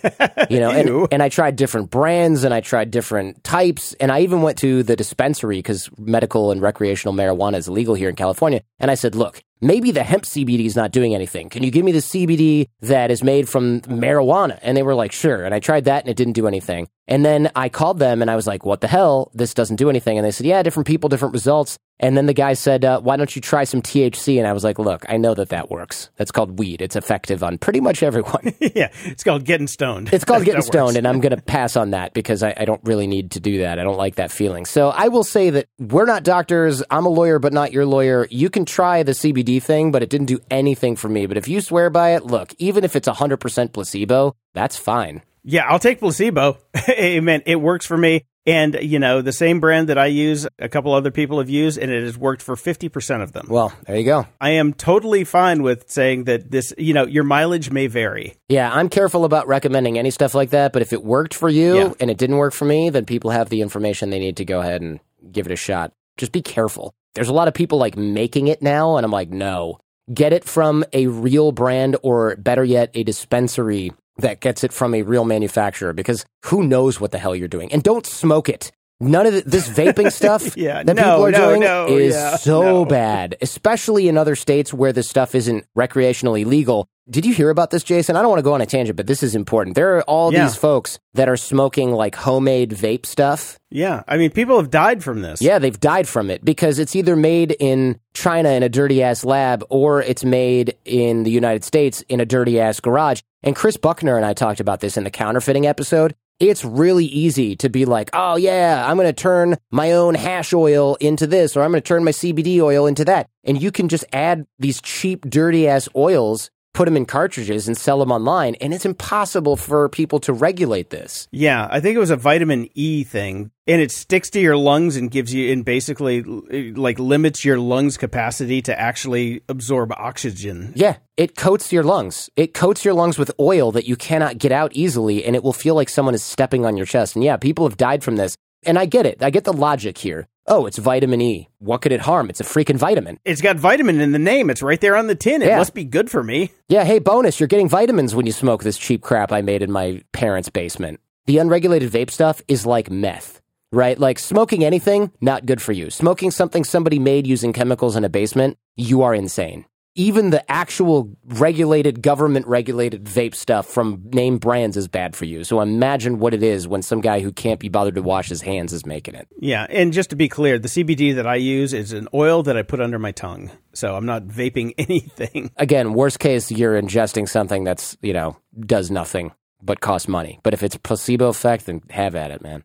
you 0.50 0.59
know, 0.59 0.70
and, 0.70 1.09
and 1.12 1.22
I 1.22 1.29
tried 1.29 1.57
different 1.57 1.90
brands 1.90 2.44
and 2.44 2.55
I 2.55 2.61
tried 2.61 2.90
different 2.90 3.44
types. 3.44 3.92
And 4.00 4.11
I 4.11 4.20
even 4.20 4.40
went 4.40 4.57
to 4.59 4.83
the 4.83 4.96
dispensary 4.96 5.59
because 5.59 5.90
medical 5.98 6.53
and 6.53 6.62
recreational 6.62 7.14
marijuana 7.14 7.57
is 7.57 7.68
illegal 7.68 7.94
here 7.94 8.09
in 8.09 8.16
California. 8.16 8.62
And 8.79 8.90
I 8.90 8.94
said, 8.94 9.14
look, 9.14 9.42
maybe 9.61 9.90
the 9.90 10.03
hemp 10.03 10.25
CBD 10.25 10.66
is 10.66 10.77
not 10.77 10.90
doing 10.90 11.14
anything. 11.14 11.49
Can 11.49 11.62
you 11.62 11.70
give 11.70 11.85
me 11.85 11.92
the 11.92 11.99
CBD 11.99 12.68
that 12.81 13.11
is 13.11 13.23
made 13.23 13.49
from 13.49 13.81
marijuana? 13.83 14.59
And 14.62 14.77
they 14.77 14.83
were 14.83 14.94
like, 14.94 15.12
sure. 15.12 15.44
And 15.44 15.55
I 15.55 15.61
tried 15.61 15.85
that 15.85 16.03
and 16.05 16.11
it 16.11 16.16
didn't 16.16 16.35
do 16.35 16.46
anything. 16.46 16.88
And 17.07 17.25
then 17.25 17.51
I 17.55 17.68
called 17.68 17.99
them 17.99 18.23
and 18.23 18.31
I 18.31 18.37
was 18.37 18.46
like, 18.46 18.64
what 18.64 18.81
the 18.81 18.88
hell? 18.88 19.31
This 19.35 19.55
doesn't 19.55 19.77
do 19.77 19.90
anything. 19.90 20.18
And 20.18 20.25
they 20.25 20.31
said, 20.31 20.46
yeah, 20.46 20.62
different 20.62 20.87
people, 20.87 21.09
different 21.09 21.35
results. 21.35 21.79
And 22.00 22.16
then 22.16 22.24
the 22.24 22.34
guy 22.34 22.54
said, 22.54 22.84
uh, 22.84 23.00
why 23.00 23.16
don't 23.16 23.36
you 23.36 23.42
try 23.42 23.64
some 23.64 23.82
THC? 23.82 24.38
And 24.38 24.46
I 24.46 24.54
was 24.54 24.64
like, 24.64 24.78
look, 24.78 25.04
I 25.08 25.18
know 25.18 25.34
that 25.34 25.50
that 25.50 25.70
works. 25.70 26.08
That's 26.16 26.32
called 26.32 26.58
weed. 26.58 26.80
It's 26.80 26.96
effective 26.96 27.44
on 27.44 27.58
pretty 27.58 27.80
much 27.80 28.02
everyone. 28.02 28.54
yeah, 28.58 28.88
it's 29.04 29.22
called 29.22 29.44
getting 29.44 29.66
stoned. 29.66 30.12
It's 30.12 30.24
called 30.24 30.44
getting 30.46 30.62
stoned. 30.62 30.96
And 30.96 31.06
I'm 31.06 31.20
going 31.20 31.36
to 31.36 31.42
pass 31.42 31.76
on 31.76 31.90
that 31.90 32.14
because 32.14 32.42
I, 32.42 32.54
I 32.56 32.64
don't 32.64 32.80
really 32.84 33.06
need 33.06 33.32
to 33.32 33.40
do 33.40 33.58
that. 33.58 33.78
I 33.78 33.84
don't 33.84 33.98
like 33.98 34.14
that 34.14 34.30
feeling. 34.30 34.64
So 34.64 34.88
I 34.88 35.08
will 35.08 35.24
say 35.24 35.50
that 35.50 35.66
we're 35.78 36.06
not 36.06 36.24
doctors. 36.24 36.82
I'm 36.90 37.04
a 37.04 37.10
lawyer, 37.10 37.38
but 37.38 37.52
not 37.52 37.70
your 37.70 37.84
lawyer. 37.84 38.26
You 38.30 38.48
can 38.48 38.64
try 38.64 39.02
the 39.02 39.12
CBD 39.12 39.62
thing, 39.62 39.92
but 39.92 40.02
it 40.02 40.08
didn't 40.08 40.26
do 40.26 40.40
anything 40.50 40.96
for 40.96 41.10
me. 41.10 41.26
But 41.26 41.36
if 41.36 41.48
you 41.48 41.60
swear 41.60 41.90
by 41.90 42.14
it, 42.14 42.24
look, 42.24 42.54
even 42.58 42.82
if 42.82 42.96
it's 42.96 43.08
100% 43.08 43.72
placebo, 43.74 44.36
that's 44.54 44.76
fine. 44.76 45.22
Yeah, 45.42 45.64
I'll 45.66 45.78
take 45.78 46.00
placebo. 46.00 46.58
Amen. 46.88 47.42
It 47.46 47.56
works 47.56 47.86
for 47.86 47.96
me. 47.96 48.24
And, 48.46 48.79
you 48.81 48.98
know, 48.98 49.20
the 49.20 49.33
same 49.33 49.61
brand 49.61 49.90
that 49.90 49.98
I 49.98 50.07
use, 50.07 50.46
a 50.59 50.68
couple 50.68 50.94
other 50.94 51.11
people 51.11 51.38
have 51.38 51.50
used, 51.50 51.79
and 51.79 51.90
it 51.90 52.03
has 52.03 52.16
worked 52.16 52.40
for 52.40 52.57
50% 52.57 53.22
of 53.22 53.33
them. 53.33 53.46
Well, 53.50 53.72
there 53.87 53.96
you 53.96 54.05
go. 54.05 54.26
I 54.40 54.50
am 54.50 54.72
totally 54.72 55.24
fine 55.24 55.62
with 55.62 55.90
saying 55.90 56.24
that 56.24 56.50
this, 56.50 56.72
you 56.79 56.94
know, 56.94 57.07
your 57.07 57.24
mileage 57.24 57.70
may 57.70 57.87
vary. 57.87 58.37
Yeah, 58.48 58.70
I'm 58.72 58.88
careful 58.88 59.24
about 59.24 59.46
recommending 59.46 59.98
any 59.98 60.11
stuff 60.11 60.35
like 60.35 60.50
that. 60.50 60.72
But 60.72 60.83
if 60.83 60.92
it 60.92 61.05
worked 61.05 61.35
for 61.35 61.48
you 61.50 61.76
yeah. 61.76 61.92
and 62.00 62.11
it 62.11 62.16
didn't 62.16 62.38
work 62.38 62.55
for 62.55 62.64
me, 62.64 62.88
then 62.88 63.05
people 63.05 63.31
have 63.31 63.50
the 63.50 63.61
information 63.61 64.09
they 64.09 64.18
need 64.18 64.38
to 64.38 64.44
go 64.44 64.61
ahead 64.61 64.81
and 64.81 65.00
give 65.31 65.46
it 65.46 65.53
a 65.53 65.57
shot. 65.57 65.92
Just 66.16 66.33
be 66.33 66.42
careful. 66.42 66.94
There's 67.14 67.29
a 67.29 67.35
lot 67.35 67.48
of 67.48 67.55
people 67.55 67.79
like 67.79 67.96
making 67.96 68.48
it 68.48 68.62
now, 68.62 68.96
and 68.96 69.05
I'm 69.05 69.12
like, 69.12 69.31
no. 69.31 69.79
Get 70.12 70.33
it 70.33 70.44
from 70.44 70.85
a 70.92 71.07
real 71.07 71.53
brand 71.53 71.96
or 72.03 72.37
better 72.37 72.64
yet, 72.64 72.90
a 72.94 73.05
dispensary 73.05 73.92
that 74.20 74.40
gets 74.40 74.64
it 74.64 74.72
from 74.72 74.94
a 74.94 75.02
real 75.02 75.24
manufacturer 75.24 75.92
because 75.92 76.24
who 76.46 76.62
knows 76.62 77.00
what 77.00 77.11
the 77.11 77.18
hell 77.18 77.35
you're 77.35 77.48
doing. 77.48 77.72
And 77.72 77.83
don't 77.83 78.06
smoke 78.06 78.48
it. 78.48 78.72
None 79.00 79.26
of 79.26 79.33
the, 79.33 79.40
this 79.42 79.68
vaping 79.68 80.12
stuff 80.20 80.56
yeah, 80.56 80.83
that 80.83 80.94
no, 80.94 81.02
people 81.02 81.26
are 81.26 81.30
no, 81.30 81.48
doing 81.48 81.61
no, 81.62 81.87
is 81.88 82.14
yeah, 82.14 82.37
so 82.37 82.85
bad, 82.85 83.37
especially 83.40 84.09
in 84.09 84.18
other 84.18 84.37
states 84.37 84.74
where 84.74 84.92
this 84.92 85.09
stuff 85.09 85.35
isn't 85.35 85.64
recreationally 85.76 86.44
legal. 86.44 86.87
Did 87.11 87.27
you 87.27 87.35
hear 87.35 87.51
about 87.51 87.70
this, 87.70 87.83
Jason? 87.83 88.14
I 88.14 88.23
don't 88.23 88.29
want 88.29 88.38
to 88.38 88.44
go 88.44 88.55
on 88.55 88.61
a 88.61 88.66
tangent, 88.66 88.96
but 88.96 89.09
this 89.09 89.25
is 89.25 89.35
important. 89.35 89.75
There 89.75 89.96
are 89.96 90.03
all 90.03 90.33
yeah. 90.33 90.44
these 90.44 90.55
folks 90.55 91.01
that 91.14 91.29
are 91.29 91.37
smoking 91.37 91.90
like 91.90 92.14
homemade 92.14 92.70
vape 92.70 93.05
stuff. 93.05 93.59
Yeah. 93.68 94.05
I 94.07 94.16
mean, 94.16 94.31
people 94.31 94.57
have 94.59 94.70
died 94.70 95.03
from 95.03 95.23
this. 95.23 95.42
Yeah, 95.42 95.59
they've 95.59 95.79
died 95.79 96.07
from 96.07 96.31
it 96.31 96.44
because 96.44 96.79
it's 96.79 96.94
either 96.94 97.16
made 97.16 97.57
in 97.59 97.99
China 98.14 98.51
in 98.51 98.62
a 98.62 98.68
dirty 98.68 99.03
ass 99.03 99.25
lab 99.25 99.64
or 99.70 100.03
it's 100.03 100.25
made 100.25 100.77
in 100.85 101.25
the 101.25 101.33
United 101.33 101.64
States 101.64 102.03
in 102.03 102.20
a 102.20 102.25
dirty 102.25 102.61
ass 102.61 102.79
garage. 102.79 103.23
And 103.42 103.57
Kris 103.57 103.77
Buckner 103.77 104.16
and 104.16 104.25
I 104.25 104.33
talked 104.33 104.61
about 104.61 104.79
this 104.79 104.96
in 104.96 105.03
the 105.03 105.11
counterfeiting 105.11 105.66
episode 105.66 106.14
it's 106.40 106.64
really 106.64 107.05
easy 107.05 107.55
to 107.57 107.68
be 107.68 107.85
like, 107.85 108.09
oh 108.14 108.37
yeah, 108.37 108.87
I'm 108.88 108.96
going 108.96 109.07
to 109.07 109.12
turn 109.12 109.59
my 109.70 109.92
own 109.92 110.14
hash 110.14 110.55
oil 110.55 110.96
into 110.99 111.27
this, 111.27 111.55
or 111.55 111.62
I'm 111.62 111.70
going 111.70 111.83
to 111.83 111.87
turn 111.87 112.03
my 112.03 112.12
CBD 112.12 112.61
oil 112.61 112.87
into 112.87 113.05
that. 113.05 113.29
And 113.44 113.61
you 113.61 113.70
can 113.70 113.90
just 113.90 114.07
add 114.11 114.46
these 114.59 114.81
cheap, 114.81 115.29
dirty 115.29 115.68
ass 115.68 115.87
oils 115.94 116.51
put 116.72 116.85
them 116.85 116.96
in 116.96 117.04
cartridges 117.04 117.66
and 117.66 117.76
sell 117.76 117.98
them 117.98 118.12
online. 118.12 118.54
And 118.56 118.72
it's 118.72 118.85
impossible 118.85 119.56
for 119.56 119.88
people 119.88 120.20
to 120.20 120.33
regulate 120.33 120.90
this. 120.90 121.28
Yeah, 121.33 121.68
I 121.70 121.80
think 121.80 121.96
it 121.96 122.00
was 122.00 122.11
a 122.11 122.16
vitamin 122.16 122.68
E 122.74 123.04
thing. 123.04 123.50
And 123.66 123.80
it 123.80 123.92
sticks 123.92 124.30
to 124.30 124.40
your 124.40 124.56
lungs 124.56 124.96
and 124.96 125.11
gives 125.11 125.33
you, 125.33 125.52
and 125.52 125.64
basically 125.64 126.20
uh, 126.20 126.80
like 126.80 126.98
limits 126.98 127.44
your 127.44 127.59
lungs' 127.59 127.96
capacity 127.96 128.62
to 128.62 128.78
actually 128.78 129.42
absorb 129.48 129.92
oxygen. 129.92 130.72
Yeah, 130.74 130.96
it 131.16 131.37
coats 131.37 131.72
your 131.72 131.85
lungs. 131.85 132.30
It 132.37 132.54
coats 132.54 132.85
your 132.85 132.94
lungs 132.94 133.18
with 133.18 133.30
oil 133.38 133.70
that 133.72 133.87
you 133.87 133.96
cannot 133.96 134.38
get 134.38 134.50
out 134.50 134.72
easily, 134.74 135.24
and 135.24 135.37
it 135.37 135.44
will 135.44 135.52
feel 135.52 135.74
like 135.74 135.88
someone 135.88 136.14
is 136.14 136.22
stepping 136.24 136.66
on 136.66 136.76
your 136.76 136.87
chest. 136.87 137.14
And 137.14 137.24
yeah, 137.24 137.37
people 137.37 137.68
have 137.68 137.76
died 137.76 138.02
from 138.02 138.16
this. 138.16 138.37
And 138.64 138.78
I 138.78 138.85
get 138.85 139.06
it. 139.06 139.22
I 139.22 139.30
get 139.30 139.44
the 139.44 139.52
logic 139.52 139.96
here. 139.96 140.28
Oh, 140.52 140.66
it's 140.66 140.78
vitamin 140.78 141.20
E. 141.20 141.48
What 141.60 141.80
could 141.80 141.92
it 141.92 142.00
harm? 142.00 142.28
It's 142.28 142.40
a 142.40 142.44
freaking 142.44 142.76
vitamin. 142.76 143.20
It's 143.24 143.40
got 143.40 143.56
vitamin 143.56 144.00
in 144.00 144.10
the 144.10 144.18
name. 144.18 144.50
It's 144.50 144.62
right 144.62 144.80
there 144.80 144.96
on 144.96 145.06
the 145.06 145.14
tin. 145.14 145.42
It 145.42 145.46
yeah. 145.46 145.58
must 145.58 145.74
be 145.74 145.84
good 145.84 146.10
for 146.10 146.24
me. 146.24 146.50
Yeah, 146.68 146.82
hey, 146.82 146.98
bonus, 146.98 147.38
you're 147.38 147.46
getting 147.46 147.68
vitamins 147.68 148.16
when 148.16 148.26
you 148.26 148.32
smoke 148.32 148.64
this 148.64 148.76
cheap 148.76 149.00
crap 149.00 149.30
I 149.30 149.42
made 149.42 149.62
in 149.62 149.70
my 149.70 150.02
parents' 150.10 150.48
basement. 150.48 150.98
The 151.26 151.38
unregulated 151.38 151.92
vape 151.92 152.10
stuff 152.10 152.42
is 152.48 152.66
like 152.66 152.90
meth. 152.90 153.40
right? 153.72 153.98
Like 153.98 154.18
smoking 154.18 154.64
anything, 154.64 155.12
not 155.20 155.46
good 155.46 155.62
for 155.62 155.72
you. 155.72 155.90
Smoking 155.90 156.30
something 156.30 156.64
somebody 156.64 156.98
made 156.98 157.26
using 157.26 157.52
chemicals 157.52 157.96
in 157.96 158.04
a 158.04 158.08
basement, 158.08 158.58
you 158.76 159.02
are 159.02 159.14
insane. 159.14 159.66
Even 159.96 160.31
the 160.31 160.48
actual 160.50 161.16
regulated, 161.24 162.00
government 162.00 162.46
regulated 162.46 163.05
vape 163.05 163.35
stuff 163.35 163.66
from 163.66 164.03
name 164.12 164.38
brands 164.38 164.76
is 164.76 164.87
bad 164.87 165.16
for 165.16 165.24
you. 165.24 165.42
So 165.42 165.61
imagine 165.61 166.20
what 166.20 166.33
it 166.33 166.44
is 166.44 166.68
when 166.68 166.83
some 166.83 167.00
guy 167.00 167.18
who 167.18 167.33
can't 167.33 167.59
be 167.59 167.68
bothered 167.68 167.96
to 167.96 168.03
wash 168.03 168.29
his 168.29 168.40
hands 168.40 168.72
is 168.72 168.87
making 168.87 169.16
it. 169.16 169.26
Yeah, 169.40 169.66
and 169.68 169.92
just 169.92 170.11
to 170.11 170.16
be 170.16 170.29
clear, 170.29 170.61
the 170.61 170.68
CBD 170.68 171.16
that 171.16 171.26
I 171.26 171.35
use 171.35 171.74
is 171.74 171.92
an 171.92 172.07
oil 172.14 172.44
that 172.44 172.57
I 172.57 172.62
put 172.62 172.81
under 172.81 173.00
my 173.00 173.11
tongue. 173.11 173.50
So 173.74 173.96
I'm 173.96 174.07
not 174.07 174.22
vaping 174.24 174.74
anything. 174.79 175.50
Again, 175.57 175.92
worst 175.92 176.20
case, 176.20 176.53
you're 176.53 176.81
ingesting 176.81 177.29
something 177.29 177.64
that's, 177.64 177.96
you 178.00 178.12
know, 178.12 178.37
does 178.61 178.92
nothing 178.92 179.33
but 179.61 179.81
costs 179.81 180.07
money. 180.07 180.38
But 180.44 180.55
if 180.55 180.62
it's 180.62 180.76
placebo 180.76 181.29
effect, 181.29 181.66
then 181.66 181.83
have 181.90 182.14
at 182.14 182.31
it, 182.31 182.42
man. 182.42 182.62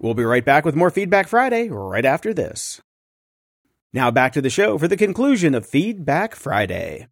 We'll 0.00 0.14
be 0.14 0.24
right 0.24 0.44
back 0.44 0.64
with 0.64 0.74
more 0.74 0.90
Feedback 0.90 1.28
Friday 1.28 1.68
right 1.70 2.04
after 2.04 2.34
this. 2.34 2.82
Now 3.94 4.10
back 4.10 4.32
to 4.32 4.42
the 4.42 4.50
show 4.50 4.76
for 4.76 4.88
the 4.88 4.96
conclusion 4.96 5.54
of 5.54 5.64
Feedback 5.64 6.34
Friday. 6.34 7.06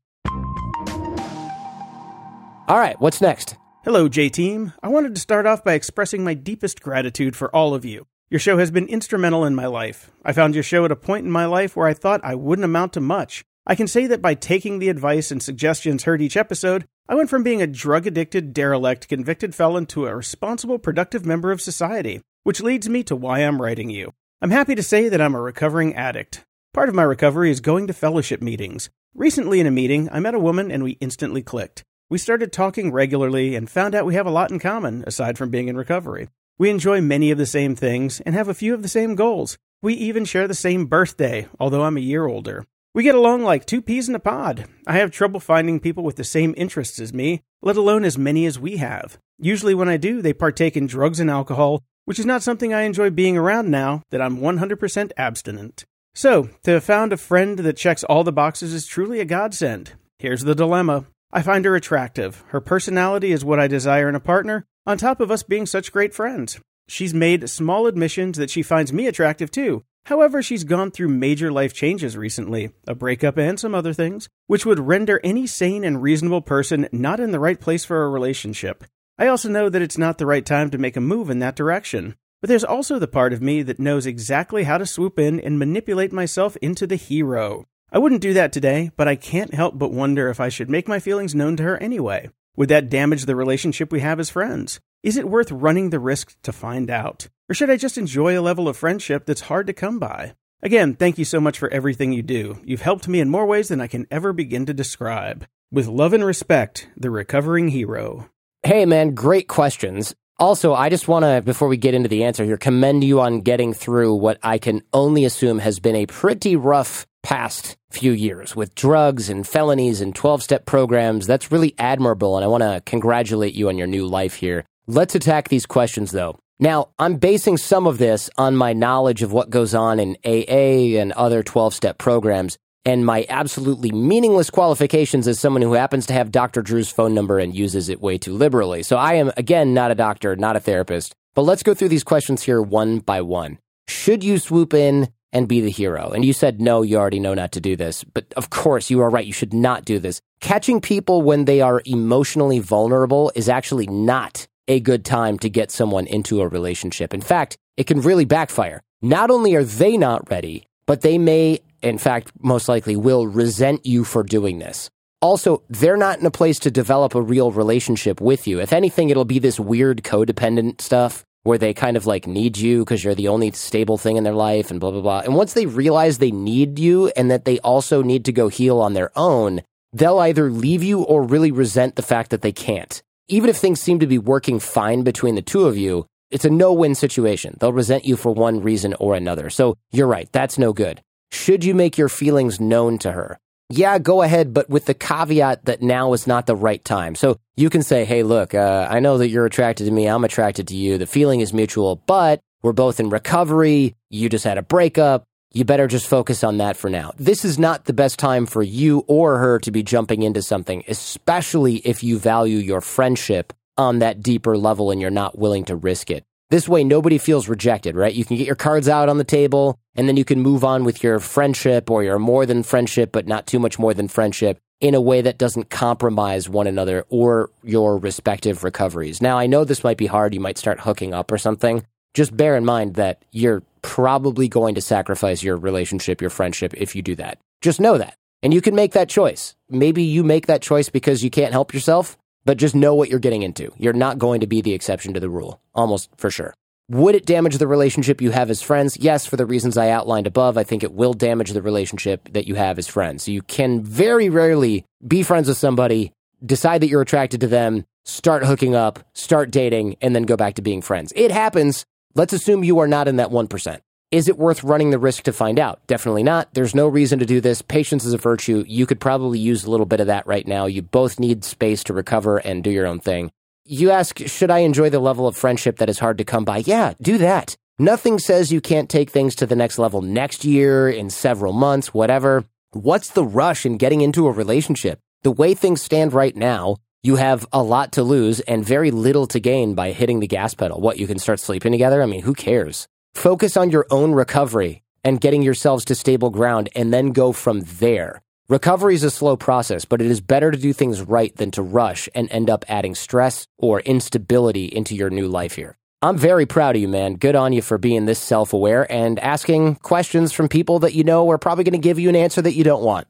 All 2.66 2.78
right, 2.78 3.00
what's 3.00 3.20
next? 3.20 3.54
Hello, 3.84 4.08
J 4.08 4.28
Team. 4.28 4.72
I 4.82 4.88
wanted 4.88 5.14
to 5.14 5.20
start 5.20 5.46
off 5.46 5.62
by 5.62 5.74
expressing 5.74 6.24
my 6.24 6.34
deepest 6.34 6.82
gratitude 6.82 7.36
for 7.36 7.54
all 7.54 7.72
of 7.72 7.84
you. 7.84 8.08
Your 8.30 8.40
show 8.40 8.58
has 8.58 8.72
been 8.72 8.88
instrumental 8.88 9.44
in 9.44 9.54
my 9.54 9.66
life. 9.66 10.10
I 10.24 10.32
found 10.32 10.54
your 10.54 10.64
show 10.64 10.84
at 10.84 10.90
a 10.90 10.96
point 10.96 11.24
in 11.24 11.30
my 11.30 11.46
life 11.46 11.76
where 11.76 11.86
I 11.86 11.94
thought 11.94 12.20
I 12.24 12.34
wouldn't 12.34 12.64
amount 12.64 12.94
to 12.94 13.00
much. 13.00 13.44
I 13.64 13.76
can 13.76 13.86
say 13.86 14.08
that 14.08 14.20
by 14.20 14.34
taking 14.34 14.80
the 14.80 14.88
advice 14.88 15.30
and 15.30 15.40
suggestions 15.40 16.02
heard 16.02 16.20
each 16.20 16.36
episode, 16.36 16.84
I 17.08 17.14
went 17.14 17.30
from 17.30 17.44
being 17.44 17.62
a 17.62 17.68
drug 17.68 18.08
addicted, 18.08 18.52
derelict, 18.52 19.08
convicted 19.08 19.54
felon 19.54 19.86
to 19.86 20.06
a 20.06 20.16
responsible, 20.16 20.80
productive 20.80 21.24
member 21.24 21.52
of 21.52 21.60
society, 21.60 22.22
which 22.42 22.60
leads 22.60 22.88
me 22.88 23.04
to 23.04 23.14
why 23.14 23.38
I'm 23.38 23.62
writing 23.62 23.88
you. 23.88 24.14
I'm 24.40 24.50
happy 24.50 24.74
to 24.74 24.82
say 24.82 25.08
that 25.08 25.20
I'm 25.20 25.36
a 25.36 25.40
recovering 25.40 25.94
addict. 25.94 26.44
Part 26.74 26.88
of 26.88 26.94
my 26.94 27.02
recovery 27.02 27.50
is 27.50 27.60
going 27.60 27.86
to 27.88 27.92
fellowship 27.92 28.40
meetings. 28.40 28.88
Recently, 29.14 29.60
in 29.60 29.66
a 29.66 29.70
meeting, 29.70 30.08
I 30.10 30.20
met 30.20 30.34
a 30.34 30.38
woman 30.38 30.70
and 30.72 30.82
we 30.82 30.92
instantly 31.02 31.42
clicked. 31.42 31.84
We 32.08 32.16
started 32.16 32.50
talking 32.50 32.90
regularly 32.90 33.54
and 33.54 33.68
found 33.68 33.94
out 33.94 34.06
we 34.06 34.14
have 34.14 34.24
a 34.24 34.30
lot 34.30 34.50
in 34.50 34.58
common, 34.58 35.04
aside 35.06 35.36
from 35.36 35.50
being 35.50 35.68
in 35.68 35.76
recovery. 35.76 36.30
We 36.56 36.70
enjoy 36.70 37.02
many 37.02 37.30
of 37.30 37.36
the 37.36 37.44
same 37.44 37.76
things 37.76 38.20
and 38.20 38.34
have 38.34 38.48
a 38.48 38.54
few 38.54 38.72
of 38.72 38.80
the 38.80 38.88
same 38.88 39.16
goals. 39.16 39.58
We 39.82 39.92
even 39.92 40.24
share 40.24 40.48
the 40.48 40.54
same 40.54 40.86
birthday, 40.86 41.46
although 41.60 41.82
I'm 41.82 41.98
a 41.98 42.00
year 42.00 42.24
older. 42.24 42.64
We 42.94 43.02
get 43.02 43.14
along 43.14 43.42
like 43.42 43.66
two 43.66 43.82
peas 43.82 44.08
in 44.08 44.14
a 44.14 44.18
pod. 44.18 44.64
I 44.86 44.94
have 44.94 45.10
trouble 45.10 45.40
finding 45.40 45.78
people 45.78 46.04
with 46.04 46.16
the 46.16 46.24
same 46.24 46.54
interests 46.56 46.98
as 46.98 47.12
me, 47.12 47.42
let 47.60 47.76
alone 47.76 48.02
as 48.02 48.16
many 48.16 48.46
as 48.46 48.58
we 48.58 48.78
have. 48.78 49.18
Usually, 49.38 49.74
when 49.74 49.90
I 49.90 49.98
do, 49.98 50.22
they 50.22 50.32
partake 50.32 50.78
in 50.78 50.86
drugs 50.86 51.20
and 51.20 51.28
alcohol, 51.28 51.82
which 52.06 52.18
is 52.18 52.24
not 52.24 52.42
something 52.42 52.72
I 52.72 52.82
enjoy 52.82 53.10
being 53.10 53.36
around 53.36 53.70
now 53.70 54.00
that 54.10 54.22
I'm 54.22 54.38
100% 54.38 55.12
abstinent. 55.18 55.84
So, 56.14 56.50
to 56.64 56.72
have 56.72 56.84
found 56.84 57.12
a 57.12 57.16
friend 57.16 57.58
that 57.58 57.76
checks 57.76 58.04
all 58.04 58.22
the 58.22 58.32
boxes 58.32 58.74
is 58.74 58.86
truly 58.86 59.20
a 59.20 59.24
godsend. 59.24 59.92
Here's 60.18 60.44
the 60.44 60.54
dilemma 60.54 61.06
I 61.32 61.40
find 61.40 61.64
her 61.64 61.74
attractive. 61.74 62.44
Her 62.48 62.60
personality 62.60 63.32
is 63.32 63.44
what 63.44 63.58
I 63.58 63.66
desire 63.66 64.08
in 64.08 64.14
a 64.14 64.20
partner, 64.20 64.66
on 64.86 64.98
top 64.98 65.20
of 65.20 65.30
us 65.30 65.42
being 65.42 65.64
such 65.64 65.92
great 65.92 66.12
friends. 66.12 66.60
She's 66.88 67.14
made 67.14 67.48
small 67.48 67.86
admissions 67.86 68.36
that 68.36 68.50
she 68.50 68.62
finds 68.62 68.92
me 68.92 69.06
attractive 69.06 69.50
too. 69.50 69.84
However, 70.06 70.42
she's 70.42 70.64
gone 70.64 70.90
through 70.90 71.08
major 71.08 71.50
life 71.50 71.72
changes 71.72 72.16
recently, 72.16 72.72
a 72.86 72.94
breakup 72.94 73.38
and 73.38 73.58
some 73.58 73.74
other 73.74 73.94
things, 73.94 74.28
which 74.48 74.66
would 74.66 74.80
render 74.80 75.20
any 75.24 75.46
sane 75.46 75.84
and 75.84 76.02
reasonable 76.02 76.42
person 76.42 76.88
not 76.92 77.20
in 77.20 77.30
the 77.30 77.40
right 77.40 77.58
place 77.58 77.84
for 77.84 78.02
a 78.02 78.10
relationship. 78.10 78.84
I 79.16 79.28
also 79.28 79.48
know 79.48 79.68
that 79.68 79.82
it's 79.82 79.98
not 79.98 80.18
the 80.18 80.26
right 80.26 80.44
time 80.44 80.70
to 80.70 80.78
make 80.78 80.96
a 80.96 81.00
move 81.00 81.30
in 81.30 81.38
that 81.38 81.56
direction. 81.56 82.16
But 82.42 82.48
there's 82.48 82.64
also 82.64 82.98
the 82.98 83.06
part 83.06 83.32
of 83.32 83.40
me 83.40 83.62
that 83.62 83.78
knows 83.78 84.04
exactly 84.04 84.64
how 84.64 84.76
to 84.76 84.84
swoop 84.84 85.16
in 85.16 85.38
and 85.38 85.60
manipulate 85.60 86.12
myself 86.12 86.56
into 86.56 86.88
the 86.88 86.96
hero. 86.96 87.66
I 87.92 87.98
wouldn't 87.98 88.20
do 88.20 88.32
that 88.34 88.52
today, 88.52 88.90
but 88.96 89.06
I 89.06 89.14
can't 89.14 89.54
help 89.54 89.78
but 89.78 89.92
wonder 89.92 90.28
if 90.28 90.40
I 90.40 90.48
should 90.48 90.68
make 90.68 90.88
my 90.88 90.98
feelings 90.98 91.36
known 91.36 91.56
to 91.58 91.62
her 91.62 91.78
anyway. 91.78 92.30
Would 92.56 92.68
that 92.68 92.90
damage 92.90 93.26
the 93.26 93.36
relationship 93.36 93.92
we 93.92 94.00
have 94.00 94.18
as 94.18 94.28
friends? 94.28 94.80
Is 95.04 95.16
it 95.16 95.28
worth 95.28 95.52
running 95.52 95.90
the 95.90 96.00
risk 96.00 96.34
to 96.42 96.52
find 96.52 96.90
out? 96.90 97.28
Or 97.48 97.54
should 97.54 97.70
I 97.70 97.76
just 97.76 97.96
enjoy 97.96 98.36
a 98.36 98.42
level 98.42 98.68
of 98.68 98.76
friendship 98.76 99.24
that's 99.24 99.42
hard 99.42 99.68
to 99.68 99.72
come 99.72 100.00
by? 100.00 100.34
Again, 100.62 100.94
thank 100.94 101.18
you 101.18 101.24
so 101.24 101.40
much 101.40 101.60
for 101.60 101.68
everything 101.72 102.12
you 102.12 102.22
do. 102.22 102.58
You've 102.64 102.82
helped 102.82 103.06
me 103.06 103.20
in 103.20 103.28
more 103.28 103.46
ways 103.46 103.68
than 103.68 103.80
I 103.80 103.86
can 103.86 104.06
ever 104.10 104.32
begin 104.32 104.66
to 104.66 104.74
describe. 104.74 105.46
With 105.70 105.86
love 105.86 106.12
and 106.12 106.24
respect, 106.24 106.88
the 106.96 107.10
recovering 107.10 107.68
hero. 107.68 108.28
Hey, 108.64 108.84
man, 108.84 109.14
great 109.14 109.48
questions. 109.48 110.14
Also, 110.42 110.74
I 110.74 110.88
just 110.88 111.06
want 111.06 111.24
to, 111.24 111.40
before 111.40 111.68
we 111.68 111.76
get 111.76 111.94
into 111.94 112.08
the 112.08 112.24
answer 112.24 112.44
here, 112.44 112.56
commend 112.56 113.04
you 113.04 113.20
on 113.20 113.42
getting 113.42 113.72
through 113.72 114.16
what 114.16 114.38
I 114.42 114.58
can 114.58 114.82
only 114.92 115.24
assume 115.24 115.60
has 115.60 115.78
been 115.78 115.94
a 115.94 116.06
pretty 116.06 116.56
rough 116.56 117.06
past 117.22 117.76
few 117.92 118.10
years 118.10 118.56
with 118.56 118.74
drugs 118.74 119.28
and 119.28 119.46
felonies 119.46 120.00
and 120.00 120.12
12 120.12 120.42
step 120.42 120.66
programs. 120.66 121.28
That's 121.28 121.52
really 121.52 121.76
admirable, 121.78 122.36
and 122.36 122.44
I 122.44 122.48
want 122.48 122.64
to 122.64 122.82
congratulate 122.84 123.54
you 123.54 123.68
on 123.68 123.78
your 123.78 123.86
new 123.86 124.04
life 124.04 124.34
here. 124.34 124.64
Let's 124.88 125.14
attack 125.14 125.48
these 125.48 125.64
questions, 125.64 126.10
though. 126.10 126.40
Now, 126.58 126.88
I'm 126.98 127.18
basing 127.18 127.56
some 127.56 127.86
of 127.86 127.98
this 127.98 128.28
on 128.36 128.56
my 128.56 128.72
knowledge 128.72 129.22
of 129.22 129.32
what 129.32 129.48
goes 129.48 129.76
on 129.76 130.00
in 130.00 130.16
AA 130.24 130.98
and 131.00 131.12
other 131.12 131.44
12 131.44 131.72
step 131.72 131.98
programs 131.98 132.58
and 132.84 133.06
my 133.06 133.26
absolutely 133.28 133.92
meaningless 133.92 134.50
qualifications 134.50 135.28
as 135.28 135.38
someone 135.38 135.62
who 135.62 135.74
happens 135.74 136.06
to 136.06 136.12
have 136.12 136.32
Dr. 136.32 136.62
Drew's 136.62 136.90
phone 136.90 137.14
number 137.14 137.38
and 137.38 137.54
uses 137.54 137.88
it 137.88 138.00
way 138.00 138.18
too 138.18 138.34
liberally. 138.34 138.82
So 138.82 138.96
I 138.96 139.14
am, 139.14 139.32
again, 139.36 139.74
not 139.74 139.90
a 139.90 139.94
doctor, 139.94 140.36
not 140.36 140.56
a 140.56 140.60
therapist. 140.60 141.14
But 141.34 141.42
let's 141.42 141.62
go 141.62 141.74
through 141.74 141.88
these 141.88 142.04
questions 142.04 142.42
here 142.42 142.60
one 142.60 142.98
by 142.98 143.20
one. 143.22 143.58
Should 143.88 144.22
you 144.22 144.38
swoop 144.38 144.74
in 144.74 145.08
and 145.32 145.48
be 145.48 145.60
the 145.60 145.70
hero. 145.70 146.10
And 146.10 146.24
you 146.24 146.32
said, 146.32 146.60
no, 146.60 146.82
you 146.82 146.98
already 146.98 147.18
know 147.18 147.34
not 147.34 147.52
to 147.52 147.60
do 147.60 147.74
this. 147.74 148.04
But 148.04 148.32
of 148.36 148.50
course, 148.50 148.90
you 148.90 149.00
are 149.00 149.10
right. 149.10 149.26
You 149.26 149.32
should 149.32 149.54
not 149.54 149.84
do 149.84 149.98
this. 149.98 150.20
Catching 150.40 150.80
people 150.80 151.22
when 151.22 151.46
they 151.46 151.60
are 151.60 151.82
emotionally 151.86 152.58
vulnerable 152.58 153.32
is 153.34 153.48
actually 153.48 153.86
not 153.86 154.46
a 154.68 154.80
good 154.80 155.04
time 155.04 155.38
to 155.38 155.48
get 155.48 155.70
someone 155.70 156.06
into 156.06 156.40
a 156.40 156.48
relationship. 156.48 157.14
In 157.14 157.20
fact, 157.20 157.56
it 157.76 157.86
can 157.86 158.00
really 158.00 158.24
backfire. 158.24 158.82
Not 159.00 159.30
only 159.30 159.54
are 159.54 159.64
they 159.64 159.96
not 159.96 160.30
ready, 160.30 160.66
but 160.86 161.00
they 161.00 161.18
may, 161.18 161.60
in 161.82 161.98
fact, 161.98 162.32
most 162.40 162.68
likely 162.68 162.96
will 162.96 163.26
resent 163.26 163.84
you 163.84 164.04
for 164.04 164.22
doing 164.22 164.58
this. 164.58 164.88
Also, 165.20 165.62
they're 165.68 165.96
not 165.96 166.18
in 166.18 166.26
a 166.26 166.30
place 166.30 166.58
to 166.60 166.70
develop 166.70 167.14
a 167.14 167.22
real 167.22 167.52
relationship 167.52 168.20
with 168.20 168.46
you. 168.46 168.60
If 168.60 168.72
anything, 168.72 169.10
it'll 169.10 169.24
be 169.24 169.38
this 169.38 169.60
weird 169.60 170.02
codependent 170.02 170.80
stuff 170.80 171.24
where 171.44 171.58
they 171.58 171.74
kind 171.74 171.96
of 171.96 172.06
like 172.06 172.26
need 172.26 172.56
you 172.56 172.80
because 172.80 173.02
you're 173.02 173.14
the 173.14 173.28
only 173.28 173.50
stable 173.52 173.98
thing 173.98 174.16
in 174.16 174.24
their 174.24 174.32
life 174.32 174.70
and 174.70 174.80
blah, 174.80 174.90
blah, 174.90 175.00
blah. 175.00 175.20
And 175.20 175.34
once 175.34 175.52
they 175.52 175.66
realize 175.66 176.18
they 176.18 176.30
need 176.30 176.78
you 176.78 177.08
and 177.16 177.30
that 177.30 177.44
they 177.44 177.58
also 177.60 178.02
need 178.02 178.24
to 178.24 178.32
go 178.32 178.48
heal 178.48 178.80
on 178.80 178.94
their 178.94 179.10
own, 179.16 179.62
they'll 179.92 180.18
either 180.18 180.50
leave 180.50 180.82
you 180.82 181.02
or 181.02 181.22
really 181.22 181.50
resent 181.50 181.96
the 181.96 182.02
fact 182.02 182.30
that 182.30 182.42
they 182.42 182.52
can't. 182.52 183.02
Even 183.28 183.50
if 183.50 183.56
things 183.56 183.80
seem 183.80 183.98
to 184.00 184.06
be 184.06 184.18
working 184.18 184.58
fine 184.58 185.02
between 185.02 185.34
the 185.34 185.42
two 185.42 185.66
of 185.66 185.76
you, 185.76 186.06
it's 186.30 186.44
a 186.44 186.50
no 186.50 186.72
win 186.72 186.94
situation. 186.94 187.56
They'll 187.60 187.72
resent 187.72 188.04
you 188.04 188.16
for 188.16 188.32
one 188.32 188.62
reason 188.62 188.94
or 188.98 189.14
another. 189.14 189.50
So 189.50 189.76
you're 189.92 190.06
right. 190.06 190.28
That's 190.32 190.58
no 190.58 190.72
good. 190.72 191.00
Should 191.32 191.64
you 191.64 191.74
make 191.74 191.98
your 191.98 192.08
feelings 192.08 192.60
known 192.60 192.98
to 192.98 193.12
her? 193.12 193.38
yeah, 193.76 193.98
go 193.98 194.20
ahead, 194.22 194.52
but 194.52 194.68
with 194.68 194.84
the 194.84 194.94
caveat 194.94 195.64
that 195.64 195.80
now 195.80 196.12
is 196.12 196.26
not 196.26 196.46
the 196.46 196.54
right 196.54 196.84
time. 196.84 197.14
So 197.14 197.38
you 197.56 197.70
can 197.70 197.82
say, 197.82 198.04
hey, 198.04 198.22
look, 198.22 198.54
uh, 198.54 198.86
I 198.90 199.00
know 199.00 199.18
that 199.18 199.28
you're 199.28 199.46
attracted 199.46 199.84
to 199.84 199.90
me. 199.90 200.06
I'm 200.06 200.24
attracted 200.24 200.68
to 200.68 200.76
you. 200.76 200.98
The 200.98 201.06
feeling 201.06 201.40
is 201.40 201.52
mutual, 201.52 201.96
but 201.96 202.40
we're 202.62 202.72
both 202.72 203.00
in 203.00 203.08
recovery. 203.08 203.96
You 204.10 204.28
just 204.28 204.44
had 204.44 204.58
a 204.58 204.62
breakup. 204.62 205.24
You 205.54 205.64
better 205.64 205.86
just 205.86 206.06
focus 206.06 206.44
on 206.44 206.58
that 206.58 206.76
for 206.76 206.88
now. 206.90 207.12
This 207.16 207.44
is 207.44 207.58
not 207.58 207.84
the 207.84 207.92
best 207.92 208.18
time 208.18 208.46
for 208.46 208.62
you 208.62 209.04
or 209.06 209.38
her 209.38 209.58
to 209.60 209.70
be 209.70 209.82
jumping 209.82 210.22
into 210.22 210.42
something, 210.42 210.84
especially 210.88 211.76
if 211.76 212.02
you 212.02 212.18
value 212.18 212.58
your 212.58 212.80
friendship 212.80 213.52
on 213.78 214.00
that 214.00 214.22
deeper 214.22 214.56
level 214.56 214.90
and 214.90 215.00
you're 215.00 215.10
not 215.10 215.38
willing 215.38 215.64
to 215.66 215.76
risk 215.76 216.10
it. 216.10 216.24
This 216.52 216.68
way, 216.68 216.84
nobody 216.84 217.16
feels 217.16 217.48
rejected, 217.48 217.96
right? 217.96 218.12
You 218.12 218.26
can 218.26 218.36
get 218.36 218.46
your 218.46 218.56
cards 218.56 218.86
out 218.86 219.08
on 219.08 219.16
the 219.16 219.24
table 219.24 219.78
and 219.94 220.06
then 220.06 220.18
you 220.18 220.24
can 220.26 220.42
move 220.42 220.64
on 220.64 220.84
with 220.84 221.02
your 221.02 221.18
friendship 221.18 221.90
or 221.90 222.04
your 222.04 222.18
more 222.18 222.44
than 222.44 222.62
friendship, 222.62 223.10
but 223.10 223.26
not 223.26 223.46
too 223.46 223.58
much 223.58 223.78
more 223.78 223.94
than 223.94 224.06
friendship 224.06 224.58
in 224.78 224.94
a 224.94 225.00
way 225.00 225.22
that 225.22 225.38
doesn't 225.38 225.70
compromise 225.70 226.50
one 226.50 226.66
another 226.66 227.06
or 227.08 227.48
your 227.62 227.96
respective 227.96 228.64
recoveries. 228.64 229.22
Now, 229.22 229.38
I 229.38 229.46
know 229.46 229.64
this 229.64 229.82
might 229.82 229.96
be 229.96 230.04
hard. 230.04 230.34
You 230.34 230.40
might 230.40 230.58
start 230.58 230.80
hooking 230.80 231.14
up 231.14 231.32
or 231.32 231.38
something. 231.38 231.86
Just 232.12 232.36
bear 232.36 232.54
in 232.54 232.66
mind 232.66 232.96
that 232.96 233.24
you're 233.30 233.62
probably 233.80 234.46
going 234.46 234.74
to 234.74 234.82
sacrifice 234.82 235.42
your 235.42 235.56
relationship, 235.56 236.20
your 236.20 236.28
friendship 236.28 236.74
if 236.74 236.94
you 236.94 237.00
do 237.00 237.14
that. 237.14 237.38
Just 237.62 237.80
know 237.80 237.96
that. 237.96 238.18
And 238.42 238.52
you 238.52 238.60
can 238.60 238.74
make 238.74 238.92
that 238.92 239.08
choice. 239.08 239.56
Maybe 239.70 240.02
you 240.02 240.22
make 240.22 240.48
that 240.48 240.60
choice 240.60 240.90
because 240.90 241.24
you 241.24 241.30
can't 241.30 241.52
help 241.52 241.72
yourself 241.72 242.18
but 242.44 242.58
just 242.58 242.74
know 242.74 242.94
what 242.94 243.08
you're 243.08 243.18
getting 243.18 243.42
into. 243.42 243.72
You're 243.76 243.92
not 243.92 244.18
going 244.18 244.40
to 244.40 244.46
be 244.46 244.60
the 244.60 244.74
exception 244.74 245.14
to 245.14 245.20
the 245.20 245.30
rule, 245.30 245.60
almost 245.74 246.10
for 246.16 246.30
sure. 246.30 246.54
Would 246.88 247.14
it 247.14 247.26
damage 247.26 247.58
the 247.58 247.66
relationship 247.66 248.20
you 248.20 248.32
have 248.32 248.50
as 248.50 248.60
friends? 248.60 248.96
Yes, 248.98 249.24
for 249.24 249.36
the 249.36 249.46
reasons 249.46 249.78
I 249.78 249.90
outlined 249.90 250.26
above. 250.26 250.58
I 250.58 250.64
think 250.64 250.82
it 250.82 250.92
will 250.92 251.14
damage 251.14 251.52
the 251.52 251.62
relationship 251.62 252.28
that 252.32 252.46
you 252.46 252.54
have 252.56 252.78
as 252.78 252.88
friends. 252.88 253.28
You 253.28 253.42
can 253.42 253.82
very 253.82 254.28
rarely 254.28 254.84
be 255.06 255.22
friends 255.22 255.48
with 255.48 255.56
somebody, 255.58 256.12
decide 256.44 256.82
that 256.82 256.88
you're 256.88 257.00
attracted 257.00 257.40
to 257.42 257.46
them, 257.46 257.84
start 258.04 258.44
hooking 258.44 258.74
up, 258.74 258.98
start 259.14 259.50
dating, 259.50 259.96
and 260.00 260.14
then 260.14 260.24
go 260.24 260.36
back 260.36 260.54
to 260.54 260.62
being 260.62 260.82
friends. 260.82 261.12
It 261.16 261.30
happens. 261.30 261.86
Let's 262.14 262.32
assume 262.32 262.64
you 262.64 262.80
are 262.80 262.88
not 262.88 263.08
in 263.08 263.16
that 263.16 263.30
1%. 263.30 263.80
Is 264.12 264.28
it 264.28 264.36
worth 264.36 264.62
running 264.62 264.90
the 264.90 264.98
risk 264.98 265.22
to 265.22 265.32
find 265.32 265.58
out? 265.58 265.80
Definitely 265.86 266.22
not. 266.22 266.52
There's 266.52 266.74
no 266.74 266.86
reason 266.86 267.18
to 267.20 267.24
do 267.24 267.40
this. 267.40 267.62
Patience 267.62 268.04
is 268.04 268.12
a 268.12 268.18
virtue. 268.18 268.62
You 268.68 268.84
could 268.84 269.00
probably 269.00 269.38
use 269.38 269.64
a 269.64 269.70
little 269.70 269.86
bit 269.86 270.00
of 270.00 270.08
that 270.08 270.26
right 270.26 270.46
now. 270.46 270.66
You 270.66 270.82
both 270.82 271.18
need 271.18 271.44
space 271.44 271.82
to 271.84 271.94
recover 271.94 272.36
and 272.36 272.62
do 272.62 272.70
your 272.70 272.86
own 272.86 273.00
thing. 273.00 273.32
You 273.64 273.90
ask, 273.90 274.18
should 274.18 274.50
I 274.50 274.58
enjoy 274.58 274.90
the 274.90 275.00
level 275.00 275.26
of 275.26 275.34
friendship 275.34 275.78
that 275.78 275.88
is 275.88 275.98
hard 275.98 276.18
to 276.18 276.24
come 276.24 276.44
by? 276.44 276.58
Yeah, 276.58 276.92
do 277.00 277.16
that. 277.18 277.56
Nothing 277.78 278.18
says 278.18 278.52
you 278.52 278.60
can't 278.60 278.90
take 278.90 279.08
things 279.08 279.34
to 279.36 279.46
the 279.46 279.56
next 279.56 279.78
level 279.78 280.02
next 280.02 280.44
year, 280.44 280.90
in 280.90 281.08
several 281.08 281.54
months, 281.54 281.94
whatever. 281.94 282.44
What's 282.72 283.08
the 283.08 283.24
rush 283.24 283.64
in 283.64 283.78
getting 283.78 284.02
into 284.02 284.26
a 284.26 284.32
relationship? 284.32 284.98
The 285.22 285.32
way 285.32 285.54
things 285.54 285.80
stand 285.80 286.12
right 286.12 286.36
now, 286.36 286.76
you 287.02 287.16
have 287.16 287.46
a 287.50 287.62
lot 287.62 287.92
to 287.92 288.02
lose 288.02 288.40
and 288.40 288.62
very 288.62 288.90
little 288.90 289.26
to 289.28 289.40
gain 289.40 289.74
by 289.74 289.92
hitting 289.92 290.20
the 290.20 290.26
gas 290.26 290.52
pedal. 290.52 290.82
What, 290.82 290.98
you 290.98 291.06
can 291.06 291.18
start 291.18 291.40
sleeping 291.40 291.72
together? 291.72 292.02
I 292.02 292.06
mean, 292.06 292.22
who 292.22 292.34
cares? 292.34 292.88
Focus 293.14 293.56
on 293.56 293.70
your 293.70 293.86
own 293.90 294.12
recovery 294.12 294.82
and 295.04 295.20
getting 295.20 295.42
yourselves 295.42 295.84
to 295.84 295.94
stable 295.94 296.30
ground 296.30 296.68
and 296.74 296.92
then 296.92 297.12
go 297.12 297.32
from 297.32 297.60
there. 297.78 298.22
Recovery 298.48 298.94
is 298.94 299.04
a 299.04 299.10
slow 299.10 299.36
process, 299.36 299.84
but 299.84 300.00
it 300.00 300.08
is 300.08 300.20
better 300.20 300.50
to 300.50 300.58
do 300.58 300.72
things 300.72 301.00
right 301.00 301.34
than 301.36 301.50
to 301.52 301.62
rush 301.62 302.08
and 302.14 302.30
end 302.30 302.50
up 302.50 302.64
adding 302.68 302.94
stress 302.94 303.46
or 303.58 303.80
instability 303.80 304.64
into 304.64 304.94
your 304.94 305.10
new 305.10 305.28
life 305.28 305.54
here. 305.54 305.76
I'm 306.02 306.18
very 306.18 306.46
proud 306.46 306.74
of 306.74 306.82
you, 306.82 306.88
man. 306.88 307.14
Good 307.14 307.36
on 307.36 307.52
you 307.52 307.62
for 307.62 307.78
being 307.78 308.06
this 308.06 308.18
self 308.18 308.52
aware 308.52 308.90
and 308.90 309.20
asking 309.20 309.76
questions 309.76 310.32
from 310.32 310.48
people 310.48 310.80
that 310.80 310.94
you 310.94 311.04
know 311.04 311.30
are 311.30 311.38
probably 311.38 311.62
going 311.64 311.72
to 311.72 311.78
give 311.78 312.00
you 312.00 312.08
an 312.08 312.16
answer 312.16 312.42
that 312.42 312.54
you 312.54 312.64
don't 312.64 312.82
want. 312.82 313.06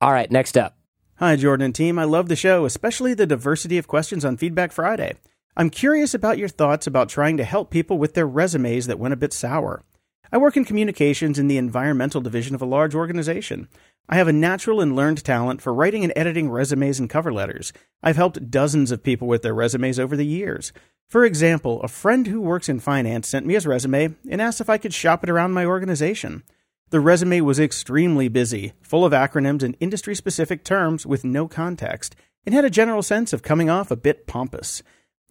All 0.00 0.10
right, 0.10 0.30
next 0.30 0.56
up. 0.56 0.78
Hi, 1.16 1.36
Jordan 1.36 1.66
and 1.66 1.74
team. 1.74 1.98
I 1.98 2.04
love 2.04 2.28
the 2.28 2.36
show, 2.36 2.64
especially 2.64 3.12
the 3.14 3.26
diversity 3.26 3.76
of 3.78 3.86
questions 3.86 4.24
on 4.24 4.38
Feedback 4.38 4.72
Friday. 4.72 5.14
I'm 5.56 5.70
curious 5.70 6.14
about 6.14 6.38
your 6.38 6.48
thoughts 6.48 6.86
about 6.86 7.08
trying 7.08 7.36
to 7.36 7.44
help 7.44 7.70
people 7.70 7.96
with 7.96 8.14
their 8.14 8.26
resumes 8.26 8.86
that 8.88 8.98
went 8.98 9.14
a 9.14 9.16
bit 9.16 9.32
sour. 9.32 9.84
I 10.32 10.38
work 10.38 10.56
in 10.56 10.64
communications 10.64 11.38
in 11.38 11.46
the 11.46 11.58
environmental 11.58 12.20
division 12.20 12.56
of 12.56 12.62
a 12.62 12.66
large 12.66 12.92
organization. 12.92 13.68
I 14.08 14.16
have 14.16 14.26
a 14.26 14.32
natural 14.32 14.80
and 14.80 14.96
learned 14.96 15.22
talent 15.22 15.62
for 15.62 15.72
writing 15.72 16.02
and 16.02 16.12
editing 16.16 16.50
resumes 16.50 16.98
and 16.98 17.08
cover 17.08 17.32
letters. 17.32 17.72
I've 18.02 18.16
helped 18.16 18.50
dozens 18.50 18.90
of 18.90 19.04
people 19.04 19.28
with 19.28 19.42
their 19.42 19.54
resumes 19.54 20.00
over 20.00 20.16
the 20.16 20.26
years. 20.26 20.72
For 21.08 21.24
example, 21.24 21.80
a 21.82 21.88
friend 21.88 22.26
who 22.26 22.40
works 22.40 22.68
in 22.68 22.80
finance 22.80 23.28
sent 23.28 23.46
me 23.46 23.54
his 23.54 23.64
resume 23.64 24.16
and 24.28 24.42
asked 24.42 24.60
if 24.60 24.68
I 24.68 24.78
could 24.78 24.92
shop 24.92 25.22
it 25.22 25.30
around 25.30 25.52
my 25.52 25.64
organization. 25.64 26.42
The 26.90 26.98
resume 26.98 27.40
was 27.42 27.60
extremely 27.60 28.26
busy, 28.26 28.72
full 28.82 29.04
of 29.04 29.12
acronyms 29.12 29.62
and 29.62 29.76
industry 29.78 30.16
specific 30.16 30.64
terms 30.64 31.06
with 31.06 31.24
no 31.24 31.46
context, 31.46 32.16
and 32.44 32.54
had 32.54 32.64
a 32.64 32.70
general 32.70 33.02
sense 33.02 33.32
of 33.32 33.42
coming 33.42 33.70
off 33.70 33.92
a 33.92 33.96
bit 33.96 34.26
pompous. 34.26 34.82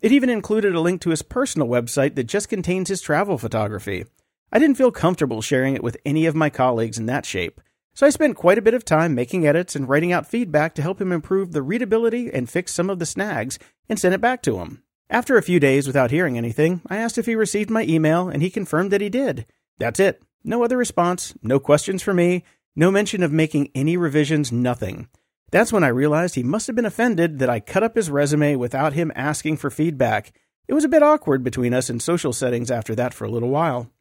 It 0.03 0.11
even 0.11 0.29
included 0.29 0.75
a 0.75 0.81
link 0.81 0.99
to 1.01 1.11
his 1.11 1.21
personal 1.21 1.69
website 1.69 2.15
that 2.15 2.25
just 2.25 2.49
contains 2.49 2.89
his 2.89 2.99
travel 2.99 3.37
photography. 3.37 4.03
I 4.51 4.59
didn't 4.59 4.75
feel 4.75 4.91
comfortable 4.91 5.41
sharing 5.41 5.75
it 5.75 5.81
with 5.81 5.95
any 6.05 6.25
of 6.25 6.35
my 6.35 6.49
colleagues 6.49 6.99
in 6.99 7.05
that 7.05 7.25
shape, 7.25 7.61
so 7.93 8.05
I 8.05 8.09
spent 8.09 8.35
quite 8.35 8.57
a 8.57 8.61
bit 8.61 8.73
of 8.73 8.83
time 8.83 9.15
making 9.15 9.47
edits 9.47 9.77
and 9.77 9.87
writing 9.87 10.11
out 10.11 10.27
feedback 10.27 10.75
to 10.75 10.81
help 10.81 10.99
him 10.99 11.13
improve 11.13 11.53
the 11.53 11.61
readability 11.61 12.29
and 12.33 12.49
fix 12.49 12.73
some 12.73 12.89
of 12.89 12.99
the 12.99 13.05
snags 13.05 13.57
and 13.87 13.97
sent 13.97 14.13
it 14.13 14.19
back 14.19 14.41
to 14.41 14.57
him. 14.57 14.83
After 15.09 15.37
a 15.37 15.41
few 15.41 15.61
days 15.61 15.87
without 15.87 16.11
hearing 16.11 16.37
anything, 16.37 16.81
I 16.87 16.97
asked 16.97 17.17
if 17.17 17.25
he 17.25 17.35
received 17.35 17.69
my 17.69 17.83
email 17.83 18.27
and 18.27 18.43
he 18.43 18.49
confirmed 18.49 18.91
that 18.91 18.99
he 18.99 19.09
did. 19.09 19.45
That's 19.77 20.01
it. 20.01 20.21
No 20.43 20.65
other 20.65 20.75
response, 20.75 21.33
no 21.41 21.61
questions 21.61 22.03
for 22.03 22.13
me, 22.13 22.43
no 22.75 22.91
mention 22.91 23.23
of 23.23 23.31
making 23.31 23.71
any 23.73 23.95
revisions, 23.95 24.51
nothing. 24.51 25.07
That's 25.53 25.71
when 25.71 25.83
I 25.83 25.89
realized 25.89 26.33
he 26.33 26.41
must 26.41 26.65
have 26.65 26.75
been 26.75 26.83
offended 26.83 27.37
that 27.37 27.47
I 27.47 27.59
cut 27.59 27.83
up 27.83 27.95
his 27.95 28.09
resume 28.09 28.55
without 28.55 28.93
him 28.93 29.11
asking 29.13 29.57
for 29.57 29.69
feedback. 29.69 30.33
It 30.67 30.73
was 30.73 30.83
a 30.83 30.89
bit 30.89 31.03
awkward 31.03 31.43
between 31.43 31.75
us 31.75 31.91
in 31.91 31.99
social 31.99 32.33
settings 32.33 32.71
after 32.71 32.95
that 32.95 33.13
for 33.13 33.25
a 33.25 33.29
little 33.29 33.51
while. 33.51 33.91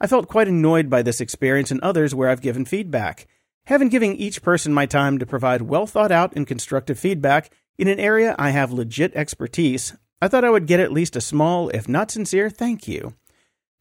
I 0.00 0.08
felt 0.08 0.26
quite 0.26 0.48
annoyed 0.48 0.90
by 0.90 1.02
this 1.02 1.20
experience 1.20 1.70
and 1.70 1.80
others 1.80 2.12
where 2.12 2.28
I've 2.28 2.40
given 2.40 2.64
feedback. 2.64 3.28
Having 3.66 3.90
given 3.90 4.16
each 4.16 4.42
person 4.42 4.74
my 4.74 4.84
time 4.84 5.20
to 5.20 5.26
provide 5.26 5.62
well 5.62 5.86
thought 5.86 6.10
out 6.10 6.34
and 6.34 6.44
constructive 6.44 6.98
feedback 6.98 7.52
in 7.78 7.86
an 7.86 8.00
area 8.00 8.34
I 8.36 8.50
have 8.50 8.72
legit 8.72 9.14
expertise, 9.14 9.94
I 10.20 10.26
thought 10.26 10.44
I 10.44 10.50
would 10.50 10.66
get 10.66 10.80
at 10.80 10.90
least 10.90 11.14
a 11.14 11.20
small, 11.20 11.68
if 11.68 11.88
not 11.88 12.10
sincere, 12.10 12.50
thank 12.50 12.88
you. 12.88 13.14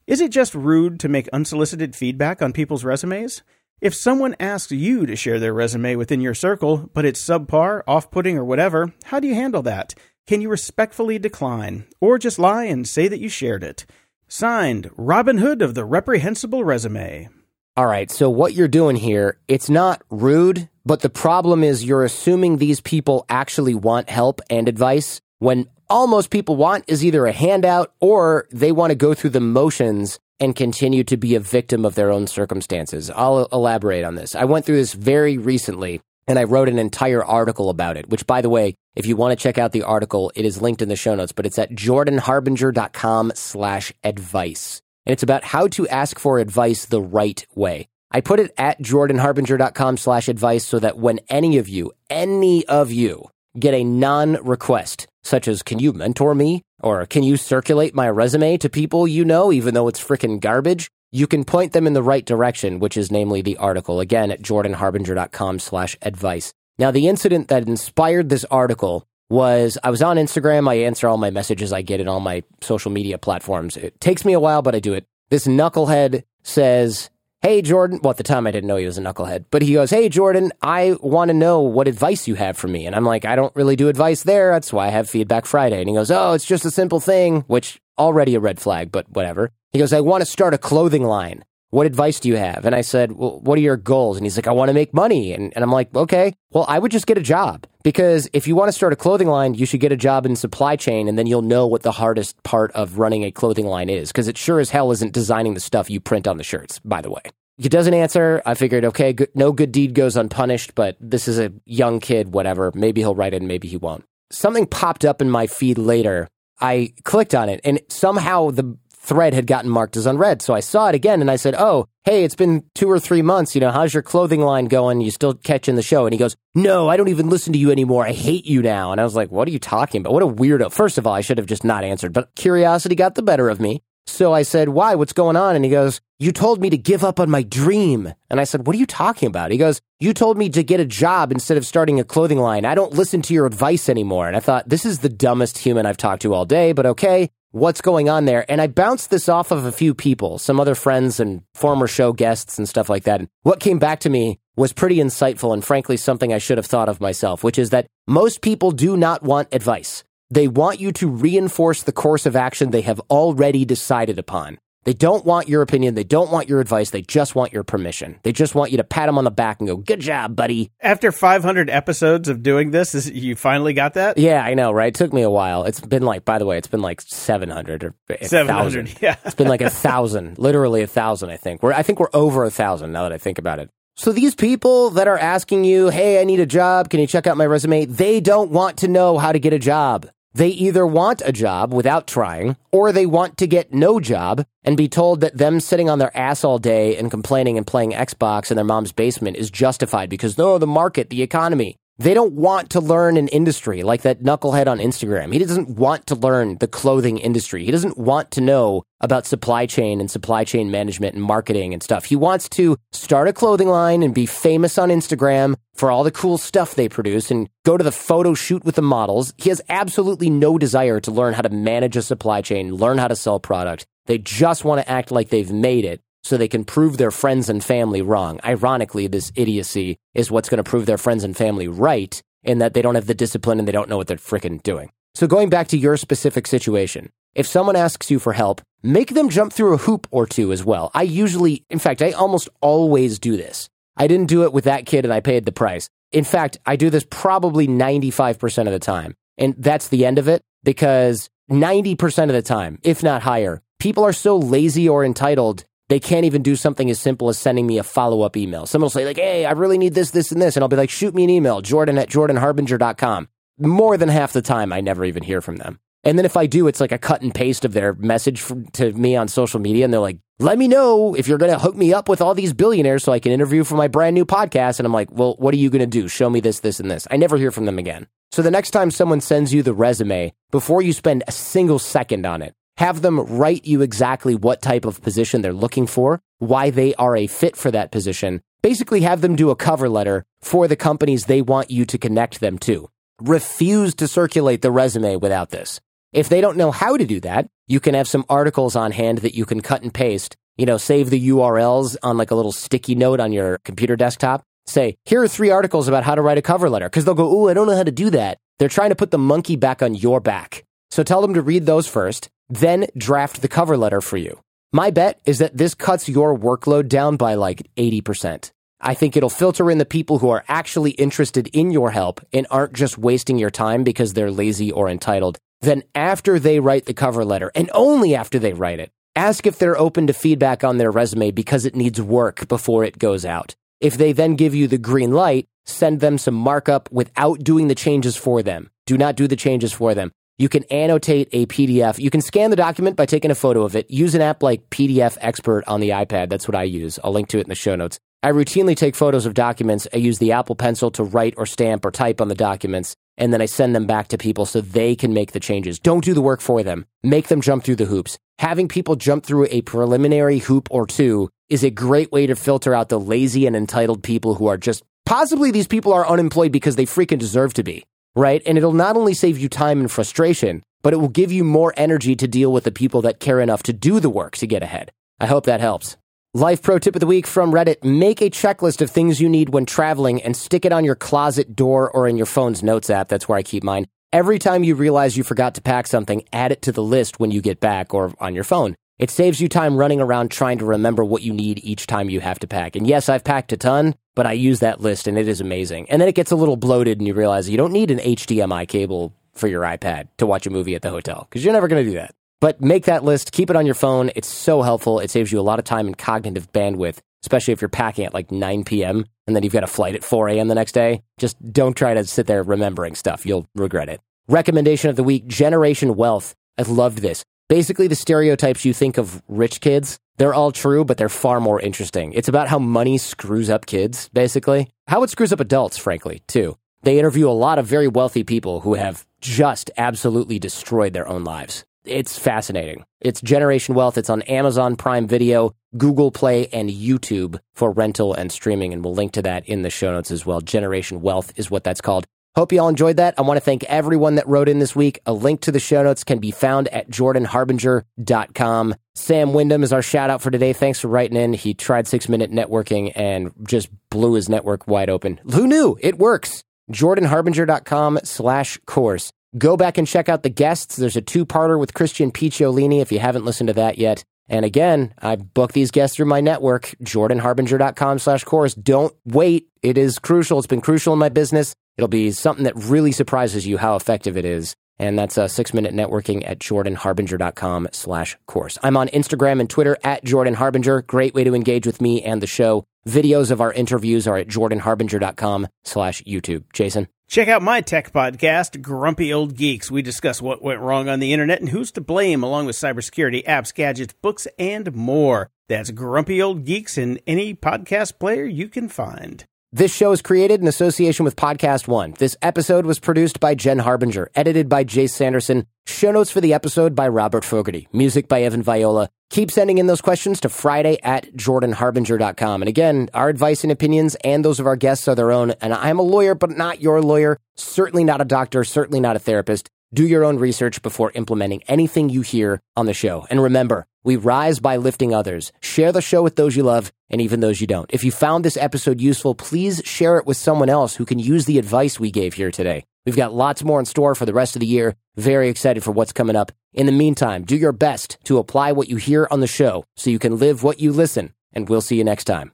Is 0.06 0.22
it 0.22 0.30
just 0.30 0.54
rude 0.54 1.00
to 1.00 1.10
make 1.10 1.28
unsolicited 1.30 1.96
feedback 1.96 2.44
on 2.44 2.54
people's 2.54 2.86
resumes? 2.86 3.42
If 3.82 3.94
someone 3.94 4.38
asks 4.40 4.72
you 4.72 5.06
to 5.06 5.18
share 5.18 5.38
their 5.38 5.54
resume 5.54 5.98
within 5.98 6.22
your 6.22 6.34
circle, 6.34 6.90
but 6.94 7.04
it's 7.04 7.24
subpar, 7.24 7.82
off 7.86 8.10
putting, 8.10 8.38
or 8.38 8.46
whatever, 8.46 8.94
how 9.06 9.20
do 9.20 9.28
you 9.28 9.36
handle 9.36 9.62
that? 9.64 9.94
Can 10.26 10.40
you 10.40 10.48
respectfully 10.48 11.20
decline, 11.20 11.86
or 12.00 12.18
just 12.18 12.40
lie 12.40 12.64
and 12.64 12.88
say 12.88 13.10
that 13.10 13.20
you 13.20 13.28
shared 13.28 13.64
it? 13.64 13.86
Signed, 14.30 14.90
Robin 14.96 15.40
Hood 15.40 15.62
of 15.62 15.76
the 15.76 15.84
Reprehensible 15.84 16.64
Resume. 16.64 17.28
All 17.76 17.86
right, 17.86 18.10
so 18.10 18.30
what 18.30 18.54
you're 18.54 18.70
doing 18.70 18.96
here, 18.96 19.40
it's 19.50 19.70
not 19.70 20.02
rude, 20.10 20.70
but 20.86 21.02
the 21.02 21.10
problem 21.10 21.62
is 21.62 21.84
you're 21.84 22.06
assuming 22.06 22.58
these 22.58 22.80
people 22.80 23.26
actually 23.28 23.76
want 23.76 24.10
help 24.10 24.40
and 24.50 24.70
advice 24.70 25.20
when 25.40 25.68
all 25.90 26.08
most 26.08 26.30
people 26.30 26.56
want 26.56 26.86
is 26.88 27.04
either 27.04 27.26
a 27.26 27.34
handout 27.34 27.94
or 28.00 28.48
they 28.52 28.72
want 28.72 28.92
to 28.92 28.96
go 28.96 29.14
through 29.14 29.32
the 29.32 29.42
motions 29.42 30.18
and 30.40 30.56
continue 30.56 31.04
to 31.06 31.18
be 31.18 31.36
a 31.36 31.40
victim 31.40 31.86
of 31.86 31.96
their 31.96 32.12
own 32.12 32.28
circumstances. 32.28 33.10
I'll 33.10 33.46
elaborate 33.52 34.04
on 34.04 34.16
this. 34.16 34.36
I 34.36 34.46
went 34.46 34.66
through 34.66 34.78
this 34.78 34.94
very 34.94 35.38
recently 35.38 36.02
and 36.28 36.40
I 36.40 36.44
wrote 36.44 36.70
an 36.70 36.80
entire 36.80 37.24
article 37.24 37.70
about 37.70 37.98
it, 37.98 38.10
which 38.10 38.26
by 38.26 38.42
the 38.42 38.50
way, 38.50 38.76
if 38.96 39.06
you 39.06 39.16
want 39.16 39.38
to 39.38 39.42
check 39.42 39.58
out 39.58 39.72
the 39.72 39.84
article, 39.84 40.32
it 40.36 40.46
is 40.46 40.62
linked 40.62 40.82
in 40.82 40.90
the 40.90 40.96
show 40.96 41.16
notes, 41.16 41.32
but 41.32 41.46
it's 41.46 41.60
at 41.60 41.72
jordanharbinger.com 41.72 43.34
slash 43.36 43.94
advice. 44.04 44.82
And 45.06 45.14
it's 45.14 45.24
about 45.24 45.44
how 45.44 45.68
to 45.70 45.88
ask 45.88 46.18
for 46.18 46.40
advice 46.40 46.86
the 46.86 47.02
right 47.02 47.46
way. 47.56 47.88
I 48.12 48.22
put 48.22 48.40
it 48.40 48.52
at 48.58 48.82
jordanharbinger.com 48.82 49.98
slash 49.98 50.28
advice 50.28 50.66
so 50.66 50.80
that 50.80 50.98
when 50.98 51.20
any 51.30 51.58
of 51.58 51.70
you, 51.70 51.92
any 52.10 52.66
of 52.66 52.92
you 52.92 53.30
get 53.60 53.74
a 53.74 53.84
non 53.84 54.34
request, 54.44 55.08
such 55.24 55.48
as, 55.48 55.62
can 55.64 55.80
you 55.80 55.94
mentor 55.94 56.34
me? 56.34 56.62
Or 56.86 57.08
can 57.08 57.24
you 57.24 57.36
circulate 57.36 57.96
my 57.96 58.08
resume 58.08 58.58
to 58.58 58.70
people 58.70 59.08
you 59.08 59.26
know, 59.26 59.52
even 59.52 59.74
though 59.74 59.88
it's 59.88 60.00
freaking 60.00 60.40
garbage? 60.40 60.88
You 61.12 61.26
can 61.26 61.44
point 61.44 61.74
them 61.74 61.88
in 61.88 61.94
the 61.94 62.04
right 62.04 62.24
direction, 62.24 62.78
which 62.78 62.96
is 62.96 63.12
namely 63.12 63.42
the 63.42 63.58
article, 63.58 64.00
again 64.00 64.30
at 64.30 64.44
jordanharbinger.com 64.44 65.58
slash 65.58 65.98
advice. 66.04 66.54
Now, 66.78 66.92
the 66.92 67.08
incident 67.08 67.48
that 67.48 67.68
inspired 67.68 68.30
this 68.30 68.46
article 68.52 69.08
was 69.32 69.80
I 69.84 69.90
was 69.90 70.04
on 70.04 70.18
Instagram. 70.18 70.70
I 70.70 70.76
answer 70.76 71.08
all 71.08 71.18
my 71.18 71.32
messages 71.32 71.74
I 71.74 71.82
get 71.82 72.00
in 72.00 72.08
all 72.08 72.20
my 72.20 72.44
social 72.62 72.92
media 72.92 73.18
platforms. 73.18 73.78
It 73.78 74.00
takes 74.00 74.24
me 74.24 74.34
a 74.34 74.40
while, 74.40 74.62
but 74.62 74.76
I 74.76 74.80
do 74.80 74.94
it. 74.94 75.08
This 75.32 75.48
knucklehead 75.48 76.24
says, 76.44 77.10
Hey, 77.46 77.62
Jordan. 77.62 78.00
Well, 78.02 78.10
at 78.10 78.18
the 78.18 78.24
time 78.24 78.48
I 78.48 78.52
didn't 78.52 78.68
know 78.68 78.78
he 78.78 78.88
was 78.88 78.98
a 78.98 79.02
knucklehead, 79.02 79.46
but 79.52 79.62
he 79.62 79.74
goes, 79.74 79.92
Hey, 79.92 80.10
Jordan, 80.10 80.52
I 80.64 80.98
want 81.00 81.30
to 81.30 81.34
know 81.36 81.62
what 81.62 81.88
advice 81.88 82.28
you 82.28 82.34
have 82.34 82.58
for 82.58 82.68
me. 82.68 82.88
And 82.88 82.96
I'm 82.96 83.06
like, 83.06 83.24
I 83.24 83.36
don't 83.36 83.56
really 83.56 83.76
do 83.76 83.88
advice 83.88 84.24
there. 84.24 84.52
That's 84.54 84.74
why 84.74 84.88
I 84.88 84.90
have 84.90 85.08
Feedback 85.08 85.46
Friday. 85.46 85.80
And 85.80 85.88
he 85.88 85.94
goes, 85.94 86.10
Oh, 86.10 86.34
it's 86.34 86.48
just 86.48 86.66
a 86.66 86.72
simple 86.72 87.00
thing, 87.00 87.42
which 87.42 87.80
already 88.00 88.34
a 88.34 88.40
red 88.40 88.60
flag, 88.60 88.92
but 88.92 89.08
whatever. 89.12 89.52
He 89.74 89.78
goes, 89.78 89.94
I 89.94 90.02
want 90.02 90.24
to 90.24 90.26
start 90.26 90.56
a 90.56 90.58
clothing 90.58 91.04
line. 91.04 91.46
What 91.72 91.86
advice 91.86 92.20
do 92.20 92.30
you 92.30 92.38
have? 92.38 92.66
And 92.66 92.76
I 92.76 92.82
said, 92.82 93.14
Well, 93.14 93.40
what 93.42 93.58
are 93.58 93.62
your 93.62 93.78
goals? 93.78 94.18
And 94.18 94.26
he's 94.26 94.38
like, 94.38 94.48
I 94.48 94.52
want 94.52 94.70
to 94.70 94.74
make 94.74 94.94
money. 94.94 95.34
And, 95.34 95.52
and 95.56 95.64
I'm 95.64 95.72
like, 95.72 95.94
Okay, 95.96 96.34
well, 96.52 96.66
I 96.68 96.80
would 96.80 96.92
just 96.92 97.08
get 97.08 97.18
a 97.18 97.22
job 97.22 97.68
because 97.84 98.30
if 98.34 98.48
you 98.48 98.56
want 98.56 98.70
to 98.70 98.74
start 98.74 98.94
a 98.94 98.96
clothing 98.96 99.28
line, 99.28 99.54
you 99.54 99.66
should 99.66 99.80
get 99.80 99.92
a 99.92 99.98
job 99.98 100.26
in 100.26 100.36
supply 100.36 100.76
chain 100.76 101.08
and 101.08 101.18
then 101.18 101.28
you'll 101.28 101.42
know 101.42 101.68
what 101.68 101.84
the 101.84 101.92
hardest 101.92 102.42
part 102.44 102.72
of 102.72 102.98
running 102.98 103.24
a 103.24 103.32
clothing 103.32 103.66
line 103.66 103.90
is 103.90 104.12
because 104.12 104.28
it 104.28 104.38
sure 104.38 104.60
as 104.60 104.70
hell 104.70 104.92
isn't 104.92 105.14
designing 105.14 105.54
the 105.54 105.60
stuff 105.60 105.90
you 105.90 106.00
print 106.00 106.28
on 106.28 106.38
the 106.38 106.44
shirts, 106.44 106.80
by 106.80 107.02
the 107.02 107.10
way. 107.10 107.22
He 107.58 107.70
doesn't 107.70 107.94
answer. 107.94 108.42
I 108.46 108.54
figured, 108.54 108.84
okay, 108.86 109.14
good, 109.14 109.30
no 109.34 109.52
good 109.54 109.72
deed 109.72 109.94
goes 109.94 110.18
unpunished, 110.18 110.76
but 110.76 110.98
this 111.00 111.28
is 111.28 111.40
a 111.40 111.54
young 111.66 112.00
kid, 112.00 112.34
whatever. 112.34 112.72
Maybe 112.76 113.02
he'll 113.02 113.16
write 113.16 113.34
it, 113.34 113.42
maybe 113.42 113.68
he 113.68 113.78
won't. 113.78 114.04
Something 114.30 114.66
popped 114.66 115.06
up 115.06 115.22
in 115.22 115.30
my 115.30 115.48
feed 115.48 115.78
later. 115.78 116.28
I 116.60 116.94
clicked 117.04 117.36
on 117.36 117.50
it, 117.50 117.62
and 117.64 117.80
somehow 117.90 118.50
the 118.50 118.78
thread 119.06 119.34
had 119.34 119.48
gotten 119.48 119.70
marked 119.70 119.96
as 119.98 120.06
unread. 120.06 120.42
So 120.42 120.54
I 120.54 120.60
saw 120.60 120.90
it 120.90 120.96
again, 120.96 121.22
and 121.22 121.30
I 121.30 121.36
said, 121.36 121.56
oh, 121.58 121.88
hey, 122.04 122.24
it's 122.24 122.36
been 122.36 122.64
two 122.74 122.90
or 122.90 123.00
three 123.00 123.22
months. 123.22 123.56
You 123.56 123.62
know, 123.62 123.72
how's 123.72 123.94
your 123.94 124.04
clothing 124.04 124.42
line 124.42 124.66
going? 124.66 125.02
You 125.02 125.12
still 125.12 125.34
catching 125.34 125.76
the 125.76 125.82
show? 125.82 126.06
And 126.06 126.14
he 126.14 126.20
goes, 126.20 126.36
no, 126.54 126.90
I 126.90 126.98
don't 126.98 127.08
even 127.08 127.30
listen 127.30 127.54
to 127.54 127.60
you 127.60 127.72
anymore. 127.72 128.06
I 128.06 128.12
hate 128.12 128.46
you 128.46 128.62
now. 128.62 128.92
And 128.92 129.00
I 129.00 129.04
was 129.04 129.16
like, 129.16 129.32
what 129.32 129.48
are 129.48 129.52
you 129.52 129.60
talking 129.60 130.02
about? 130.02 130.14
What 130.14 130.24
a 130.24 130.28
weirdo. 130.28 130.72
First 130.72 130.98
of 130.98 131.06
all, 131.08 131.14
I 131.14 131.22
should 131.22 131.38
have 131.38 131.48
just 131.48 131.64
not 131.64 131.84
answered, 131.84 132.14
but 132.14 132.34
curiosity 132.36 132.96
got 132.96 133.16
the 133.16 133.24
better 133.24 133.50
of 133.50 133.60
me. 133.60 133.82
So 134.08 134.34
I 134.34 134.44
said, 134.44 134.70
Why? 134.70 134.96
What's 134.96 135.14
going 135.14 135.36
on? 135.36 135.56
And 135.56 135.66
he 135.66 135.72
goes, 135.72 136.00
You 136.20 136.32
told 136.32 136.62
me 136.62 136.70
to 136.70 136.78
give 136.78 137.04
up 137.04 137.20
on 137.20 137.30
my 137.30 137.44
dream. 137.44 138.14
And 138.30 138.40
I 138.40 138.44
said, 138.44 138.66
What 138.66 138.76
are 138.76 138.80
you 138.80 138.86
talking 138.86 139.28
about? 139.28 139.52
He 139.52 139.58
goes, 139.58 139.82
You 140.00 140.14
told 140.14 140.38
me 140.38 140.50
to 140.50 140.64
get 140.64 140.80
a 140.80 140.86
job 140.86 141.32
instead 141.32 141.58
of 141.58 141.66
starting 141.66 142.00
a 142.00 142.04
clothing 142.04 142.40
line. 142.40 142.66
I 142.66 142.76
don't 142.76 142.94
listen 142.94 143.22
to 143.24 143.34
your 143.34 143.46
advice 143.46 143.90
anymore. 143.90 144.28
And 144.28 144.36
I 144.36 144.40
thought, 144.40 144.70
This 144.70 144.86
is 144.86 145.00
the 145.00 145.10
dumbest 145.10 145.58
human 145.58 145.86
I've 145.86 145.98
talked 145.98 146.22
to 146.24 146.34
all 146.34 146.46
day, 146.46 146.72
but 146.72 146.86
okay. 146.86 147.30
What's 147.52 147.80
going 147.80 148.10
on 148.10 148.26
there? 148.26 148.46
And 148.52 148.60
I 148.60 148.68
bounced 148.68 149.10
this 149.10 149.30
off 149.30 149.50
of 149.50 149.64
a 149.64 149.72
few 149.72 149.94
people, 149.94 150.40
some 150.40 150.60
other 150.60 150.76
friends 150.76 151.22
and 151.22 151.42
former 151.54 151.88
show 151.88 152.12
guests 152.12 152.58
and 152.58 152.68
stuff 152.68 152.90
like 152.90 153.06
that. 153.06 153.22
And 153.22 153.30
what 153.44 153.62
came 153.62 153.80
back 153.80 154.02
to 154.02 154.10
me 154.10 154.40
was 154.58 154.74
pretty 154.74 154.98
insightful 154.98 155.54
and 155.54 155.64
frankly 155.64 155.96
something 155.96 156.34
I 156.34 156.38
should 156.38 156.58
have 156.58 156.66
thought 156.66 156.90
of 156.90 157.00
myself, 157.00 157.46
which 157.46 157.58
is 157.58 157.70
that 157.70 157.88
most 158.08 158.42
people 158.42 158.72
do 158.72 158.98
not 158.98 159.24
want 159.24 159.48
advice. 159.54 160.04
They 160.30 160.48
want 160.48 160.80
you 160.80 160.92
to 160.94 161.08
reinforce 161.10 161.84
the 161.84 161.92
course 161.92 162.26
of 162.26 162.36
action 162.36 162.72
they 162.72 162.82
have 162.82 163.00
already 163.10 163.64
decided 163.66 164.18
upon. 164.18 164.58
They 164.86 164.94
don't 164.94 165.26
want 165.26 165.50
your 165.50 165.64
opinion. 165.64 165.96
They 165.96 166.04
don't 166.04 166.32
want 166.32 166.48
your 166.48 166.60
advice. 166.60 166.92
They 166.92 167.02
just 167.02 167.34
want 167.34 167.52
your 167.52 167.64
permission. 167.64 168.20
They 168.22 168.32
just 168.32 168.54
want 168.54 168.70
you 168.70 168.78
to 168.78 168.84
pat 168.84 169.08
them 169.08 169.18
on 169.18 169.24
the 169.24 169.32
back 169.32 169.60
and 169.60 169.68
go, 169.68 169.78
good 169.78 170.00
job, 170.00 170.36
buddy. 170.36 170.70
After 170.80 171.12
500 171.12 171.72
episodes 171.72 172.30
of 172.30 172.44
doing 172.44 172.70
this, 172.70 172.94
is, 172.94 173.10
you 173.10 173.36
finally 173.36 173.74
got 173.74 173.96
that? 173.96 174.20
Yeah, 174.20 174.44
I 174.44 174.54
know, 174.54 174.72
right? 174.72 174.90
It 174.90 174.96
took 174.96 175.12
me 175.12 175.24
a 175.24 175.30
while. 175.30 175.64
It's 175.64 175.82
been 175.82 176.04
like, 176.04 176.24
by 176.24 176.38
the 176.38 176.46
way, 176.46 176.60
it's 176.60 176.68
been 176.68 176.84
like 176.84 177.02
700 177.02 177.84
or 177.84 177.96
700. 178.22 178.86
1,000. 178.86 179.02
Yeah. 179.02 179.16
It's 179.26 179.34
been 179.34 179.48
like 179.48 179.62
a 179.62 179.72
thousand, 179.72 180.38
literally 180.38 180.84
a 180.84 180.88
thousand, 180.88 181.32
I 181.32 181.38
think. 181.38 181.64
We're, 181.64 181.74
I 181.74 181.82
think 181.82 182.00
we're 182.00 182.10
over 182.14 182.44
a 182.44 182.52
thousand 182.52 182.92
now 182.92 183.04
that 183.04 183.12
I 183.12 183.18
think 183.18 183.40
about 183.40 183.58
it. 183.58 183.72
So 183.96 184.12
these 184.12 184.36
people 184.36 184.92
that 184.92 185.08
are 185.08 185.18
asking 185.18 185.64
you, 185.64 185.90
hey, 185.90 186.22
I 186.22 186.26
need 186.26 186.42
a 186.42 186.46
job. 186.46 186.90
Can 186.90 187.00
you 187.00 187.08
check 187.08 187.26
out 187.26 187.38
my 187.38 187.46
resume? 187.46 187.86
They 187.86 188.20
don't 188.20 188.52
want 188.52 188.78
to 188.80 188.88
know 188.88 189.18
how 189.18 189.32
to 189.32 189.40
get 189.40 189.54
a 189.54 189.60
job. 189.60 190.08
They 190.36 190.50
either 190.50 190.86
want 190.86 191.22
a 191.24 191.32
job 191.32 191.74
without 191.74 192.08
trying, 192.08 192.58
or 192.70 192.92
they 192.92 193.06
want 193.06 193.38
to 193.38 193.48
get 193.48 193.74
no 193.74 194.02
job 194.02 194.46
and 194.66 194.76
be 194.76 194.90
told 194.90 195.22
that 195.22 195.38
them 195.38 195.62
sitting 195.62 195.90
on 195.90 195.98
their 195.98 196.16
ass 196.16 196.44
all 196.44 196.60
day 196.60 196.98
and 196.98 197.10
complaining 197.10 197.58
and 197.58 197.66
playing 197.66 197.94
Xbox 197.94 198.52
in 198.52 198.58
their 198.58 198.66
mom's 198.66 198.92
basement 198.92 199.38
is 199.38 199.50
justified 199.50 200.10
because 200.10 200.38
no, 200.38 200.58
the 200.58 200.68
market, 200.68 201.10
the 201.10 201.22
economy. 201.22 201.78
They 201.98 202.14
don't 202.14 202.34
want 202.34 202.72
to 202.72 202.82
learn 202.82 203.16
an 203.16 203.30
industry 203.30 203.82
like 203.82 204.02
that 204.02 204.22
knucklehead 204.22 204.68
on 204.68 204.80
Instagram. 204.80 205.32
He 205.32 205.40
doesn't 205.40 205.70
want 205.70 206.08
to 206.08 206.16
learn 206.16 206.58
the 206.58 206.68
clothing 206.68 207.18
industry. 207.18 207.64
He 207.64 207.72
doesn't 207.72 207.98
want 207.98 208.32
to 208.32 208.42
know 208.42 208.84
about 209.00 209.26
supply 209.26 209.66
chain 209.66 210.02
and 210.02 210.12
supply 210.12 210.44
chain 210.44 210.72
management 210.72 211.16
and 211.16 211.24
marketing 211.24 211.74
and 211.74 211.82
stuff. 211.82 212.04
He 212.04 212.18
wants 212.18 212.50
to 212.50 212.78
start 212.92 213.30
a 213.30 213.34
clothing 213.34 213.70
line 213.70 214.04
and 214.04 214.14
be 214.14 214.26
famous 214.26 214.78
on 214.78 214.90
Instagram 214.90 215.56
for 215.74 215.90
all 215.90 216.04
the 216.04 216.12
cool 216.12 216.38
stuff 216.38 216.76
they 216.76 216.90
produce 216.90 217.32
and 217.32 217.48
go 217.64 217.78
to 217.78 217.84
the 217.84 217.94
photo 217.94 218.34
shoot 218.34 218.66
with 218.66 218.76
the 218.76 218.82
models. 218.82 219.34
He 219.38 219.50
has 219.50 219.62
absolutely 219.70 220.30
no 220.30 220.58
desire 220.58 221.00
to 221.00 221.12
learn 221.12 221.34
how 221.34 221.44
to 221.44 221.50
manage 221.50 221.96
a 221.96 222.02
supply 222.02 222.42
chain, 222.42 222.74
learn 222.74 222.98
how 222.98 223.08
to 223.08 223.16
sell 223.16 223.40
product. 223.40 223.86
They 224.06 224.18
just 224.18 224.66
want 224.66 224.82
to 224.82 224.90
act 224.90 225.12
like 225.12 225.30
they've 225.30 225.52
made 225.52 225.86
it 225.86 226.02
so 226.26 226.38
they 226.38 226.48
can 226.48 226.66
prove 226.66 226.98
their 226.98 227.12
friends 227.12 227.50
and 227.50 227.64
family 227.64 228.02
wrong. 228.02 228.40
Ironically, 228.44 229.06
this 229.06 229.32
idiocy 229.36 229.98
is 230.16 230.32
what's 230.32 230.50
going 230.50 230.58
to 230.58 230.70
prove 230.70 230.88
their 230.88 230.98
friends 230.98 231.24
and 231.24 231.38
family 231.38 231.68
right 231.68 232.20
in 232.44 232.58
that 232.58 232.74
they 232.74 232.82
don't 232.82 232.96
have 232.96 233.06
the 233.06 233.14
discipline 233.14 233.60
and 233.60 233.68
they 233.68 233.72
don't 233.72 233.90
know 233.90 233.98
what 233.98 234.08
they're 234.08 234.18
fricking 234.18 234.62
doing. 234.64 234.90
So 235.14 235.28
going 235.28 235.50
back 235.50 235.68
to 235.68 235.78
your 235.78 235.98
specific 235.98 236.48
situation, 236.48 237.12
if 237.36 237.46
someone 237.46 237.76
asks 237.76 238.10
you 238.10 238.18
for 238.18 238.34
help, 238.34 238.62
make 238.82 239.14
them 239.14 239.30
jump 239.30 239.54
through 239.54 239.76
a 239.76 239.78
hoop 239.78 240.08
or 240.10 240.26
two 240.26 240.52
as 240.52 240.66
well. 240.66 240.90
I 240.96 241.04
usually, 241.04 241.64
in 241.70 241.78
fact, 241.78 242.02
I 242.02 242.12
almost 242.12 242.50
always 242.60 243.20
do 243.20 243.38
this. 243.38 243.70
I 243.96 244.08
didn't 244.08 244.28
do 244.28 244.44
it 244.44 244.52
with 244.52 244.64
that 244.64 244.88
kid 244.88 245.06
and 245.06 245.14
I 245.14 245.20
paid 245.20 245.46
the 245.46 245.52
price. 245.52 245.90
In 246.12 246.24
fact, 246.24 246.58
I 246.66 246.76
do 246.76 246.90
this 246.90 247.06
probably 247.08 247.68
95% 247.68 248.66
of 248.66 248.74
the 248.74 248.80
time. 248.80 249.14
And 249.38 249.54
that's 249.60 249.90
the 249.90 250.08
end 250.08 250.18
of 250.18 250.28
it 250.28 250.42
because 250.64 251.30
90% 251.52 252.24
of 252.24 252.30
the 252.30 252.42
time, 252.42 252.80
if 252.82 253.04
not 253.04 253.22
higher, 253.22 253.62
people 253.80 254.04
are 254.04 254.14
so 254.14 254.38
lazy 254.38 254.90
or 254.90 255.06
entitled 255.06 255.66
they 255.90 256.00
can't 256.00 256.26
even 256.26 256.42
do 256.42 256.56
something 256.56 256.90
as 256.90 257.00
simple 257.00 257.30
as 257.30 257.38
sending 257.38 257.68
me 257.68 257.78
a 257.78 257.84
follow 257.84 258.22
up 258.22 258.36
email. 258.38 258.66
Someone 258.66 258.86
will 258.86 258.90
say, 258.90 259.06
like, 259.06 259.18
hey, 259.18 259.46
I 259.46 259.52
really 259.52 259.78
need 259.78 259.94
this, 259.94 260.12
this, 260.12 260.32
and 260.32 260.42
this. 260.42 260.56
And 260.56 260.64
I'll 260.64 260.70
be 260.70 260.76
like, 260.76 260.90
shoot 260.90 261.14
me 261.14 261.24
an 261.24 261.30
email, 261.30 261.62
jordan 261.62 261.98
at 261.98 262.10
jordanharbinger.com. 262.10 263.28
More 263.60 263.98
than 263.98 264.10
half 264.10 264.34
the 264.34 264.42
time, 264.42 264.74
I 264.74 264.82
never 264.82 265.06
even 265.06 265.24
hear 265.24 265.42
from 265.42 265.58
them. 265.58 265.80
And 266.04 266.20
then 266.20 266.26
if 266.26 266.38
I 266.38 266.46
do, 266.46 266.68
it's 266.68 266.80
like 266.80 266.92
a 266.92 267.00
cut 267.00 267.24
and 267.24 267.34
paste 267.34 267.66
of 267.66 267.74
their 267.74 267.96
message 267.96 268.46
to 268.74 268.94
me 268.94 269.16
on 269.16 269.28
social 269.28 269.60
media. 269.60 269.86
And 269.86 269.94
they're 269.94 270.00
like, 270.00 270.20
let 270.38 270.58
me 270.58 270.68
know 270.68 271.16
if 271.16 271.28
you're 271.28 271.40
going 271.40 271.52
to 271.52 271.58
hook 271.58 271.76
me 271.76 271.94
up 271.94 272.08
with 272.08 272.22
all 272.22 272.36
these 272.36 272.54
billionaires 272.54 273.04
so 273.04 273.12
I 273.12 273.20
can 273.20 273.32
interview 273.32 273.64
for 273.64 273.76
my 273.76 273.88
brand 273.88 274.14
new 274.14 274.26
podcast. 274.26 274.80
And 274.80 274.86
I'm 274.86 274.94
like, 274.94 275.10
well, 275.12 275.36
what 275.40 275.54
are 275.54 275.58
you 275.58 275.72
going 275.72 275.80
to 275.80 275.88
do? 275.88 276.08
Show 276.08 276.30
me 276.30 276.42
this, 276.42 276.60
this, 276.60 276.80
and 276.80 276.92
this. 276.92 277.08
I 277.10 277.18
never 277.18 277.38
hear 277.38 277.52
from 277.52 277.66
them 277.66 277.80
again. 277.80 278.06
So 278.32 278.44
the 278.44 278.52
next 278.52 278.72
time 278.72 278.92
someone 278.92 279.22
sends 279.22 279.54
you 279.54 279.64
the 279.64 279.74
resume, 279.74 280.34
before 280.52 280.82
you 280.82 280.94
spend 280.94 281.24
a 281.28 281.32
single 281.32 281.80
second 281.80 282.26
on 282.26 282.42
it, 282.42 282.54
have 282.78 283.02
them 283.02 283.20
write 283.20 283.66
you 283.66 283.82
exactly 283.82 284.36
what 284.36 284.62
type 284.62 284.86
of 284.86 285.02
position 285.02 285.42
they're 285.42 285.54
looking 285.54 285.88
for, 285.88 286.22
why 286.40 286.70
they 286.70 286.94
are 286.96 287.16
a 287.16 287.28
fit 287.28 287.56
for 287.56 287.72
that 287.72 287.92
position. 287.92 288.42
Basically, 288.62 289.02
have 289.02 289.22
them 289.22 289.36
do 289.36 289.50
a 289.50 289.56
cover 289.56 289.88
letter 289.88 290.26
for 290.42 290.68
the 290.68 290.76
companies 290.76 291.26
they 291.26 291.42
want 291.42 291.72
you 291.72 291.86
to 291.86 291.98
connect 291.98 292.40
them 292.40 292.58
to. 292.60 292.90
Refuse 293.22 293.96
to 293.96 294.08
circulate 294.08 294.62
the 294.62 294.72
resume 294.72 295.16
without 295.16 295.52
this. 295.52 295.80
If 296.12 296.30
they 296.30 296.42
don't 296.42 296.58
know 296.58 296.72
how 296.72 296.98
to 296.98 297.06
do 297.06 297.20
that, 297.22 297.48
you 297.68 297.80
can 297.80 297.94
have 297.94 298.08
some 298.08 298.26
articles 298.30 298.76
on 298.76 298.92
hand 298.92 299.20
that 299.20 299.36
you 299.36 299.46
can 299.46 299.62
cut 299.62 299.84
and 299.84 299.94
paste. 299.94 300.36
You 300.58 300.66
know, 300.66 300.78
save 300.78 301.10
the 301.10 301.30
URLs 301.30 301.98
on 302.04 302.18
like 302.18 302.32
a 302.32 302.36
little 302.36 302.52
sticky 302.52 302.96
note 302.96 303.20
on 303.20 303.32
your 303.34 303.58
computer 303.60 303.96
desktop. 303.96 304.44
Say, 304.66 304.98
here 305.06 305.22
are 305.22 305.28
three 305.28 305.52
articles 305.52 305.88
about 305.88 306.04
how 306.04 306.16
to 306.16 306.22
write 306.22 306.38
a 306.38 306.42
cover 306.42 306.70
letter. 306.70 306.90
Cause 306.90 307.06
they'll 307.06 307.14
go, 307.14 307.32
Ooh, 307.32 307.50
I 307.50 307.54
don't 307.54 307.68
know 307.68 307.76
how 307.76 307.84
to 307.84 307.92
do 307.92 308.10
that. 308.12 308.38
They're 308.58 308.70
trying 308.70 308.90
to 308.90 308.96
put 308.96 309.12
the 309.12 309.18
monkey 309.18 309.56
back 309.56 309.82
on 309.82 309.94
your 309.94 310.20
back. 310.20 310.64
So 310.90 311.04
tell 311.04 311.22
them 311.22 311.34
to 311.34 311.42
read 311.42 311.66
those 311.66 311.88
first, 311.88 312.30
then 312.50 312.88
draft 312.98 313.42
the 313.42 313.48
cover 313.48 313.78
letter 313.78 314.02
for 314.02 314.18
you. 314.18 314.40
My 314.72 314.92
bet 314.92 315.20
is 315.26 315.40
that 315.40 315.58
this 315.58 315.74
cuts 315.74 316.10
your 316.10 316.38
workload 316.38 316.90
down 316.90 317.16
by 317.16 317.36
like 317.36 317.68
80%. 317.78 318.52
I 318.82 318.94
think 318.94 319.16
it'll 319.16 319.30
filter 319.30 319.72
in 319.72 319.78
the 319.78 319.86
people 319.86 320.20
who 320.20 320.30
are 320.30 320.44
actually 320.48 320.92
interested 320.92 321.48
in 321.48 321.72
your 321.72 321.92
help 321.92 322.20
and 322.34 322.46
aren't 322.52 322.74
just 322.74 322.98
wasting 322.98 323.38
your 323.38 323.50
time 323.50 323.84
because 323.84 324.14
they're 324.14 324.32
lazy 324.32 324.72
or 324.72 324.90
entitled. 324.90 325.38
Then 325.62 325.84
after 325.96 326.40
they 326.40 326.60
write 326.60 326.86
the 326.86 326.94
cover 326.94 327.24
letter, 327.26 327.52
and 327.56 327.70
only 327.74 328.16
after 328.16 328.38
they 328.38 328.54
write 328.54 328.80
it, 328.80 328.92
ask 329.16 329.48
if 329.48 329.58
they're 329.58 329.80
open 329.80 330.08
to 330.08 330.14
feedback 330.14 330.64
on 330.64 330.78
their 330.78 330.92
resume 330.92 331.32
because 331.32 331.66
it 331.66 331.76
needs 331.76 332.02
work 332.02 332.48
before 332.48 332.84
it 332.84 333.00
goes 333.00 333.26
out. 333.26 333.56
If 333.80 333.98
they 333.98 334.12
then 334.12 334.36
give 334.36 334.54
you 334.54 334.68
the 334.68 334.78
green 334.78 335.12
light, 335.12 335.48
send 335.66 336.02
them 336.02 336.18
some 336.18 336.36
markup 336.36 336.92
without 336.92 337.44
doing 337.44 337.68
the 337.68 337.76
changes 337.76 338.16
for 338.16 338.44
them. 338.44 338.70
Do 338.86 338.98
not 338.98 339.16
do 339.16 339.28
the 339.28 339.36
changes 339.36 339.74
for 339.74 339.96
them. 339.96 340.12
You 340.38 340.50
can 340.50 340.66
annotate 340.66 341.30
a 341.32 341.46
PDF. 341.46 341.98
You 341.98 342.10
can 342.10 342.20
scan 342.20 342.50
the 342.50 342.58
document 342.58 342.98
by 342.98 343.06
taking 343.06 343.32
a 343.32 343.36
photo 343.36 343.64
of 343.64 343.74
it. 343.74 343.90
Use 343.90 344.16
an 344.16 344.22
app 344.22 344.44
like 344.44 344.70
PDF 344.70 345.18
Expert 345.22 345.64
on 345.66 345.80
the 345.80 345.92
iPad. 345.92 346.28
That's 346.28 346.46
what 346.46 346.56
I 346.56 346.64
use. 346.64 347.00
I'll 347.02 347.14
link 347.14 347.30
to 347.30 347.38
it 347.38 347.46
in 347.46 347.50
the 347.50 347.56
show 347.56 347.78
notes. 347.78 348.00
I 348.22 348.32
routinely 348.32 348.76
take 348.76 348.98
photos 348.98 349.26
of 349.26 349.34
documents. 349.34 349.88
I 349.94 349.98
use 349.98 350.20
the 350.20 350.34
Apple 350.34 350.56
Pencil 350.56 350.92
to 350.92 351.06
write 351.06 351.36
or 351.38 351.46
stamp 351.46 351.86
or 351.86 351.92
type 351.92 352.20
on 352.20 352.28
the 352.28 352.36
documents, 352.36 352.98
and 353.18 353.32
then 353.32 353.42
I 353.42 353.46
send 353.46 353.74
them 353.74 353.86
back 353.86 354.10
to 354.10 354.18
people 354.18 354.46
so 354.46 354.60
they 354.60 354.94
can 354.94 355.14
make 355.14 355.32
the 355.32 355.40
changes. 355.40 355.80
Don't 355.80 356.04
do 356.04 356.14
the 356.14 356.22
work 356.22 356.42
for 356.42 356.64
them. 356.64 356.86
Make 357.02 357.30
them 357.30 357.40
jump 357.40 357.64
through 357.64 357.78
the 357.78 357.86
hoops. 357.86 358.18
Having 358.40 358.68
people 358.68 358.98
jump 358.98 359.26
through 359.26 359.48
a 359.52 359.62
preliminary 359.62 360.40
hoop 360.40 360.68
or 360.70 360.86
two 360.86 361.30
is 361.48 361.64
a 361.64 361.70
great 361.70 362.12
way 362.12 362.28
to 362.28 362.36
filter 362.36 362.76
out 362.76 362.90
the 362.90 363.00
lazy 363.00 363.46
and 363.48 363.56
entitled 363.56 364.04
people 364.04 364.34
who 364.34 364.48
are 364.48 364.58
just 364.58 364.84
possibly 365.06 365.52
these 365.52 365.68
people 365.68 365.94
are 365.94 366.06
unemployed 366.06 366.52
because 366.52 366.76
they 366.76 366.86
freaking 366.86 367.20
deserve 367.20 367.54
to 367.54 367.64
be 367.64 367.86
right? 368.16 368.42
And 368.46 368.58
it'll 368.58 368.74
not 368.74 368.96
only 368.96 369.14
save 369.14 369.38
you 369.38 369.50
time 369.50 369.80
and 369.80 369.92
frustration, 369.92 370.64
but 370.82 370.94
it 370.94 370.98
will 370.98 371.10
give 371.10 371.32
you 371.32 371.44
more 371.44 371.74
energy 371.78 372.16
to 372.16 372.28
deal 372.28 372.52
with 372.52 372.64
the 372.64 372.72
people 372.72 373.02
that 373.02 373.20
care 373.20 373.40
enough 373.40 373.64
to 373.64 373.74
do 373.74 374.00
the 374.00 374.10
work 374.10 374.38
to 374.38 374.48
get 374.48 374.64
ahead. 374.64 374.92
I 375.20 375.26
hope 375.26 375.46
that 375.46 375.62
helps. 375.62 375.98
Life 376.34 376.62
pro 376.62 376.80
tip 376.80 376.96
of 376.96 377.00
the 377.00 377.08
week 377.08 377.26
from 377.26 377.54
Reddit 377.54 377.84
make 377.84 378.22
a 378.22 378.30
checklist 378.30 378.82
of 378.82 378.92
things 378.92 379.22
you 379.22 379.30
need 379.30 379.50
when 379.50 379.66
traveling 379.66 380.22
and 380.22 380.36
stick 380.36 380.66
it 380.66 380.74
on 380.74 380.84
your 380.84 380.96
closet 380.96 381.56
door 381.56 381.90
or 381.90 382.08
in 382.08 382.18
your 382.18 382.26
phone's 382.26 382.62
notes 382.62 382.90
app. 382.90 383.08
That's 383.08 383.30
where 383.30 383.38
I 383.38 383.44
keep 383.44 383.64
mine. 383.64 383.88
Every 384.12 384.38
time 384.38 384.64
you 384.64 384.76
realize 384.76 385.18
you 385.18 385.24
forgot 385.24 385.56
to 385.56 385.62
pack 385.62 385.88
something, 385.88 386.24
add 386.34 386.52
it 386.52 386.62
to 386.64 386.72
the 386.72 386.84
list 386.84 387.20
when 387.20 387.32
you 387.32 387.42
get 387.42 387.60
back 387.60 387.94
or 387.94 388.14
on 388.20 388.36
your 388.36 388.44
phone. 388.44 388.76
It 389.00 389.10
saves 389.10 389.42
you 389.42 389.50
time 389.50 389.76
running 389.76 390.00
around 390.00 390.30
trying 390.30 390.58
to 390.60 390.66
remember 390.66 391.04
what 391.04 391.22
you 391.22 391.34
need 391.34 391.60
each 391.64 391.88
time 391.88 392.10
you 392.10 392.22
have 392.22 392.40
to 392.40 392.48
pack. 392.48 392.76
And 392.76 392.86
yes, 392.88 393.10
I've 393.10 393.24
packed 393.24 393.52
a 393.52 393.58
ton, 393.58 393.96
but 394.16 394.26
I 394.26 394.32
use 394.32 394.60
that 394.62 394.82
list 394.82 395.08
and 395.08 395.18
it 395.18 395.28
is 395.28 395.42
amazing. 395.42 395.90
And 395.90 396.02
then 396.02 396.10
it 396.10 396.16
gets 396.16 396.32
a 396.32 396.36
little 396.36 396.56
bloated 396.56 397.00
and 397.00 397.08
you 397.08 397.14
realize 397.14 397.50
you 397.50 397.58
don't 397.58 397.74
need 397.74 397.92
an 397.92 398.00
HDMI 398.00 398.68
cable 398.68 399.14
for 399.34 399.48
your 399.48 399.64
iPad 399.64 400.08
to 400.18 400.26
watch 400.26 400.48
a 400.48 400.50
movie 400.50 400.76
at 400.76 400.82
the 400.82 400.90
hotel 400.90 401.28
because 401.30 401.44
you're 401.44 401.54
never 401.54 401.68
going 401.68 401.84
to 401.84 401.90
do 401.90 401.98
that. 401.98 402.16
But 402.42 402.62
make 402.62 402.86
that 402.86 403.04
list, 403.04 403.32
keep 403.32 403.50
it 403.50 403.56
on 403.56 403.66
your 403.66 403.76
phone. 403.76 404.12
It's 404.16 404.28
so 404.28 404.62
helpful. 404.62 405.00
It 405.00 405.12
saves 405.12 405.32
you 405.32 405.40
a 405.40 405.42
lot 405.42 405.60
of 405.60 405.66
time 405.66 405.88
and 405.88 405.98
cognitive 405.98 406.52
bandwidth, 406.52 407.00
especially 407.24 407.54
if 407.54 407.62
you're 407.62 407.70
packing 407.70 408.06
at 408.06 408.14
like 408.14 408.32
9 408.32 408.64
p.m. 408.66 409.06
and 409.28 409.36
then 409.36 409.44
you've 409.44 409.54
got 409.54 409.64
a 409.64 409.68
flight 409.68 409.96
at 409.96 410.04
4 410.04 410.30
a.m. 410.30 410.48
the 410.48 410.56
next 410.56 410.74
day. 410.74 411.02
Just 411.18 411.38
don't 411.52 411.76
try 411.76 411.94
to 411.94 412.06
sit 412.06 412.28
there 412.28 412.44
remembering 412.44 412.96
stuff. 412.96 413.26
You'll 413.26 413.48
regret 413.56 413.90
it. 413.90 414.02
Recommendation 414.28 414.90
of 414.90 414.96
the 414.96 415.04
week 415.04 415.28
Generation 415.28 415.96
Wealth. 415.96 416.36
I've 416.58 416.70
loved 416.70 417.00
this. 417.00 417.24
Basically, 417.48 417.88
the 417.88 417.96
stereotypes 417.96 418.66
you 418.66 418.74
think 418.74 418.98
of 418.98 419.22
rich 419.28 419.62
kids, 419.62 420.00
they're 420.18 420.34
all 420.34 420.52
true, 420.52 420.86
but 420.86 420.98
they're 420.98 421.10
far 421.10 421.40
more 421.40 421.60
interesting. 421.60 422.14
It's 422.14 422.28
about 422.28 422.48
how 422.48 422.60
money 422.60 422.98
screws 422.98 423.50
up 423.50 423.66
kids, 423.66 424.10
basically. 424.10 424.70
How 424.88 425.04
it 425.04 425.10
screws 425.10 425.34
up 425.34 425.40
adults, 425.40 425.78
frankly, 425.78 426.22
too. 426.28 426.58
They 426.84 427.00
interview 427.00 427.30
a 427.30 427.32
lot 427.32 427.60
of 427.60 427.66
very 427.66 427.88
wealthy 427.88 428.24
people 428.24 428.62
who 428.62 428.76
have 428.76 429.06
just 429.20 429.72
absolutely 429.78 430.40
destroyed 430.40 430.94
their 430.94 431.08
own 431.08 431.24
lives. 431.24 431.66
It's 431.84 432.18
fascinating. 432.18 432.84
It's 433.02 433.22
Generation 433.22 433.76
Wealth. 433.76 433.98
It's 433.98 434.10
on 434.10 434.22
Amazon 434.24 434.76
Prime 434.76 435.08
Video, 435.08 435.54
Google 435.78 436.12
Play, 436.12 436.48
and 436.48 436.70
YouTube 436.70 437.40
for 437.54 437.72
rental 437.72 438.14
and 438.14 438.32
streaming. 438.32 438.74
And 438.74 438.84
we'll 438.84 438.96
link 438.96 439.12
to 439.14 439.22
that 439.24 439.48
in 439.48 439.62
the 439.62 439.70
show 439.70 439.92
notes 439.92 440.12
as 440.12 440.26
well. 440.26 440.42
Generation 440.42 441.02
Wealth 441.02 441.32
is 441.36 441.52
what 441.52 441.64
that's 441.64 441.82
called. 441.82 442.06
Hope 442.36 442.52
you 442.52 442.62
all 442.62 442.70
enjoyed 442.70 442.98
that. 442.98 443.16
I 443.18 443.22
want 443.22 443.38
to 443.38 443.42
thank 443.42 443.64
everyone 443.64 444.16
that 444.16 444.28
wrote 444.28 444.50
in 444.50 444.60
this 444.60 444.76
week. 444.76 445.00
A 445.06 445.14
link 445.14 445.42
to 445.42 445.52
the 445.52 445.60
show 445.60 445.84
notes 445.84 446.04
can 446.04 446.20
be 446.20 446.32
found 446.32 446.68
at 446.68 446.90
jordanharbinger.com. 446.90 448.76
Sam 448.94 449.34
Wyndham 449.34 449.64
is 449.64 449.72
our 449.72 449.82
shout 449.82 450.10
out 450.10 450.22
for 450.22 450.32
today. 450.32 450.54
Thanks 450.54 450.80
for 450.80 450.88
writing 450.88 451.18
in. 451.18 451.34
He 451.34 451.54
tried 451.54 451.88
six 451.88 452.10
minute 452.10 452.32
networking 452.32 452.92
and 452.96 453.32
just 453.48 453.70
blew 453.90 454.14
his 454.14 454.28
network 454.30 454.68
wide 454.68 454.90
open. 454.90 455.20
Who 455.34 455.48
knew? 455.48 455.78
It 455.80 455.98
works. 455.98 456.44
jordanharbinger.com 456.72 458.00
slash 458.04 458.60
course 458.66 459.12
Go 459.38 459.58
back 459.58 459.78
and 459.78 459.88
check 459.88 460.08
out 460.08 460.24
the 460.24 460.30
guests. 460.30 460.78
There's 460.78 460.96
a 460.96 461.02
two 461.02 461.26
parter 461.26 461.60
with 461.60 461.74
Christian 461.74 462.12
Picciolini 462.12 462.82
if 462.82 462.92
you 462.92 463.00
haven't 463.00 463.26
listened 463.26 463.48
to 463.48 463.54
that 463.54 463.78
yet. 463.78 464.04
And 464.30 464.46
again, 464.46 464.94
I 464.98 465.18
book 465.18 465.52
these 465.52 465.72
guests 465.72 465.98
through 465.98 466.06
my 466.06 466.22
network, 466.22 466.74
jordanharbinger.com 466.82 468.00
slash 468.00 468.24
course. 468.24 468.56
Don't 468.56 468.96
wait. 469.06 469.48
It 469.62 469.78
is 469.78 470.00
crucial. 470.00 470.38
It's 470.38 470.48
been 470.48 470.62
crucial 470.62 470.94
in 470.94 471.00
my 471.00 471.10
business. 471.10 471.54
It'll 471.78 471.88
be 471.88 472.12
something 472.12 472.46
that 472.46 472.56
really 472.56 472.92
surprises 472.92 473.46
you 473.46 473.58
how 473.58 473.76
effective 473.76 474.18
it 474.18 474.26
is. 474.26 474.56
And 474.78 475.00
that's 475.00 475.18
uh, 475.18 475.28
six 475.28 475.54
minute 475.54 475.74
networking 475.74 476.28
at 476.30 476.40
jordanharbinger.com 476.40 477.70
slash 477.72 478.18
course. 478.26 478.58
I'm 478.62 478.78
on 478.78 478.90
Instagram 478.90 479.40
and 479.40 479.50
Twitter 479.50 479.78
at 479.84 480.04
Jordan 480.04 480.34
Harbinger. 480.34 480.82
Great 480.82 481.14
way 481.14 481.24
to 481.24 481.34
engage 481.34 481.66
with 481.66 481.82
me 481.82 482.02
and 482.04 482.22
the 482.22 482.28
show. 482.28 482.66
Videos 482.88 483.32
of 483.32 483.42
our 483.42 483.52
interviews 483.54 484.06
are 484.06 484.18
at 484.18 484.28
jordanharbinger.com 484.28 485.48
slash 485.64 486.04
YouTube. 486.04 486.44
Jason. 486.54 486.88
Check 487.08 487.28
out 487.28 487.44
my 487.44 487.62
tech 487.62 487.94
podcast, 487.94 488.62
Grumpy 488.64 489.14
Old 489.14 489.36
Geeks. 489.36 489.70
We 489.70 489.84
discuss 489.84 490.22
what 490.22 490.42
went 490.42 490.60
wrong 490.60 490.90
on 490.90 491.00
the 491.00 491.14
internet 491.14 491.40
and 491.40 491.50
who's 491.50 491.72
to 491.74 491.82
blame, 491.82 492.24
along 492.24 492.48
with 492.48 492.56
cybersecurity, 492.56 493.24
apps, 493.26 493.54
gadgets, 493.54 493.94
books, 494.02 494.28
and 494.40 494.76
more. 494.76 495.30
That's 495.48 495.70
Grumpy 495.70 496.22
Old 496.22 496.46
Geeks 496.46 496.78
in 496.80 497.00
any 497.06 497.36
podcast 497.36 498.00
player 498.00 498.26
you 498.26 498.50
can 498.50 498.70
find. 498.70 499.26
This 499.56 499.74
show 499.74 499.94
is 499.94 500.02
created 500.02 500.42
in 500.42 500.50
association 500.50 501.06
with 501.06 501.16
Podcast 501.16 501.66
One. 501.66 501.94
This 501.98 502.18
episode 502.22 502.66
was 502.66 502.78
produced 502.78 503.22
by 503.22 503.36
Jen 503.36 503.60
Harbinger, 503.60 504.12
edited 504.14 504.50
by 504.50 504.66
Jase 504.66 504.94
Sanderson. 504.94 505.48
Show 505.66 505.94
notes 505.94 506.12
for 506.12 506.20
the 506.20 506.34
episode 506.34 506.76
by 506.76 506.90
Robert 506.90 507.24
Fogarty. 507.24 507.70
Music 507.72 508.10
by 508.10 508.24
Evan 508.24 508.44
Viola. 508.44 508.90
Keep 509.12 509.32
sending 509.32 509.58
in 509.58 509.68
those 509.68 509.80
questions 509.80 510.20
to 510.20 510.28
Friday 510.28 510.78
at 510.84 511.14
jordanharbinger.com. 511.14 512.42
And 512.42 512.50
again, 512.50 512.90
our 512.94 513.08
advice 513.08 513.44
and 513.44 513.52
opinions 513.54 513.96
and 514.04 514.26
those 514.26 514.42
of 514.42 514.46
our 514.46 514.58
guests 514.58 514.90
are 514.90 514.96
their 514.96 515.14
own. 515.14 515.32
And 515.40 515.54
I'm 515.54 515.80
a 515.80 515.84
lawyer, 515.84 516.16
but 516.16 516.32
not 516.32 516.60
your 516.60 516.82
lawyer. 516.82 517.18
Certainly 517.38 517.86
not 517.86 518.02
a 518.02 518.04
doctor, 518.04 518.44
certainly 518.44 518.82
not 518.82 518.98
a 518.98 519.00
therapist. 519.00 519.50
Do 519.74 519.88
your 519.88 520.04
own 520.04 520.20
research 520.20 520.62
before 520.64 520.92
implementing 520.96 521.44
anything 521.44 521.88
you 521.88 522.02
hear 522.02 522.42
on 522.58 522.66
the 522.66 522.74
show. 522.74 523.08
And 523.10 523.24
remember, 523.24 523.68
we 523.86 523.96
rise 523.96 524.42
by 524.42 524.58
lifting 524.58 524.94
others. 524.94 525.32
Share 525.40 525.72
the 525.72 525.82
show 525.82 526.04
with 526.04 526.18
those 526.18 526.36
you 526.36 526.44
love 526.44 526.74
and 526.90 527.02
even 527.02 527.20
those 527.20 527.42
you 527.42 527.48
don't. 527.48 527.70
If 527.74 527.84
you 527.84 527.92
found 527.92 528.24
this 528.24 528.38
episode 528.38 528.82
useful, 528.82 529.16
please 529.16 529.62
share 529.66 529.98
it 529.98 530.06
with 530.06 530.18
someone 530.18 530.50
else 530.50 530.76
who 530.76 530.86
can 530.86 531.00
use 531.00 531.26
the 531.26 531.40
advice 531.40 531.80
we 531.80 531.92
gave 531.92 532.14
here 532.14 532.32
today. 532.32 532.66
We've 532.86 532.96
got 532.96 533.14
lots 533.14 533.44
more 533.44 533.60
in 533.60 533.66
store 533.66 533.96
for 533.96 534.06
the 534.06 534.14
rest 534.14 534.36
of 534.36 534.40
the 534.40 534.46
year. 534.46 534.76
Very 534.96 535.30
excited 535.30 535.64
for 535.64 535.72
what's 535.72 535.92
coming 535.92 536.16
up. 536.16 536.32
In 536.54 536.68
the 536.68 536.72
meantime, 536.72 537.24
do 537.24 537.36
your 537.36 537.52
best 537.52 537.98
to 538.06 538.20
apply 538.20 538.52
what 538.52 538.70
you 538.70 538.78
hear 538.78 539.08
on 539.10 539.20
the 539.20 539.28
show 539.28 539.66
so 539.76 539.90
you 539.90 540.00
can 540.00 540.18
live 540.18 540.44
what 540.44 540.60
you 540.60 540.72
listen, 540.72 541.14
and 541.34 541.50
we'll 541.50 541.62
see 541.62 541.78
you 541.78 541.84
next 541.84 542.06
time. 542.06 542.32